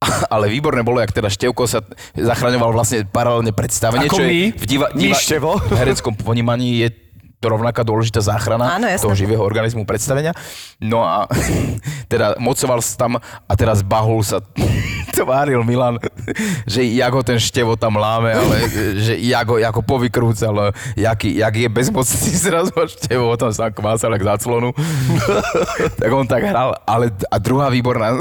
Ale 0.35 0.51
výborné 0.51 0.83
bolo, 0.83 0.99
jak 0.99 1.15
teda 1.15 1.31
Števko 1.31 1.67
sa 1.71 1.83
zachraňoval 2.19 2.75
vlastne 2.75 3.07
paralelne 3.07 3.55
predstavenie, 3.55 4.11
Ako 4.11 4.19
čo 4.19 4.25
my? 4.27 4.31
je 4.31 4.45
v, 4.59 4.65
diva, 4.67 4.87
diva, 4.95 5.19
v 5.63 5.75
hereckom 5.79 6.15
ponímaní 6.19 6.83
je 6.83 6.89
rovnaká 7.49 7.83
dôležitá 7.83 8.23
záchrana 8.23 8.79
Áno, 8.79 8.87
toho 9.01 9.17
živého 9.17 9.43
organizmu 9.43 9.83
predstavenia. 9.83 10.37
No 10.79 11.03
a 11.03 11.27
teda 12.13 12.39
mocoval 12.39 12.79
sa 12.85 12.95
tam 13.07 13.13
a 13.23 13.53
teraz 13.59 13.83
bahul 13.83 14.23
sa 14.23 14.39
tváril 15.17 15.63
Milan, 15.67 15.99
že 16.67 16.87
jak 16.87 17.13
ho 17.13 17.23
ten 17.23 17.39
števo 17.41 17.75
tam 17.75 17.99
láme, 17.99 18.35
ale 18.35 18.57
že 19.05 19.19
jak 19.19 19.47
ho, 19.49 19.57
jak 19.59 19.75
ho 19.75 19.83
povykrúcal, 19.83 20.75
jaký, 20.97 21.37
jak 21.37 21.55
je 21.57 21.69
bezmocný 21.69 22.33
zrazu 22.37 22.75
a 22.77 22.87
števo 22.87 23.35
tam 23.37 23.51
sa 23.51 23.71
kvásal 23.71 24.13
jak 24.15 24.25
zaclonu. 24.37 24.71
tak 25.99 26.11
on 26.13 26.27
tak 26.27 26.43
hral, 26.45 26.77
ale 26.87 27.11
a 27.31 27.37
druhá 27.39 27.69
výborná 27.71 28.19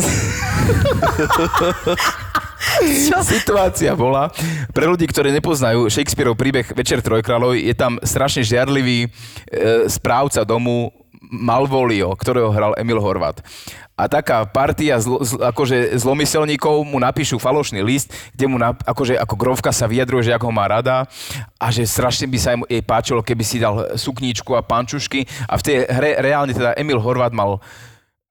čo? 2.79 3.17
Situácia 3.37 3.91
bola, 3.97 4.31
pre 4.71 4.87
ľudí, 4.87 5.05
ktorí 5.09 5.33
nepoznajú 5.35 5.91
Shakespeareov 5.91 6.39
príbeh 6.39 6.67
Večer 6.71 7.03
trojkráľov, 7.03 7.57
je 7.59 7.75
tam 7.75 7.99
strašne 8.01 8.45
žiarlivý 8.45 9.07
e, 9.07 9.09
správca 9.91 10.47
domu, 10.47 10.93
Malvolio, 11.31 12.11
ktorého 12.17 12.51
hral 12.51 12.75
Emil 12.75 12.99
Horvat. 12.99 13.39
A 13.95 14.09
taká 14.09 14.41
partia 14.49 14.97
zlo, 14.97 15.21
zl, 15.21 15.37
akože 15.39 15.93
zlomyselníkov 15.95 16.81
mu 16.83 16.97
napíšu 16.97 17.37
falošný 17.37 17.85
list, 17.85 18.09
kde 18.33 18.49
mu 18.49 18.57
nap, 18.57 18.81
akože 18.83 19.15
ako 19.15 19.35
grovka 19.37 19.69
sa 19.69 19.85
vyjadruje, 19.85 20.27
že 20.27 20.35
ako 20.35 20.49
ho 20.49 20.53
má 20.57 20.65
rada 20.65 21.05
a 21.61 21.69
že 21.69 21.85
strašne 21.85 22.25
by 22.25 22.37
sa 22.41 22.57
jej 22.65 22.81
páčilo, 22.81 23.21
keby 23.21 23.43
si 23.45 23.61
dal 23.61 23.93
sukníčku 23.93 24.57
a 24.57 24.65
pančušky. 24.65 25.29
A 25.45 25.55
v 25.55 25.63
tej 25.63 25.75
hre 25.85 26.17
reálne 26.19 26.51
teda 26.51 26.73
Emil 26.75 26.97
Horvat 26.97 27.31
mal 27.31 27.61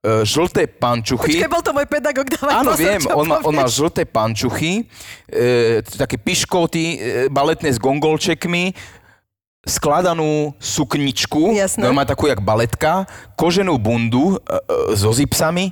e, 0.01 0.25
žlté 0.25 0.67
pančuchy. 0.67 1.37
Počkaj, 1.37 1.51
bol 1.53 1.63
to 1.65 1.73
môj 1.77 1.87
pedagóg, 1.89 2.27
dávaj 2.29 2.55
Áno, 2.57 2.73
pozor, 2.73 2.85
viem, 2.85 3.03
on 3.13 3.27
má, 3.29 3.37
on 3.45 3.55
má 3.55 3.67
žlté 3.69 4.03
pančuchy, 4.09 4.89
e, 5.29 5.85
také 5.85 6.17
piškoty, 6.17 6.85
e, 6.85 6.97
baletné 7.29 7.69
s 7.69 7.79
gongolčekmi, 7.79 8.73
skladanú 9.61 10.57
sukničku, 10.57 11.53
Jasné. 11.53 11.85
má 11.93 12.09
takú 12.09 12.25
jak 12.25 12.41
baletka, 12.41 13.05
koženú 13.37 13.77
bundu 13.77 14.37
e, 14.37 14.57
e, 14.57 14.97
so 14.97 15.13
zipsami 15.13 15.69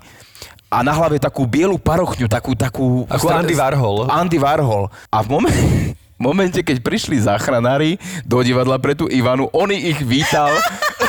a 0.69 0.85
na 0.85 0.93
hlave 0.93 1.17
takú 1.17 1.49
bielu 1.49 1.81
parochňu, 1.81 2.29
takú, 2.29 2.53
takú... 2.53 3.09
Ako 3.09 3.33
Andy 3.33 3.57
Warhol. 3.57 4.05
Andy 4.13 4.37
Warhol. 4.37 4.93
A 5.09 5.25
v 5.25 5.29
momente, 5.33 5.65
v 6.19 6.21
momente, 6.21 6.61
keď 6.61 6.85
prišli 6.85 7.25
záchranári 7.25 7.97
do 8.29 8.45
divadla 8.45 8.77
pre 8.77 8.93
tú 8.93 9.09
Ivanu, 9.09 9.49
on 9.57 9.73
ich 9.73 10.05
vítal, 10.05 10.53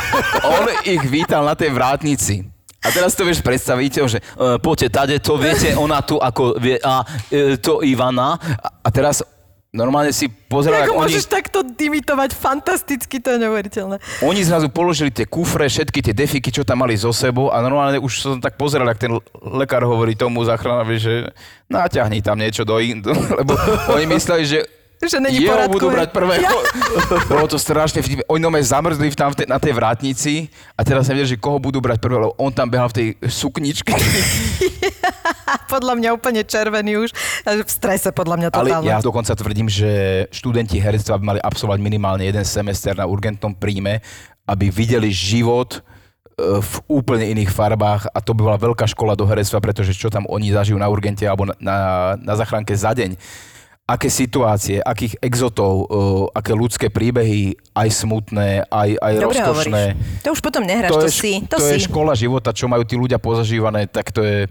on 0.56 0.64
ich 0.88 1.04
vítal 1.04 1.44
na 1.44 1.52
tej 1.52 1.76
vrátnici. 1.76 2.48
A 2.80 2.88
teraz 2.88 3.12
to 3.12 3.28
vieš 3.28 3.44
predstaviť, 3.44 3.92
že 4.08 4.18
e, 4.18 4.56
poďte 4.56 4.88
tade, 4.88 5.16
to 5.20 5.36
viete, 5.36 5.76
ona 5.76 6.00
tu 6.00 6.16
ako 6.16 6.56
vie, 6.56 6.80
a 6.80 7.04
e, 7.28 7.60
to 7.60 7.84
Ivana. 7.84 8.40
A, 8.40 8.68
a 8.80 8.88
teraz 8.88 9.20
normálne 9.70 10.10
si 10.10 10.26
pozeral, 10.26 10.88
Ako 10.88 10.98
oni, 10.98 11.12
môžeš 11.12 11.30
takto 11.30 11.62
imitovať 11.62 12.34
fantasticky, 12.34 13.22
to 13.22 13.36
je 13.36 13.38
neuveriteľné. 13.46 14.02
oni 14.26 14.42
zrazu 14.42 14.66
položili 14.66 15.14
tie 15.14 15.28
kufre, 15.30 15.70
všetky 15.70 16.02
tie 16.02 16.14
defiky, 16.16 16.50
čo 16.50 16.66
tam 16.66 16.82
mali 16.82 16.98
so 16.98 17.14
sebou 17.14 17.54
a 17.54 17.62
normálne 17.62 18.02
už 18.02 18.12
som 18.18 18.36
tak 18.42 18.58
pozeral, 18.58 18.90
ak 18.90 18.98
ten 18.98 19.14
lekár 19.38 19.86
hovorí 19.86 20.18
tomu 20.18 20.42
záchranárovi, 20.42 20.96
že 20.98 21.14
naťahni 21.70 22.18
tam 22.18 22.40
niečo 22.40 22.66
do 22.66 22.82
in, 22.82 23.04
lebo 23.38 23.54
oni 23.94 24.10
mysleli, 24.10 24.42
že 24.42 24.79
Že 25.00 25.16
není 25.16 25.40
jeho 25.40 25.56
poradku, 25.56 25.80
budú 25.80 25.88
brať 25.96 26.08
prvého. 26.12 26.56
Bolo 27.24 27.48
to 27.48 27.56
strašne 27.56 28.04
vtipné. 28.04 28.20
Oni 28.28 28.36
nome 28.44 28.60
zamrzli 28.60 29.08
tam 29.16 29.32
v 29.32 29.48
na 29.48 29.56
tej 29.56 29.72
vrátnici 29.72 30.52
a 30.76 30.84
teraz 30.84 31.08
sa 31.08 31.16
že 31.16 31.40
koho 31.40 31.56
budú 31.56 31.80
brať 31.80 32.04
prvého, 32.04 32.28
lebo 32.28 32.34
on 32.36 32.52
tam 32.52 32.68
behal 32.68 32.92
v 32.92 32.96
tej 33.00 33.08
sukničke. 33.24 33.96
Podľa 35.72 35.96
mňa 35.96 36.08
úplne 36.12 36.44
červený 36.44 37.00
už. 37.00 37.16
V 37.48 37.70
strese 37.70 38.12
podľa 38.12 38.36
mňa 38.36 38.48
Ale 38.52 38.70
totálne. 38.70 38.88
ja 38.92 38.98
dokonca 39.00 39.32
tvrdím, 39.32 39.72
že 39.72 39.90
študenti 40.28 40.76
herectva 40.76 41.16
by 41.16 41.24
mali 41.24 41.40
absolvovať 41.40 41.80
minimálne 41.80 42.24
jeden 42.28 42.44
semester 42.44 42.92
na 42.92 43.08
urgentnom 43.08 43.56
príjme, 43.56 44.04
aby 44.44 44.68
videli 44.68 45.08
život 45.08 45.78
e, 45.78 46.60
v 46.60 46.74
úplne 46.86 47.24
iných 47.24 47.50
farbách 47.50 48.12
a 48.12 48.18
to 48.20 48.36
by 48.36 48.46
bola 48.46 48.58
veľká 48.60 48.84
škola 48.90 49.16
do 49.16 49.24
herectva, 49.24 49.62
pretože 49.64 49.96
čo 49.96 50.12
tam 50.12 50.28
oni 50.28 50.52
zažijú 50.52 50.76
na 50.76 50.90
urgente 50.90 51.24
alebo 51.24 51.48
na, 51.48 51.54
na, 51.58 51.76
na 52.20 52.34
zachránke 52.36 52.74
za 52.76 52.92
deň, 52.92 53.16
aké 53.90 54.06
situácie, 54.06 54.78
akých 54.78 55.18
exotov, 55.18 55.90
uh, 55.90 56.30
aké 56.30 56.54
ľudské 56.54 56.86
príbehy, 56.86 57.58
aj 57.74 57.88
smutné, 57.90 58.62
aj, 58.70 58.88
aj 59.02 59.12
Dobre 59.18 59.42
rozkošné. 59.42 59.82
hovoríš. 59.98 60.22
To 60.22 60.28
už 60.30 60.40
potom 60.46 60.62
nehráš, 60.62 60.94
to, 60.94 60.98
je, 61.02 61.10
si. 61.10 61.32
To, 61.50 61.58
to 61.58 61.66
si. 61.66 61.74
je 61.74 61.78
škola 61.90 62.14
života, 62.14 62.54
čo 62.54 62.70
majú 62.70 62.86
tí 62.86 62.94
ľudia 62.94 63.18
pozažívané, 63.18 63.90
tak 63.90 64.14
to 64.14 64.22
je... 64.22 64.46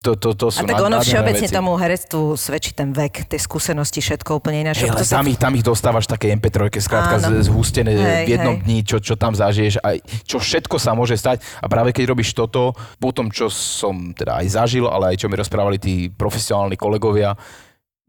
To, 0.00 0.16
to, 0.16 0.32
to 0.32 0.48
sú 0.48 0.64
A 0.64 0.72
tak 0.72 0.80
ono 0.80 0.96
všeobecne 1.04 1.44
veci. 1.44 1.52
tomu 1.52 1.76
herectvu 1.76 2.32
svedčí 2.32 2.72
ten 2.72 2.88
vek, 2.88 3.28
tie 3.28 3.36
skúsenosti, 3.36 4.00
všetko 4.00 4.40
úplne 4.40 4.64
ináč. 4.64 4.80
Hej, 4.80 4.96
ale 4.96 5.04
To 5.04 5.12
tam, 5.12 5.28
ich, 5.28 5.36
tam 5.36 5.52
ich 5.52 5.60
dostávaš 5.60 6.08
také 6.08 6.32
MP3, 6.32 6.72
skrátka 6.80 7.20
Áno. 7.20 7.36
zhustené 7.44 7.92
Hej, 7.92 8.24
v 8.24 8.28
jednom 8.32 8.56
hej. 8.56 8.64
dni, 8.64 8.78
čo, 8.80 8.96
čo 8.96 9.20
tam 9.20 9.36
zažiješ, 9.36 9.76
aj 9.84 10.00
čo 10.24 10.40
všetko 10.40 10.80
sa 10.80 10.96
môže 10.96 11.20
stať. 11.20 11.44
A 11.60 11.68
práve 11.68 11.92
keď 11.92 12.16
robíš 12.16 12.32
toto, 12.32 12.72
po 12.96 13.12
tom, 13.12 13.28
čo 13.28 13.52
som 13.52 14.16
teda 14.16 14.40
aj 14.40 14.56
zažil, 14.56 14.88
ale 14.88 15.12
aj 15.12 15.20
čo 15.20 15.28
mi 15.28 15.36
rozprávali 15.36 15.76
tí 15.76 16.08
profesionálni 16.08 16.80
kolegovia, 16.80 17.36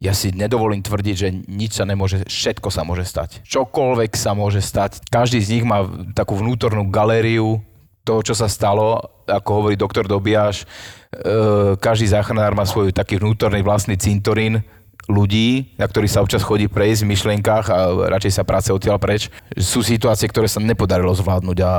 ja 0.02 0.18
si 0.18 0.34
nedovolím 0.34 0.82
tvrdiť, 0.82 1.16
že 1.16 1.30
nič 1.46 1.78
sa 1.78 1.86
nemôže, 1.86 2.26
všetko 2.26 2.74
sa 2.74 2.82
môže 2.82 3.06
stať. 3.06 3.46
Čokoľvek 3.46 4.18
sa 4.18 4.34
môže 4.34 4.58
stať. 4.58 5.06
Každý 5.14 5.38
z 5.38 5.52
nich 5.54 5.66
má 5.66 5.86
takú 6.18 6.34
vnútornú 6.34 6.90
galériu 6.90 7.62
toho, 8.02 8.26
čo 8.26 8.34
sa 8.34 8.50
stalo, 8.50 8.98
ako 9.30 9.50
hovorí 9.62 9.78
doktor 9.78 10.10
Dobiaš. 10.10 10.66
E, 10.66 11.78
každý 11.78 12.10
záchranár 12.10 12.58
má 12.58 12.66
svoj 12.66 12.90
taký 12.90 13.22
vnútorný 13.22 13.62
vlastný 13.62 13.94
cintorín, 13.94 14.66
ľudí, 15.06 15.78
na 15.78 15.86
ktorých 15.86 16.14
sa 16.18 16.24
občas 16.26 16.42
chodí 16.42 16.66
prejsť 16.66 17.06
v 17.06 17.12
myšlienkach 17.14 17.66
a 17.70 17.78
radšej 18.10 18.42
sa 18.42 18.48
práce 18.48 18.74
odtiaľ 18.74 18.98
preč. 18.98 19.30
Sú 19.54 19.86
situácie, 19.86 20.26
ktoré 20.26 20.50
sa 20.50 20.62
nepodarilo 20.62 21.14
zvládnuť 21.14 21.58
a 21.62 21.72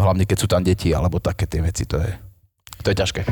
hlavne 0.00 0.24
keď 0.24 0.38
sú 0.40 0.48
tam 0.48 0.64
deti 0.64 0.96
alebo 0.96 1.20
také 1.20 1.44
tie 1.44 1.60
veci, 1.60 1.84
to 1.84 2.00
je, 2.00 2.10
to 2.80 2.88
je 2.92 2.96
ťažké. 2.96 3.22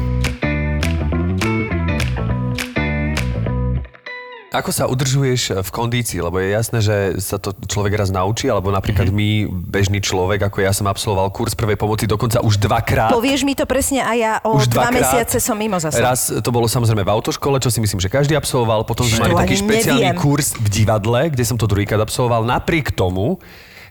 Ako 4.55 4.71
sa 4.71 4.87
udržuješ 4.87 5.67
v 5.67 5.71
kondícii? 5.75 6.23
Lebo 6.23 6.39
je 6.39 6.55
jasné, 6.55 6.79
že 6.79 7.19
sa 7.19 7.43
to 7.43 7.51
človek 7.67 7.99
raz 7.99 8.15
naučí, 8.15 8.47
alebo 8.47 8.71
napríklad 8.71 9.11
my, 9.11 9.51
bežný 9.51 9.99
človek, 9.99 10.47
ako 10.47 10.63
ja 10.63 10.71
som 10.71 10.87
absolvoval 10.87 11.35
kurz 11.35 11.59
prvej 11.59 11.75
pomoci 11.75 12.07
dokonca 12.07 12.39
už 12.39 12.63
dvakrát. 12.63 13.11
Povieš 13.11 13.43
mi 13.43 13.59
to 13.59 13.67
presne 13.67 14.07
a 14.07 14.15
ja 14.15 14.33
o 14.47 14.55
Už 14.55 14.71
dva 14.71 14.95
mesiace 14.95 15.43
som 15.43 15.59
mimo 15.59 15.75
zase. 15.83 15.99
Raz 15.99 16.31
to 16.31 16.51
bolo 16.55 16.71
samozrejme 16.71 17.03
v 17.03 17.11
autoškole, 17.11 17.59
čo 17.59 17.75
si 17.75 17.83
myslím, 17.83 17.99
že 17.99 18.07
každý 18.07 18.39
absolvoval. 18.39 18.87
Potom 18.87 19.03
sme 19.03 19.27
mali 19.27 19.35
taký 19.35 19.59
špeciálny 19.59 20.15
neviem. 20.15 20.23
kurz 20.23 20.55
v 20.55 20.71
divadle, 20.71 21.35
kde 21.35 21.43
som 21.43 21.59
to 21.59 21.67
druhýkrát 21.67 21.99
absolvoval. 21.99 22.47
Napriek 22.47 22.95
tomu, 22.95 23.43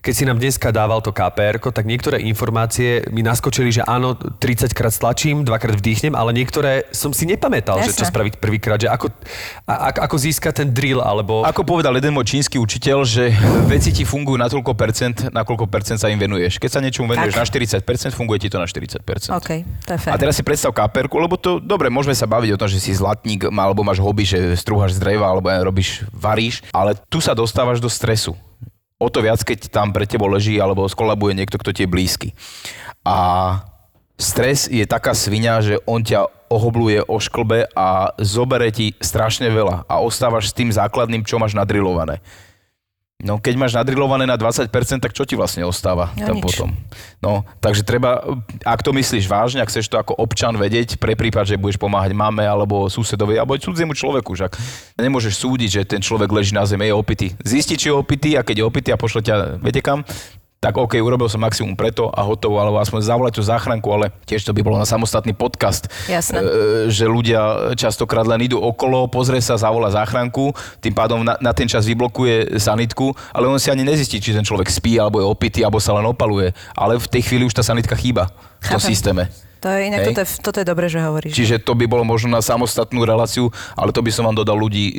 keď 0.04 0.13
si 0.13 0.28
nám 0.28 0.36
dneska 0.36 0.68
dával 0.70 1.00
to 1.00 1.16
KPR, 1.16 1.63
tak 1.63 1.88
niektoré 1.88 2.20
informácie 2.20 3.08
mi 3.08 3.24
naskočili, 3.24 3.72
že 3.72 3.82
áno, 3.82 4.20
30 4.20 4.76
krát 4.76 4.92
stlačím, 4.92 5.48
dvakrát 5.48 5.80
vdýchnem, 5.80 6.12
ale 6.12 6.36
niektoré 6.36 6.92
som 6.92 7.16
si 7.16 7.24
nepamätal, 7.24 7.80
že 7.80 7.96
čo 7.96 8.04
spraviť 8.04 8.36
prvýkrát, 8.36 8.76
že 8.76 8.92
ako, 8.92 9.08
a, 9.63 9.88
a- 9.88 10.00
ako 10.04 10.16
získať 10.20 10.60
ten 10.60 10.70
drill, 10.70 11.00
alebo... 11.00 11.48
Ako 11.48 11.63
povedal 11.63 11.96
jeden 11.96 12.12
môj 12.12 12.36
čínsky 12.36 12.60
učiteľ, 12.60 13.08
že 13.08 13.32
veci 13.66 13.96
ti 13.96 14.04
fungujú 14.04 14.36
na 14.36 14.52
toľko 14.52 14.76
percent, 14.76 15.32
na 15.32 15.48
koľko 15.48 15.72
percent 15.72 15.96
sa 15.96 16.12
im 16.12 16.20
venuješ. 16.20 16.60
Keď 16.60 16.70
sa 16.70 16.84
niečomu 16.84 17.08
venuješ 17.08 17.39
Tak. 17.39 17.39
na 17.39 17.80
40%, 18.12 18.12
funguje 18.12 18.44
ti 18.44 18.52
to 18.52 18.60
na 18.60 18.68
40%. 18.68 19.00
OK, 19.32 19.50
to 19.88 19.92
je 19.96 19.98
A 19.98 20.04
fér. 20.04 20.20
teraz 20.20 20.36
si 20.36 20.44
predstav 20.44 20.76
káperku, 20.76 21.16
lebo 21.16 21.39
to, 21.39 21.63
dobre, 21.63 21.88
môžeme 21.88 22.12
sa 22.12 22.28
baviť 22.28 22.52
o 22.52 22.60
tom, 22.60 22.68
že 22.68 22.84
si 22.84 22.92
zlatník, 22.92 23.48
alebo 23.48 23.88
máš 23.88 24.04
hobby, 24.04 24.28
že 24.28 24.60
strúhaš 24.60 25.00
z 25.00 25.00
dreva, 25.00 25.32
alebo 25.32 25.48
robíš, 25.48 26.04
varíš, 26.12 26.60
ale 26.76 27.00
tu 27.08 27.24
sa 27.24 27.32
dostávaš 27.32 27.80
do 27.80 27.88
stresu. 27.88 28.36
O 29.04 29.12
to 29.12 29.20
viac, 29.20 29.44
keď 29.44 29.68
tam 29.68 29.92
pre 29.92 30.08
tebou 30.08 30.32
leží, 30.32 30.56
alebo 30.63 30.88
skolabuje 30.88 31.36
niekto, 31.36 31.60
kto 31.60 31.76
ti 31.76 31.84
je 31.84 31.92
blízky. 31.92 32.32
A 33.04 33.60
stres 34.16 34.72
je 34.72 34.88
taká 34.88 35.12
svinia, 35.12 35.60
že 35.60 35.84
on 35.84 36.00
ťa 36.00 36.48
ohobluje 36.48 37.04
o 37.04 37.20
šklbe 37.20 37.68
a 37.76 38.16
zobere 38.22 38.72
ti 38.72 38.96
strašne 39.04 39.52
veľa 39.52 39.89
a 39.89 39.96
ostávaš 40.00 40.54
s 40.54 40.56
tým 40.56 40.72
základným, 40.72 41.28
čo 41.28 41.36
máš 41.36 41.58
nadrilované. 41.58 42.24
No 43.24 43.40
keď 43.40 43.56
máš 43.56 43.72
nadrilované 43.72 44.28
na 44.28 44.36
20%, 44.36 44.68
tak 45.00 45.16
čo 45.16 45.24
ti 45.24 45.40
vlastne 45.40 45.64
ostáva 45.64 46.12
No, 46.20 46.28
tam 46.28 46.36
nič. 46.38 46.44
potom? 46.44 46.70
No, 47.24 47.48
takže 47.64 47.88
treba, 47.88 48.20
ak 48.68 48.84
to 48.84 48.92
myslíš 48.92 49.32
vážne, 49.32 49.64
ak 49.64 49.72
chceš 49.72 49.88
to 49.88 49.96
ako 49.96 50.12
občan 50.20 50.60
vedieť, 50.60 51.00
pre 51.00 51.16
prípad, 51.16 51.48
že 51.48 51.56
budeš 51.56 51.80
pomáhať 51.80 52.12
mame 52.12 52.44
alebo 52.44 52.92
susedovi 52.92 53.40
alebo 53.40 53.56
aj 53.56 53.64
cudziemu 53.64 53.96
človeku, 53.96 54.36
však 54.36 54.60
nemôžeš 55.00 55.40
súdiť, 55.40 55.70
že 55.72 55.82
ten 55.88 56.04
človek 56.04 56.28
leží 56.28 56.52
na 56.52 56.68
zemi, 56.68 56.92
je 56.92 56.96
opitý. 56.96 57.28
Zistiť, 57.40 57.78
či 57.80 57.88
je 57.88 57.96
opitý 57.96 58.36
a 58.36 58.44
keď 58.44 58.60
je 58.60 58.66
opitý 58.68 58.90
a 58.92 59.00
pošle 59.00 59.24
ťa, 59.24 59.64
viete 59.64 59.80
kam, 59.80 60.04
tak 60.63 60.80
OK, 60.80 60.95
urobil 61.04 61.28
som 61.28 61.43
maximum 61.43 61.76
preto 61.76 62.08
a 62.08 62.23
hotovo, 62.23 62.56
alebo 62.56 62.80
aspoň 62.80 63.04
zavolať 63.04 63.36
tú 63.36 63.43
záchranku, 63.43 63.91
ale 63.91 64.15
tiež 64.23 64.47
to 64.47 64.56
by 64.56 64.63
bolo 64.63 64.80
na 64.80 64.88
samostatný 64.88 65.36
podcast. 65.36 65.91
Jasné. 66.08 66.39
E, 66.39 66.47
že 66.88 67.04
ľudia 67.04 67.76
častokrát 67.76 68.23
len 68.23 68.47
idú 68.47 68.63
okolo, 68.63 69.12
pozrie 69.12 69.43
sa, 69.43 69.60
zavolá 69.60 69.91
záchranku, 69.91 70.56
tým 70.80 70.95
pádom 70.95 71.19
na, 71.19 71.36
na 71.43 71.52
ten 71.52 71.67
čas 71.67 71.84
vyblokuje 71.84 72.56
sanitku, 72.63 73.12
ale 73.36 73.52
on 73.52 73.60
si 73.60 73.67
ani 73.67 73.84
nezistí, 73.84 74.23
či 74.23 74.32
ten 74.32 74.47
človek 74.47 74.71
spí, 74.71 74.95
alebo 74.95 75.19
je 75.19 75.28
opitý, 75.28 75.67
alebo 75.67 75.84
sa 75.84 75.91
len 75.99 76.08
opaluje. 76.08 76.56
Ale 76.71 76.95
v 76.95 77.12
tej 77.12 77.28
chvíli 77.28 77.43
už 77.43 77.52
tá 77.52 77.60
sanitka 77.60 77.99
chýba 77.99 78.32
v 78.63 78.71
tom 78.71 78.80
Chápem. 78.80 78.91
systéme. 78.95 79.23
To 79.63 79.71
je 79.71 79.88
inak, 79.88 80.04
Hej. 80.04 80.08
toto 80.12 80.19
je, 80.19 80.28
toto 80.43 80.58
je 80.60 80.67
dobré, 80.67 80.86
že 80.91 80.99
hovoríš. 80.99 81.32
Čiže 81.32 81.63
to 81.63 81.71
by 81.71 81.88
bolo 81.88 82.04
možno 82.04 82.36
na 82.36 82.43
samostatnú 82.43 83.08
reláciu, 83.08 83.47
ale 83.80 83.95
to 83.95 84.04
by 84.04 84.12
som 84.12 84.28
vám 84.28 84.36
dodal 84.36 84.60
ľudí, 84.60 84.86
e, 84.91 84.95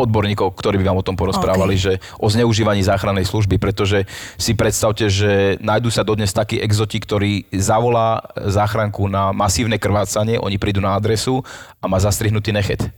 odborníkov, 0.00 0.56
ktorí 0.56 0.80
by 0.80 0.88
vám 0.88 0.98
o 1.00 1.04
tom 1.04 1.12
porozprávali, 1.12 1.76
OK. 1.76 1.84
že 1.84 1.92
o 2.16 2.24
zneužívaní 2.32 2.80
záchrannej 2.80 3.28
služby, 3.28 3.60
pretože 3.60 4.08
si 4.40 4.56
predstavte, 4.56 5.12
že 5.12 5.60
nájdú 5.60 5.92
sa 5.92 6.08
dodnes 6.08 6.32
takí 6.32 6.56
exoti, 6.56 6.96
ktorí 7.04 7.52
zavolá 7.52 8.24
záchranku 8.32 9.12
na 9.12 9.36
masívne 9.36 9.76
krvácanie, 9.76 10.40
oni 10.40 10.56
prídu 10.56 10.80
na 10.80 10.96
adresu 10.96 11.44
a 11.76 11.84
má 11.84 12.00
zastrihnutý 12.00 12.48
nechet. 12.56 12.88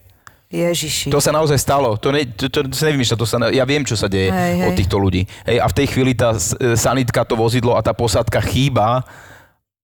Ježiši. 0.51 1.15
To 1.15 1.23
sa 1.23 1.31
naozaj 1.31 1.59
stalo. 1.63 1.95
To, 1.99 2.11
ne, 2.11 2.27
to, 2.27 2.51
to, 2.51 2.67
to 2.67 2.75
sa 2.75 2.91
nevymýšľa. 2.91 3.17
To 3.19 3.27
sa, 3.27 3.39
ja 3.55 3.63
viem, 3.63 3.87
čo 3.87 3.95
sa 3.95 4.11
deje 4.11 4.35
Hej, 4.35 4.55
hej. 4.59 4.67
od 4.67 4.73
týchto 4.75 4.99
ľudí. 4.99 5.23
Hej, 5.47 5.63
a 5.63 5.67
v 5.71 5.77
tej 5.79 5.87
chvíli 5.95 6.13
tá 6.19 6.35
e, 6.35 6.75
sanitka, 6.75 7.23
to 7.23 7.39
vozidlo 7.39 7.79
a 7.79 7.83
tá 7.87 7.95
posádka 7.95 8.43
chýba 8.43 9.07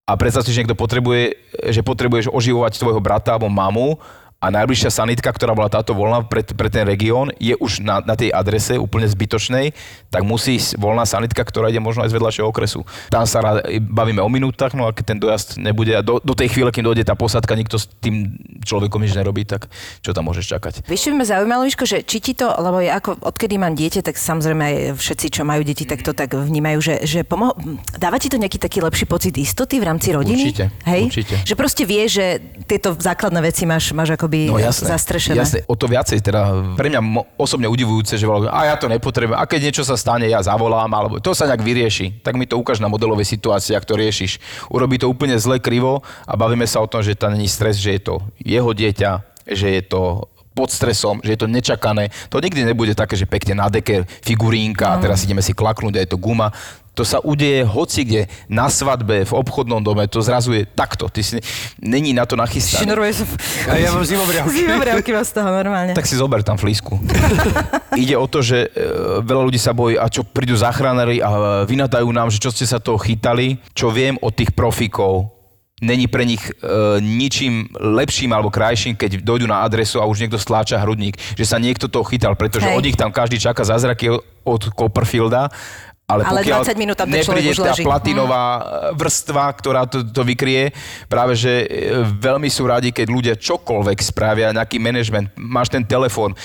a 0.07 0.15
predstav 0.15 0.47
si, 0.47 0.55
že 0.55 0.63
niekto 0.63 0.79
potrebuje, 0.79 1.35
že 1.75 1.83
potrebuješ 1.83 2.31
oživovať 2.31 2.79
tvojho 2.79 3.03
brata 3.03 3.35
alebo 3.35 3.51
mamu 3.51 3.99
a 4.37 4.53
najbližšia 4.53 4.93
sanitka, 4.93 5.33
ktorá 5.33 5.57
bola 5.57 5.73
táto 5.73 5.97
voľná 5.97 6.21
pre, 6.21 6.45
pre 6.45 6.69
ten 6.69 6.85
región, 6.85 7.33
je 7.41 7.57
už 7.57 7.81
na, 7.81 8.05
na 8.05 8.13
tej 8.13 8.29
adrese 8.29 8.77
úplne 8.77 9.09
zbytočnej, 9.09 9.73
tak 10.13 10.29
musí 10.29 10.61
ísť 10.61 10.77
voľná 10.77 11.09
sanitka, 11.09 11.41
ktorá 11.41 11.73
ide 11.73 11.81
možno 11.81 12.05
aj 12.05 12.13
z 12.13 12.17
vedľašieho 12.21 12.47
okresu. 12.53 12.85
Tam 13.09 13.25
sa 13.25 13.41
rád, 13.41 13.65
bavíme 13.89 14.21
o 14.21 14.29
minútach, 14.29 14.77
no 14.77 14.85
a 14.85 14.93
keď 14.93 15.05
ten 15.17 15.19
dojazd 15.19 15.57
nebude 15.57 15.97
a 15.97 16.05
do, 16.05 16.21
do 16.21 16.37
tej 16.37 16.53
chvíle, 16.53 16.69
kým 16.69 16.85
dojde 16.85 17.09
tá 17.09 17.17
posadka, 17.17 17.57
nikto 17.57 17.81
s 17.81 17.89
tým 17.89 18.37
človekom 18.61 19.01
nič 19.01 19.17
nerobí, 19.17 19.49
tak 19.49 19.73
čo 20.05 20.13
tam 20.13 20.29
môžeš 20.29 20.53
čakať? 20.53 20.73
Vieš, 20.85 21.09
čo 21.09 21.11
by 21.17 21.17
ma 21.17 21.27
zaujímalo, 21.27 21.65
Miško, 21.65 21.89
že 21.89 22.05
či 22.05 22.21
ti 22.21 22.37
to, 22.37 22.53
lebo 22.61 22.85
ja 22.85 23.01
ako 23.01 23.17
odkedy 23.25 23.57
mám 23.57 23.73
dieťa, 23.73 24.05
tak 24.05 24.21
samozrejme 24.21 24.63
aj 24.63 24.77
všetci, 25.01 25.27
čo 25.33 25.43
majú 25.49 25.65
deti, 25.65 25.89
tak 25.89 26.05
to 26.05 26.13
tak 26.13 26.37
vnímajú, 26.37 26.79
že, 26.85 26.95
že 27.09 27.25
pomo- 27.25 27.57
dáva 27.97 28.21
ti 28.21 28.29
to 28.29 28.37
nejaký 28.37 28.61
taký 28.61 28.85
lepší 28.85 29.09
pocit 29.09 29.33
istoty 29.33 29.81
v 29.81 29.89
rámci 29.89 30.13
rodiny? 30.13 30.45
Určite, 30.53 30.65
Hej? 30.85 31.03
určite. 31.09 31.35
Že 31.41 31.55
proste 31.57 31.83
vie, 31.89 32.05
že 32.05 32.39
tieto 32.69 32.93
základné 32.93 33.41
veci 33.41 33.65
máš, 33.65 33.97
máš 33.97 34.13
akoby 34.27 34.41
No 34.49 34.59
jasné, 34.59 34.91
zastrešené. 34.91 35.39
jasné. 35.39 35.59
O 35.65 35.73
to 35.73 35.87
viacej 35.87 36.19
teda 36.21 36.41
pre 36.75 36.91
mňa 36.91 37.01
mo- 37.01 37.27
osobne 37.37 37.65
udivujúce, 37.65 38.13
že 38.13 38.27
volá, 38.27 38.51
a 38.51 38.67
ja 38.67 38.75
to 38.75 38.87
nepotrebujem, 38.87 39.33
a 39.33 39.47
keď 39.47 39.61
niečo 39.65 39.83
sa 39.83 39.95
stane, 39.95 40.27
ja 40.27 40.43
zavolám, 40.43 40.91
alebo 40.91 41.17
to 41.17 41.31
sa 41.31 41.47
nejak 41.47 41.63
vyrieši. 41.63 42.21
Tak 42.21 42.35
mi 42.35 42.45
to 42.45 42.59
ukáž 42.59 42.79
na 42.79 42.87
modelovej 42.87 43.25
situácii, 43.25 43.73
ak 43.73 43.85
to 43.85 43.95
riešiš. 43.95 44.43
Urobí 44.69 44.99
to 44.99 45.07
úplne 45.07 45.35
zle, 45.37 45.57
krivo 45.57 46.03
a 46.23 46.35
bavíme 46.35 46.67
sa 46.67 46.79
o 46.79 46.91
tom, 46.91 47.01
že 47.01 47.15
to 47.15 47.31
není 47.31 47.47
stres, 47.47 47.79
že 47.79 47.95
je 47.95 48.03
to 48.03 48.15
jeho 48.37 48.69
dieťa, 48.69 49.11
že 49.47 49.69
je 49.71 49.83
to 49.83 50.27
pod 50.57 50.73
stresom, 50.73 51.21
že 51.21 51.37
je 51.37 51.41
to 51.45 51.53
nečakané. 51.53 52.09
To 52.33 52.41
nikdy 52.41 52.65
nebude 52.65 52.97
také, 52.97 53.13
že 53.13 53.29
pekne 53.29 53.61
na 53.61 53.69
deke 53.69 54.09
figurínka 54.25 54.97
a 54.97 55.01
teraz 55.05 55.21
ideme 55.29 55.45
si 55.45 55.53
klaknúť 55.53 56.01
a 56.01 56.03
je 56.03 56.09
to 56.09 56.17
guma. 56.17 56.49
To 56.97 57.05
sa 57.05 57.21
udeje 57.21 57.61
hoci 57.69 58.09
kde, 58.09 58.23
na 58.49 58.73
svadbe, 58.73 59.29
v 59.29 59.33
obchodnom 59.37 59.85
dome, 59.85 60.09
to 60.09 60.25
zrazu 60.25 60.57
je 60.57 60.65
takto. 60.65 61.13
Ty 61.13 61.21
si 61.21 61.37
není 61.77 62.17
na 62.17 62.25
to 62.25 62.41
nachystaný. 62.41 62.89
Šnuruje 62.89 63.13
sa... 63.13 63.25
A 63.69 63.77
ja 63.77 63.93
mám 63.93 64.01
zimobriavky. 64.01 64.65
Zimobriavky 64.65 65.11
vás 65.13 65.29
toho 65.29 65.45
normálne. 65.53 65.93
Tak 65.93 66.09
si 66.09 66.17
zober 66.17 66.41
tam 66.41 66.57
flísku. 66.57 66.97
Ide 68.01 68.17
o 68.17 68.25
to, 68.25 68.41
že 68.41 68.73
e, 68.73 68.89
veľa 69.21 69.45
ľudí 69.45 69.61
sa 69.61 69.77
bojí, 69.77 70.01
a 70.01 70.09
čo 70.09 70.25
prídu 70.25 70.57
záchranári 70.57 71.21
a 71.21 71.29
e, 71.29 71.41
vynadajú 71.69 72.09
nám, 72.09 72.33
že 72.33 72.41
čo 72.41 72.49
ste 72.49 72.65
sa 72.65 72.81
toho 72.81 72.97
chytali. 72.97 73.61
Čo 73.77 73.93
viem 73.93 74.17
od 74.25 74.33
tých 74.33 74.57
profíkov, 74.57 75.36
není 75.83 76.09
pre 76.09 76.25
nich 76.25 76.41
e, 76.41 76.53
ničím 77.01 77.69
lepším 77.77 78.33
alebo 78.33 78.49
krajším, 78.49 78.97
keď 78.97 79.21
dojdú 79.21 79.45
na 79.45 79.61
adresu 79.61 80.01
a 80.01 80.09
už 80.09 80.25
niekto 80.25 80.41
stláča 80.41 80.81
hrudník, 80.81 81.21
že 81.37 81.45
sa 81.45 81.61
niekto 81.61 81.89
toho 81.93 82.05
chytal, 82.09 82.33
pretože 82.33 82.65
Hej. 82.65 82.77
od 82.77 82.85
nich 82.85 82.97
tam 82.97 83.13
každý 83.13 83.37
čaká 83.37 83.61
zázraky 83.65 84.09
od 84.45 84.63
Copperfielda. 84.73 85.53
Ale, 86.07 86.23
Ale 86.23 86.47
pokiaľ 86.47 86.63
20 86.71 86.79
minút 86.79 86.95
tam 86.95 87.11
nepríde 87.11 87.51
tá 87.59 87.75
leží. 87.75 87.83
platinová 87.83 88.45
vrstva, 88.95 89.51
ktorá 89.59 89.91
to, 89.91 90.07
to 90.07 90.23
vykrie, 90.23 90.71
práve 91.11 91.35
že 91.35 91.67
e, 91.67 91.99
veľmi 92.07 92.47
sú 92.47 92.63
radi, 92.63 92.95
keď 92.95 93.07
ľudia 93.11 93.35
čokoľvek 93.35 93.99
spravia, 94.07 94.55
nejaký 94.55 94.79
manažment, 94.79 95.35
máš 95.35 95.67
ten 95.75 95.83
telefón, 95.83 96.39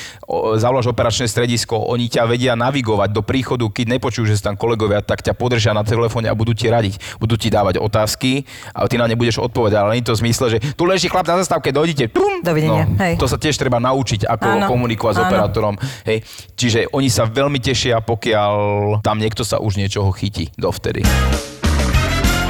zavoláš 0.58 0.90
operačné 0.90 1.30
stredisko, 1.30 1.78
oni 1.78 2.10
ťa 2.10 2.26
vedia 2.26 2.58
navigovať 2.58 3.14
do 3.14 3.22
príchodu, 3.22 3.62
keď 3.70 4.02
nepočujú, 4.02 4.26
že 4.26 4.42
sú 4.42 4.50
tam 4.50 4.58
kolegovia, 4.58 5.06
tak 5.06 5.22
ťa 5.22 5.38
podržia 5.38 5.78
na 5.78 5.86
telefóne 5.86 6.26
a 6.26 6.34
budú 6.34 6.58
ti 6.58 6.66
radiť. 6.66 7.22
Budú 7.22 7.38
ti 7.38 7.54
dávať 7.54 7.78
otázky 7.78 8.50
a 8.74 8.90
ty 8.90 8.98
na 8.98 9.06
ne 9.06 9.14
budeš 9.14 9.46
odpovedať, 9.46 9.78
ale 9.78 9.94
nie 9.94 10.02
to 10.02 10.18
zmysle, 10.18 10.58
že 10.58 10.74
tu 10.74 10.90
leží 10.90 11.06
chlap 11.06 11.30
na 11.30 11.38
zastávke, 11.38 11.70
dojdite. 11.70 12.10
Tum! 12.10 12.42
Dovidenia, 12.42 12.90
hej. 12.98 13.22
To 13.22 13.30
sa 13.30 13.38
tiež 13.38 13.54
treba 13.62 13.78
naučiť, 13.78 14.26
ako 14.26 14.48
Áno, 14.50 14.66
komunikovať 14.66 15.14
s 15.14 15.20
áno. 15.22 15.28
operátorom. 15.30 15.76
Hej. 16.10 16.26
Čiže 16.58 16.90
oni 16.90 17.14
sa 17.14 17.30
veľmi 17.30 17.62
tešia, 17.62 18.02
pokiaľ 18.02 18.54
tam 19.06 19.22
niekto 19.22 19.46
sa 19.52 19.60
už 19.60 19.76
niečoho 19.76 20.16
chytí 20.16 20.48
dovtedy. 20.56 21.04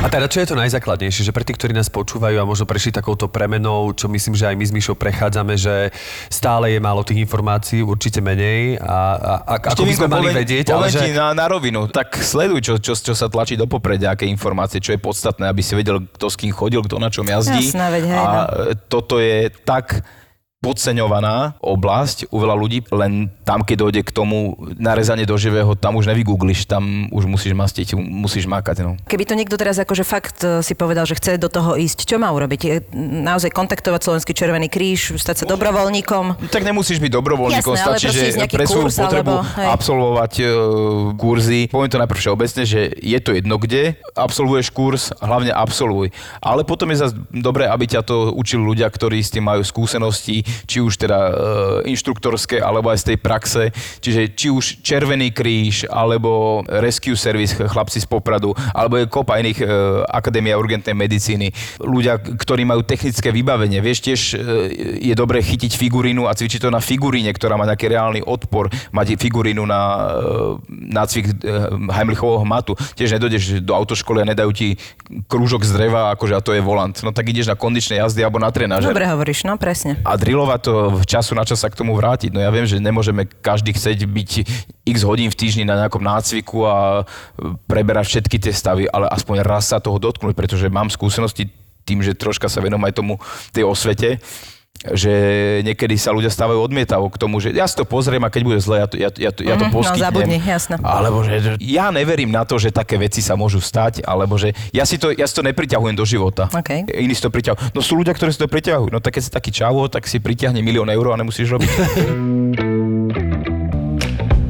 A 0.01 0.09
teda, 0.09 0.25
čo 0.25 0.41
je 0.41 0.49
to 0.49 0.57
najzákladnejšie, 0.57 1.29
že 1.29 1.29
pre 1.29 1.45
tých, 1.45 1.61
ktorí 1.61 1.77
nás 1.77 1.85
počúvajú 1.85 2.41
a 2.41 2.45
možno 2.45 2.65
prešli 2.65 2.89
takouto 2.89 3.29
premenou, 3.29 3.93
čo 3.93 4.09
myslím, 4.09 4.33
že 4.33 4.49
aj 4.49 4.55
my 4.57 4.65
s 4.65 4.73
Myšou 4.73 4.97
prechádzame, 4.97 5.53
že 5.61 5.93
stále 6.25 6.73
je 6.73 6.81
málo 6.81 7.05
tých 7.05 7.21
informácií, 7.21 7.85
určite 7.85 8.17
menej 8.17 8.81
a, 8.81 8.97
a, 9.13 9.33
a 9.45 9.53
ako 9.61 9.85
by 9.85 9.93
sme 9.93 10.09
mali 10.09 10.33
vedieť, 10.33 10.73
ale 10.73 10.89
že... 10.89 11.13
na, 11.13 11.37
na 11.37 11.45
rovinu, 11.45 11.85
tak 11.85 12.17
sleduj, 12.17 12.65
čo, 12.65 12.73
čo, 12.81 12.97
čo 12.97 13.13
sa 13.13 13.29
tlačí 13.29 13.53
do 13.53 13.69
popredia, 13.69 14.17
aké 14.17 14.25
informácie, 14.25 14.81
čo 14.81 14.89
je 14.89 14.97
podstatné, 14.97 15.45
aby 15.45 15.61
si 15.61 15.77
vedel, 15.77 16.01
kto 16.17 16.33
s 16.33 16.35
kým 16.37 16.49
chodil, 16.49 16.81
kto 16.81 16.97
na 16.97 17.13
čom 17.13 17.29
jazdí. 17.29 17.69
Jasné, 17.69 18.01
veď, 18.01 18.03
hej, 18.09 18.17
a 18.17 18.25
no. 18.25 18.37
toto 18.89 19.21
je 19.21 19.53
tak 19.61 20.01
podceňovaná 20.61 21.57
oblasť 21.57 22.29
u 22.29 22.37
veľa 22.37 22.53
ľudí, 22.53 22.85
len 22.93 23.33
tam, 23.41 23.65
keď 23.65 23.77
dojde 23.81 24.01
k 24.05 24.13
tomu 24.13 24.53
narezanie 24.77 25.25
do 25.25 25.33
živého, 25.33 25.73
tam 25.73 25.97
už 25.97 26.05
nevygoogliš, 26.13 26.69
tam 26.69 27.09
už 27.09 27.25
musíš 27.25 27.57
mastiť, 27.57 27.97
musíš 27.97 28.45
makať. 28.45 28.85
No. 28.85 28.93
Keby 29.09 29.25
to 29.25 29.33
niekto 29.33 29.57
teraz 29.57 29.81
akože 29.81 30.05
fakt 30.05 30.45
e, 30.45 30.61
si 30.61 30.77
povedal, 30.77 31.09
že 31.09 31.17
chce 31.17 31.41
do 31.41 31.49
toho 31.49 31.73
ísť, 31.81 32.05
čo 32.05 32.21
má 32.21 32.29
urobiť? 32.29 32.59
Je 32.61 32.77
naozaj 33.25 33.49
kontaktovať 33.49 34.05
Slovenský 34.05 34.37
Červený 34.37 34.69
kríž, 34.69 35.17
stať 35.17 35.43
sa 35.43 35.45
dobrovoľníkom? 35.49 36.53
Tak 36.53 36.61
nemusíš 36.61 37.01
byť 37.01 37.09
dobrovoľníkom, 37.09 37.73
Jasné, 37.73 37.97
stačí, 37.97 38.07
že 38.13 38.45
pre 38.45 38.69
svoju 38.69 38.93
kurz, 38.93 39.01
potrebu 39.01 39.41
alebo- 39.41 39.57
hej. 39.57 39.65
absolvovať 39.65 40.33
e, 40.37 40.45
kurzy. 41.17 41.61
Poviem 41.73 41.89
to 41.89 41.97
najprv 41.97 42.21
všeobecne, 42.21 42.63
že 42.69 42.93
je 43.01 43.17
to 43.17 43.33
jedno 43.33 43.57
kde, 43.57 43.97
absolvuješ 44.13 44.69
kurz, 44.69 45.09
hlavne 45.25 45.49
absolvuj. 45.49 46.13
Ale 46.37 46.61
potom 46.69 46.93
je 46.93 47.01
zase 47.01 47.17
dobré, 47.33 47.65
aby 47.65 47.89
ťa 47.89 48.05
to 48.05 48.29
učili 48.37 48.61
ľudia, 48.61 48.85
ktorí 48.85 49.25
s 49.25 49.33
tým 49.33 49.49
majú 49.49 49.65
skúsenosti, 49.65 50.50
či 50.67 50.83
už 50.83 50.97
teda 50.97 51.19
e, 51.19 51.33
inštruktorské, 51.93 52.61
alebo 52.61 52.91
aj 52.91 53.03
z 53.03 53.05
tej 53.13 53.17
praxe. 53.17 53.63
Čiže 54.01 54.21
či 54.35 54.47
už 54.51 54.83
Červený 54.85 55.31
kríž, 55.31 55.87
alebo 55.89 56.61
Rescue 56.67 57.17
Service, 57.17 57.55
chlapci 57.55 58.01
z 58.01 58.07
Popradu, 58.07 58.53
alebo 58.75 58.97
je 58.99 59.05
kopa 59.07 59.39
iných 59.39 59.59
e, 59.61 59.65
Akadémia 60.11 60.57
urgentnej 60.57 60.95
medicíny. 60.97 61.53
Ľudia, 61.81 62.19
ktorí 62.19 62.63
majú 62.67 62.83
technické 62.85 63.31
vybavenie. 63.31 63.79
Vieš, 63.79 63.99
tiež 64.03 64.21
e, 64.33 64.37
je 65.01 65.13
dobré 65.15 65.41
chytiť 65.41 65.73
figurínu 65.75 66.27
a 66.27 66.35
cvičiť 66.35 66.67
to 66.67 66.69
na 66.69 66.83
figuríne, 66.83 67.31
ktorá 67.31 67.55
má 67.55 67.65
nejaký 67.65 67.91
reálny 67.91 68.21
odpor. 68.25 68.69
Mať 68.91 69.15
figurínu 69.17 69.63
na 69.65 69.81
e, 69.81 69.99
nácvik 70.69 71.25
e, 71.29 71.33
Heimlichovho 71.91 72.41
hmatu. 72.43 72.73
Tiež 72.97 73.17
nedojdeš 73.17 73.61
do 73.61 73.73
autoškoly 73.77 74.23
a 74.23 74.29
nedajú 74.31 74.51
ti 74.55 74.67
krúžok 75.27 75.63
z 75.67 75.71
dreva, 75.77 76.11
akože 76.15 76.33
a 76.37 76.41
to 76.41 76.55
je 76.55 76.61
volant. 76.63 76.95
No 77.05 77.13
tak 77.13 77.29
ideš 77.29 77.51
na 77.51 77.55
kondičné 77.55 78.01
jazdy 78.01 78.25
alebo 78.25 78.41
na 78.41 78.49
trenažer. 78.49 78.89
Dobre 78.89 79.07
hovoríš, 79.07 79.45
no 79.45 79.55
presne. 79.55 79.99
A 80.07 80.17
drillovať 80.41 80.61
to 80.65 80.73
času 81.05 81.37
na 81.37 81.45
čas 81.45 81.61
sa 81.61 81.69
k 81.69 81.77
tomu 81.77 81.93
vrátiť. 81.93 82.33
No 82.33 82.41
ja 82.41 82.49
viem, 82.49 82.65
že 82.65 82.81
nemôžeme 82.81 83.29
každý 83.29 83.77
chcieť 83.77 84.09
byť 84.09 84.31
x 84.89 84.97
hodín 85.05 85.29
v 85.29 85.37
týždni 85.37 85.69
na 85.69 85.85
nejakom 85.85 86.01
nácviku 86.01 86.65
a 86.65 87.05
preberať 87.69 88.17
všetky 88.17 88.41
tie 88.41 88.49
stavy, 88.49 88.89
ale 88.89 89.05
aspoň 89.13 89.45
raz 89.45 89.69
sa 89.69 89.77
toho 89.77 90.01
dotknúť, 90.01 90.33
pretože 90.33 90.65
mám 90.65 90.89
skúsenosti 90.89 91.53
tým, 91.85 92.01
že 92.01 92.17
troška 92.17 92.49
sa 92.49 92.57
venom 92.57 92.81
aj 92.81 92.97
tomu 92.97 93.21
tej 93.53 93.69
osvete, 93.69 94.17
že 94.83 95.13
niekedy 95.61 95.93
sa 95.93 96.09
ľudia 96.09 96.27
stávajú 96.27 96.57
odmietavo 96.59 97.05
k 97.05 97.15
tomu, 97.15 97.37
že 97.37 97.49
ja 97.49 97.63
si 97.63 97.73
to 97.73 97.83
pozriem 97.83 98.17
a 98.19 98.27
keď 98.27 98.41
bude 98.41 98.57
zle, 98.57 98.77
ja 98.77 98.87
to, 98.87 98.95
ja, 98.95 99.09
ja, 99.11 99.29
to- 99.29 99.43
ja 99.43 99.53
to 99.53 99.63
Mhm, 99.63 99.69
no, 99.69 99.75
poskytnem. 99.75 100.01
zabudni, 100.03 100.37
jasné. 100.39 100.75
Alebo 100.79 101.21
že 101.21 101.33
ja 101.59 101.89
neverím 101.89 102.29
na 102.29 102.41
to, 102.41 102.55
že 102.55 102.69
také 102.69 102.97
veci 102.97 103.19
sa 103.19 103.33
môžu 103.33 103.59
stať, 103.59 104.01
alebo 104.01 104.35
že 104.35 104.51
ja 104.69 104.81
si 104.81 104.97
to, 104.97 105.09
ja 105.11 105.23
si 105.23 105.33
to 105.33 105.43
nepriťahujem 105.43 105.93
do 105.93 106.01
života. 106.03 106.49
OK. 106.49 106.89
Iní 106.89 107.11
si 107.11 107.21
to 107.21 107.29
priťahujú. 107.29 107.71
No 107.71 107.79
sú 107.79 107.93
ľudia, 107.93 108.11
ktorí 108.11 108.29
si 108.29 108.37
to 108.37 108.47
priťahujú. 108.47 108.89
No 108.89 108.97
tak 108.97 109.13
keď 109.13 109.21
si 109.21 109.31
taký 109.31 109.51
čavo, 109.51 109.85
tak 109.85 110.03
si 110.03 110.17
priťahne 110.17 110.59
milión 110.59 110.87
eur 110.87 111.09
a 111.09 111.15
nemusíš 111.15 111.51
robiť. 111.51 111.69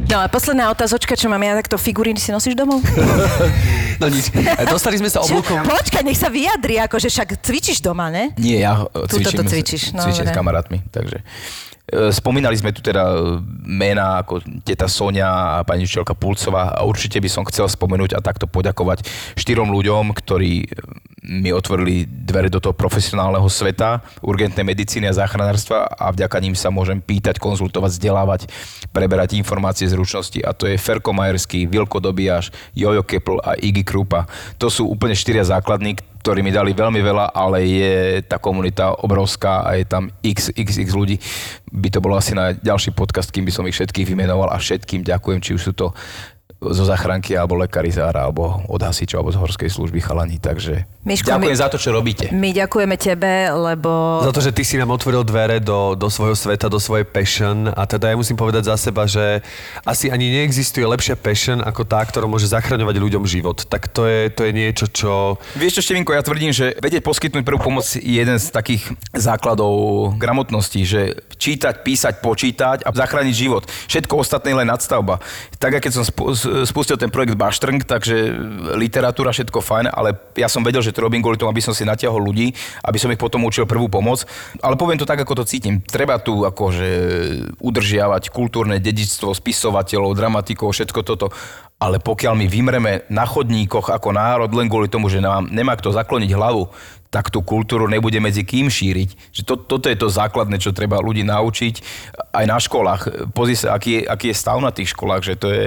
No 0.07 0.19
a 0.19 0.27
posledná 0.27 0.67
otázočka, 0.67 1.15
čo 1.15 1.31
mám 1.31 1.39
ja, 1.39 1.55
takto 1.55 1.79
figuríny 1.79 2.19
si 2.19 2.35
nosíš 2.35 2.51
domov? 2.51 2.83
No 4.01 4.09
nič. 4.09 4.33
Dostali 4.65 4.97
sme 4.97 5.13
sa 5.13 5.21
oblúkom. 5.21 5.61
Počkaj, 5.61 6.01
nech 6.01 6.17
sa 6.17 6.33
vyjadri, 6.33 6.81
akože 6.81 7.05
však 7.05 7.45
cvičíš 7.45 7.85
doma, 7.85 8.09
ne? 8.09 8.33
Nie, 8.41 8.65
ja 8.65 8.89
e, 8.89 9.05
cvičím, 9.05 9.45
cvičíš, 9.45 9.93
no, 9.93 10.01
cvičím 10.01 10.25
s 10.25 10.33
kamarátmi, 10.33 10.81
takže... 10.89 11.21
e, 11.85 12.09
Spomínali 12.09 12.57
sme 12.57 12.73
tu 12.73 12.81
teda 12.81 13.03
e, 13.05 13.37
mená 13.61 14.25
ako 14.25 14.41
teta 14.65 14.89
Sonia 14.89 15.61
a 15.61 15.61
pani 15.61 15.85
učiteľka 15.85 16.17
Pulcová 16.17 16.73
a 16.73 16.81
určite 16.81 17.21
by 17.21 17.29
som 17.29 17.45
chcel 17.45 17.69
spomenúť 17.69 18.17
a 18.17 18.25
takto 18.25 18.49
poďakovať 18.49 19.05
štyrom 19.37 19.69
ľuďom, 19.69 20.17
ktorí 20.17 20.65
e, 20.65 20.67
mi 21.21 21.53
otvorili 21.53 22.09
dvere 22.09 22.49
do 22.49 22.57
toho 22.57 22.73
profesionálneho 22.73 23.45
sveta 23.45 24.01
urgentnej 24.25 24.65
medicíny 24.65 25.05
a 25.05 25.13
záchranárstva 25.13 25.85
a 25.85 26.09
vďaka 26.09 26.41
ním 26.41 26.57
sa 26.57 26.73
môžem 26.73 26.97
pýtať, 26.97 27.37
konzultovať, 27.37 27.93
vzdelávať, 27.93 28.41
preberať 28.89 29.37
informácie, 29.37 29.85
zručnosti 29.85 30.41
a 30.41 30.49
to 30.57 30.65
je 30.65 30.81
Ferko 30.81 31.13
Majerský, 31.13 31.69
Vilko 31.69 32.01
Dobiaš, 32.01 32.49
Jojo 32.73 33.05
Kepl 33.05 33.37
a 33.37 33.53
Iggy 33.53 33.85
Krupa. 33.91 34.23
To 34.55 34.71
sú 34.71 34.87
úplne 34.87 35.11
štyria 35.11 35.43
základní, 35.43 35.99
ktorí 36.23 36.39
mi 36.39 36.55
dali 36.55 36.71
veľmi 36.71 37.03
veľa, 37.03 37.35
ale 37.35 37.67
je 37.67 37.95
tá 38.23 38.39
komunita 38.39 38.95
obrovská 39.03 39.67
a 39.67 39.75
je 39.75 39.83
tam 39.83 40.07
x, 40.23 40.55
x, 40.55 40.79
x 40.79 40.95
ľudí. 40.95 41.19
By 41.67 41.91
to 41.91 41.99
bolo 41.99 42.15
asi 42.15 42.31
na 42.31 42.55
ďalší 42.55 42.95
podcast, 42.95 43.33
kým 43.35 43.43
by 43.43 43.51
som 43.51 43.67
ich 43.67 43.75
všetkých 43.75 44.07
vymenoval 44.07 44.47
a 44.47 44.61
všetkým 44.61 45.03
ďakujem, 45.03 45.43
či 45.43 45.51
už 45.59 45.61
sú 45.67 45.73
to 45.75 45.91
zo 46.61 46.85
zachránky, 46.85 47.33
alebo 47.33 47.57
lekarizára, 47.57 48.29
alebo 48.29 48.61
od 48.69 48.77
hasičov, 48.77 49.25
alebo 49.25 49.33
z 49.33 49.41
horskej 49.41 49.69
služby 49.73 49.97
chalani. 49.97 50.37
Takže 50.37 50.85
Miško, 51.01 51.33
ďakujem 51.33 51.57
my- 51.57 51.63
za 51.65 51.67
to, 51.73 51.81
čo 51.81 51.89
robíte. 51.89 52.29
My 52.29 52.53
ďakujeme 52.53 52.93
tebe, 53.01 53.49
lebo... 53.49 54.21
Za 54.21 54.29
to, 54.29 54.45
že 54.45 54.53
ty 54.53 54.61
si 54.61 54.77
nám 54.77 54.93
otvoril 54.93 55.25
dvere 55.25 55.57
do, 55.57 55.97
do 55.97 56.05
svojho 56.05 56.37
sveta, 56.37 56.69
do 56.69 56.77
svojej 56.77 57.09
passion 57.09 57.65
a 57.73 57.89
teda 57.89 58.13
ja 58.13 58.15
musím 58.15 58.37
povedať 58.37 58.69
za 58.69 58.77
seba, 58.77 59.09
že 59.09 59.41
asi 59.81 60.13
ani 60.13 60.29
neexistuje 60.29 60.85
lepšia 60.85 61.17
passion 61.17 61.65
ako 61.65 61.81
tá, 61.81 62.05
ktorá 62.05 62.29
môže 62.29 62.45
zachraňovať 62.45 62.95
ľuďom 63.01 63.25
život. 63.25 63.65
Tak 63.65 63.89
to 63.89 64.05
je, 64.05 64.29
to 64.29 64.45
je 64.45 64.51
niečo, 64.53 64.85
čo... 64.85 65.41
Vieš 65.57 65.81
čo, 65.81 65.89
Števinko, 65.89 66.13
ja 66.13 66.21
tvrdím, 66.21 66.53
že 66.53 66.77
vedieť 66.77 67.01
poskytnúť 67.01 67.41
prvú 67.41 67.57
pomoc 67.73 67.89
je 67.89 68.05
jeden 68.05 68.37
z 68.37 68.53
takých 68.53 68.93
základov 69.17 70.13
gramotnosti, 70.21 70.77
že 70.85 71.17
čítať, 71.41 71.81
písať, 71.81 72.13
počítať 72.21 72.85
a 72.85 72.93
zachrániť 72.93 73.33
život. 73.33 73.65
Všetko 73.89 74.13
ostatné 74.21 74.53
je 74.53 74.59
len 74.61 74.69
nadstavba. 74.69 75.17
Tak, 75.57 75.81
keď 75.81 75.97
som 75.97 76.05
spu- 76.05 76.37
spustil 76.67 76.99
ten 76.99 77.09
projekt 77.09 77.35
Baštrnk, 77.35 77.87
takže 77.87 78.15
literatúra, 78.75 79.31
všetko 79.31 79.59
fajn, 79.63 79.85
ale 79.91 80.15
ja 80.35 80.51
som 80.51 80.61
vedel, 80.61 80.83
že 80.83 80.93
to 80.93 81.03
robím 81.03 81.23
kvôli 81.23 81.39
tomu, 81.39 81.51
aby 81.51 81.63
som 81.63 81.75
si 81.75 81.87
natiahol 81.87 82.21
ľudí, 82.21 82.53
aby 82.83 82.97
som 82.99 83.09
ich 83.09 83.19
potom 83.21 83.43
učil 83.47 83.65
prvú 83.65 83.87
pomoc. 83.87 84.23
Ale 84.59 84.75
poviem 84.75 84.99
to 84.99 85.07
tak, 85.07 85.21
ako 85.23 85.43
to 85.43 85.49
cítim. 85.49 85.79
Treba 85.81 86.19
tu 86.19 86.43
akože 86.43 86.89
udržiavať 87.59 88.29
kultúrne 88.29 88.77
dedičstvo, 88.77 89.33
spisovateľov, 89.33 90.15
dramatikov, 90.15 90.75
všetko 90.75 90.99
toto. 91.03 91.27
Ale 91.81 91.97
pokiaľ 91.97 92.33
my 92.37 92.45
vymreme 92.45 92.93
na 93.09 93.25
chodníkoch 93.25 93.89
ako 93.89 94.13
národ 94.13 94.53
len 94.53 94.69
kvôli 94.69 94.85
tomu, 94.85 95.09
že 95.09 95.17
nám 95.17 95.49
nemá 95.49 95.73
kto 95.73 95.89
zakloniť 95.89 96.31
hlavu, 96.37 96.69
tak 97.11 97.27
tú 97.27 97.43
kultúru 97.43 97.91
nebude 97.91 98.15
medzi 98.23 98.47
kým 98.47 98.71
šíriť. 98.71 99.35
Že 99.35 99.41
to, 99.43 99.53
toto 99.59 99.85
je 99.91 99.99
to 99.99 100.07
základné, 100.07 100.63
čo 100.63 100.71
treba 100.71 101.03
ľudí 101.03 101.27
naučiť 101.27 101.83
aj 102.31 102.45
na 102.47 102.55
školách. 102.55 103.35
Pozri 103.35 103.59
sa, 103.59 103.75
aký 103.75 103.99
je, 103.99 104.01
aký 104.07 104.31
je 104.31 104.39
stav 104.39 104.63
na 104.63 104.71
tých 104.71 104.95
školách, 104.95 105.21
že 105.27 105.35
to 105.35 105.51
je 105.51 105.63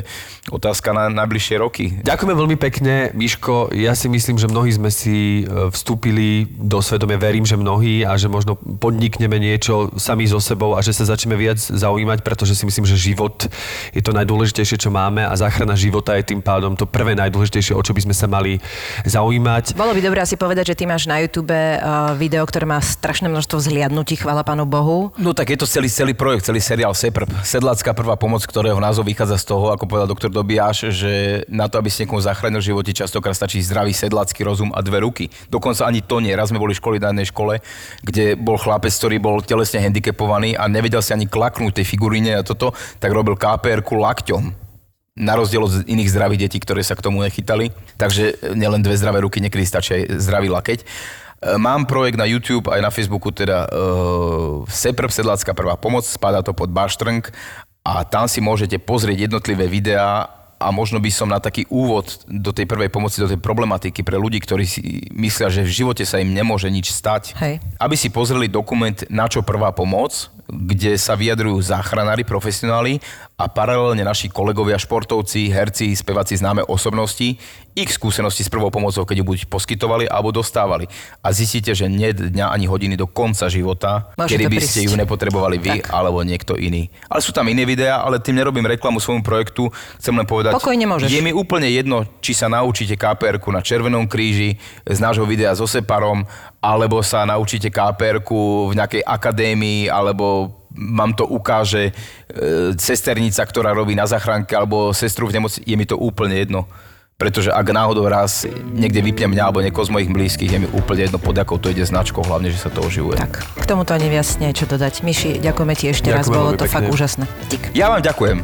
otázka 0.48 0.96
na 0.96 1.12
najbližšie 1.12 1.56
roky. 1.60 2.00
Ďakujeme 2.00 2.32
veľmi 2.32 2.56
pekne, 2.56 3.12
Miško. 3.12 3.76
Ja 3.76 3.92
si 3.92 4.08
myslím, 4.08 4.40
že 4.40 4.48
mnohí 4.48 4.72
sme 4.72 4.88
si 4.88 5.44
e, 5.44 5.68
vstúpili 5.68 6.48
do 6.48 6.80
svedomia, 6.80 7.20
verím, 7.20 7.44
že 7.44 7.60
mnohí 7.60 8.08
a 8.08 8.16
že 8.16 8.32
možno 8.32 8.56
podnikneme 8.56 9.36
niečo 9.36 9.92
sami 10.00 10.24
so 10.24 10.40
sebou 10.40 10.72
a 10.72 10.80
že 10.80 10.96
sa 10.96 11.12
začneme 11.12 11.36
viac 11.36 11.60
zaujímať, 11.60 12.24
pretože 12.24 12.56
si 12.56 12.64
myslím, 12.64 12.88
že 12.88 12.96
život 12.96 13.52
je 13.92 14.00
to 14.00 14.16
najdôležitejšie, 14.16 14.80
čo 14.80 14.88
máme 14.88 15.28
a 15.28 15.36
záchrana 15.36 15.76
života 15.76 16.16
je 16.16 16.24
tým 16.32 16.40
pádom 16.40 16.72
to 16.72 16.88
prvé 16.88 17.12
najdôležitejšie, 17.20 17.76
o 17.76 17.84
čo 17.84 17.92
by 17.92 18.00
sme 18.00 18.16
sa 18.16 18.24
mali 18.24 18.56
zaujímať. 19.04 19.76
Bolo 19.76 19.92
by 19.92 20.00
dobré 20.00 20.24
asi 20.24 20.40
povedať, 20.40 20.72
že 20.72 20.78
ty 20.80 20.88
máš 20.88 21.04
na 21.04 21.20
YouTube 21.20 21.33
uh, 21.42 22.14
video, 22.14 22.46
ktoré 22.46 22.68
má 22.68 22.78
strašné 22.78 23.26
množstvo 23.26 23.58
vzliadnutí, 23.58 24.22
chvála 24.22 24.46
pánu 24.46 24.68
Bohu. 24.68 25.10
No 25.18 25.34
tak 25.34 25.50
je 25.50 25.58
to 25.58 25.66
celý, 25.66 25.90
celý 25.90 26.14
projekt, 26.14 26.46
celý 26.46 26.62
seriál 26.62 26.94
SEPRP. 26.94 27.32
Sedlácká 27.42 27.90
prvá 27.90 28.14
pomoc, 28.14 28.46
ktorého 28.46 28.78
názov 28.78 29.10
vychádza 29.10 29.40
z 29.40 29.50
toho, 29.50 29.74
ako 29.74 29.90
povedal 29.90 30.06
doktor 30.06 30.30
Dobiaš, 30.30 30.94
že 30.94 31.42
na 31.50 31.66
to, 31.66 31.82
aby 31.82 31.90
ste 31.90 32.06
niekomu 32.06 32.22
zachránil 32.22 32.60
v 32.60 32.68
živote, 32.70 32.94
častokrát 32.94 33.34
stačí 33.34 33.58
zdravý 33.64 33.90
sedlácky 33.90 34.44
rozum 34.46 34.70
a 34.70 34.84
dve 34.84 35.02
ruky. 35.02 35.32
Dokonca 35.50 35.88
ani 35.88 36.04
to 36.04 36.22
nie. 36.22 36.36
Raz 36.36 36.52
sme 36.52 36.62
boli 36.62 36.76
školy 36.76 37.00
na 37.00 37.10
jednej 37.10 37.26
škole, 37.26 37.58
kde 38.04 38.38
bol 38.38 38.60
chlapec, 38.60 38.92
ktorý 38.92 39.16
bol 39.18 39.40
telesne 39.40 39.80
handicapovaný 39.82 40.54
a 40.54 40.68
nevedel 40.68 41.00
si 41.00 41.16
ani 41.16 41.24
klaknúť 41.26 41.80
tej 41.80 41.86
figuríne 41.88 42.36
a 42.36 42.46
toto, 42.46 42.76
tak 43.00 43.10
robil 43.10 43.34
KPR-ku 43.40 43.96
lakťom 43.96 44.64
na 45.14 45.38
rozdiel 45.38 45.62
od 45.62 45.86
iných 45.86 46.10
zdravých 46.10 46.42
detí, 46.50 46.58
ktoré 46.58 46.82
sa 46.82 46.98
k 46.98 47.06
tomu 47.06 47.22
nechytali. 47.22 47.70
Takže 47.94 48.54
nielen 48.58 48.82
dve 48.82 48.98
zdravé 48.98 49.22
ruky, 49.22 49.38
niekedy 49.38 49.62
stačí 49.62 49.90
aj 49.94 50.18
zdravý 50.18 50.50
lakeť. 50.50 50.82
E, 51.44 51.60
Mám 51.60 51.84
projekt 51.84 52.16
na 52.16 52.24
YouTube 52.24 52.72
aj 52.72 52.80
na 52.80 52.88
Facebooku, 52.88 53.28
teda 53.28 53.68
uh, 53.68 54.64
Seprv 54.64 55.12
Sedlácka 55.12 55.52
prvá 55.52 55.76
pomoc, 55.76 56.08
spadá 56.08 56.40
to 56.40 56.56
pod 56.56 56.72
Baštrnk 56.72 57.28
a 57.84 58.00
tam 58.08 58.24
si 58.24 58.40
môžete 58.40 58.80
pozrieť 58.80 59.28
jednotlivé 59.28 59.68
videá 59.68 60.24
a 60.56 60.72
možno 60.72 60.96
by 60.96 61.10
som 61.12 61.28
na 61.28 61.36
taký 61.36 61.68
úvod 61.68 62.24
do 62.24 62.48
tej 62.48 62.64
prvej 62.64 62.88
pomoci, 62.88 63.20
do 63.20 63.28
tej 63.28 63.36
problematiky 63.36 64.00
pre 64.00 64.16
ľudí, 64.16 64.40
ktorí 64.40 64.64
si 64.64 64.80
myslia, 65.12 65.52
že 65.52 65.60
v 65.60 65.84
živote 65.84 66.08
sa 66.08 66.16
im 66.16 66.32
nemôže 66.32 66.72
nič 66.72 66.88
stať, 66.88 67.36
Hej. 67.36 67.60
aby 67.76 67.94
si 67.98 68.08
pozreli 68.08 68.48
dokument 68.48 68.96
Na 69.12 69.28
čo 69.28 69.44
prvá 69.44 69.76
pomoc, 69.76 70.32
kde 70.48 71.00
sa 71.00 71.16
vyjadrujú 71.16 71.60
záchranári, 71.64 72.22
profesionáli 72.22 73.00
a 73.34 73.50
paralelne 73.50 74.06
naši 74.06 74.30
kolegovia, 74.30 74.78
športovci, 74.78 75.50
herci, 75.50 75.90
speváci, 75.96 76.38
známe 76.38 76.62
osobnosti, 76.70 77.34
ich 77.74 77.90
skúsenosti 77.90 78.46
s 78.46 78.52
prvou 78.52 78.70
pomocou, 78.70 79.02
keď 79.02 79.18
ju 79.18 79.24
buď 79.26 79.38
poskytovali 79.50 80.06
alebo 80.06 80.30
dostávali. 80.30 80.86
A 81.18 81.34
zistíte, 81.34 81.74
že 81.74 81.90
nie 81.90 82.14
dňa 82.14 82.54
ani 82.54 82.70
hodiny 82.70 82.94
do 82.94 83.10
konca 83.10 83.50
života, 83.50 84.14
Môže 84.14 84.38
kedy 84.38 84.46
by 84.46 84.58
ste 84.62 84.86
ju 84.86 84.94
nepotrebovali 84.94 85.58
vy 85.58 85.82
Tak. 85.82 85.90
alebo 85.90 86.22
niekto 86.22 86.54
iný. 86.54 86.86
Ale 87.10 87.18
sú 87.18 87.34
tam 87.34 87.50
iné 87.50 87.66
videá, 87.66 87.98
ale 88.06 88.22
tým 88.22 88.38
nerobím 88.38 88.70
reklamu 88.70 89.02
svojmu 89.02 89.26
projektu. 89.26 89.74
Chcem 89.98 90.14
len 90.14 90.22
povedať, 90.22 90.54
Pokojne 90.54 90.86
môžeš. 90.86 91.10
je 91.10 91.18
mi 91.18 91.34
úplne 91.34 91.66
jedno, 91.66 92.06
či 92.22 92.30
sa 92.30 92.46
naučíte 92.46 92.94
kpr 92.94 93.42
na 93.50 93.58
Červenom 93.58 94.06
kríži 94.06 94.62
z 94.86 94.98
nášho 95.02 95.26
videa 95.26 95.50
so 95.58 95.66
Separom, 95.66 96.30
alebo 96.64 97.04
sa 97.04 97.28
naučíte 97.28 97.68
kpr 97.68 98.24
v 98.24 98.72
nejakej 98.72 99.04
akadémii, 99.04 99.92
alebo 99.92 100.48
vám 100.72 101.12
to 101.12 101.28
ukáže 101.28 101.84
e, 101.84 101.92
sesternica, 102.74 103.44
ktorá 103.44 103.70
robí 103.70 103.92
na 103.92 104.08
zachránke, 104.08 104.56
alebo 104.56 104.90
sestru 104.90 105.28
v 105.28 105.36
nemoci, 105.36 105.60
je 105.60 105.76
mi 105.76 105.84
to 105.84 105.94
úplne 105.94 106.32
jedno. 106.34 106.64
Pretože 107.14 107.54
ak 107.54 107.70
náhodou 107.70 108.10
raz 108.10 108.42
niekde 108.74 108.98
vypnem 108.98 109.30
mňa 109.30 109.42
alebo 109.44 109.62
niekoho 109.62 109.86
z 109.86 109.92
mojich 109.94 110.10
blízkych, 110.10 110.50
je 110.50 110.58
mi 110.58 110.68
úplne 110.74 111.06
jedno 111.06 111.22
pod 111.22 111.38
akou 111.38 111.62
to 111.62 111.70
ide 111.70 111.86
značkou, 111.86 112.26
hlavne, 112.26 112.50
že 112.50 112.58
sa 112.58 112.74
to 112.74 112.82
oživuje. 112.82 113.14
Tak, 113.14 113.38
k 113.54 113.64
tomuto 113.70 113.94
ani 113.94 114.10
viac 114.10 114.26
nie 114.42 114.50
je 114.50 114.58
čo 114.58 114.66
dodať. 114.66 115.06
Miši, 115.06 115.38
ďakujeme 115.38 115.74
ti 115.78 115.94
ešte 115.94 116.10
raz, 116.10 116.26
Ďakujem 116.26 116.34
bolo 116.34 116.46
veľmi 116.48 116.58
to 116.58 116.64
pekne. 116.66 116.74
fakt 116.74 116.88
úžasné. 116.90 117.24
Dík. 117.46 117.62
Ja 117.70 117.86
vám 117.86 118.02
ďakujem 118.02 118.38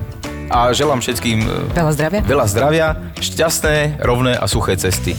a 0.54 0.58
želám 0.70 1.02
všetkým 1.02 1.38
e, 1.42 1.50
Veľa 1.74 1.92
zdravia. 1.98 2.20
veľa 2.22 2.46
zdravia, 2.46 2.86
šťastné, 3.18 3.76
rovné 3.98 4.38
a 4.38 4.46
suché 4.46 4.78
cesty. 4.78 5.18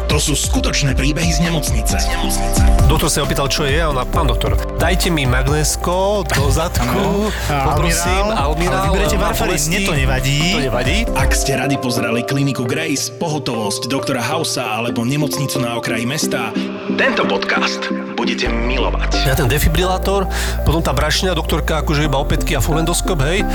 To 0.11 0.19
sú 0.19 0.35
skutočné 0.35 0.91
príbehy 0.91 1.31
z 1.31 1.39
nemocnice. 1.39 1.95
Z 1.95 2.11
nemocnice. 2.11 2.59
Doktor 2.91 3.07
sa 3.07 3.23
opýtal, 3.23 3.47
čo 3.47 3.63
je 3.63 3.79
a 3.79 3.87
ona, 3.87 4.03
pán 4.03 4.27
doktor, 4.27 4.59
dajte 4.75 5.07
mi 5.07 5.23
magnésko 5.23 6.27
do 6.27 6.51
zadku, 6.51 7.31
poprosím, 7.47 8.35
ale 8.35 8.51
almirál. 8.51 8.91
vyberete 8.91 9.15
mám 9.15 9.31
varfarín, 9.31 9.55
bolesti. 9.55 9.71
mne 9.71 9.79
to 9.87 9.93
nevadí. 9.95 10.39
To 10.51 10.59
nevadí. 10.67 10.97
Ak 11.15 11.31
ste 11.31 11.55
radi 11.55 11.79
pozerali 11.79 12.27
kliniku 12.27 12.67
Grace, 12.67 13.07
pohotovosť 13.15 13.87
doktora 13.87 14.19
Hausa 14.19 14.83
alebo 14.83 15.07
nemocnicu 15.07 15.63
na 15.63 15.79
okraji 15.79 16.03
mesta, 16.03 16.51
tento 16.97 17.23
podcast 17.29 17.81
budete 18.17 18.49
milovať. 18.49 19.25
Ja 19.25 19.33
ten 19.37 19.49
defibrilátor, 19.49 20.29
potom 20.65 20.81
tá 20.81 20.93
brašňa, 20.93 21.37
doktorka 21.37 21.81
akože 21.85 22.05
iba 22.05 22.17
opätky 22.17 22.57
a 22.57 22.61
fulendoskop, 22.61 23.21
hej. 23.25 23.45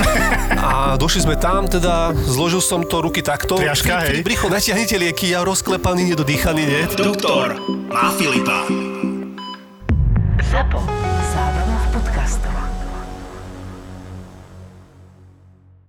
A 0.55 0.95
došli 0.99 1.27
sme 1.27 1.35
tam, 1.39 1.67
teda 1.67 2.15
zložil 2.15 2.63
som 2.63 2.83
to 2.83 3.03
ruky 3.03 3.23
takto. 3.23 3.59
Triaška, 3.59 4.07
hej. 4.07 4.23
Rýchlo, 4.23 4.51
natiahnite 4.51 4.95
lieky, 4.99 5.35
ja 5.35 5.43
rozklepaný, 5.43 6.15
nedodýchaný, 6.15 6.63
nie? 6.63 6.81
Doktor 6.95 7.59
má 7.91 8.11
Filipa. 8.15 8.67
Zapo. 10.47 10.79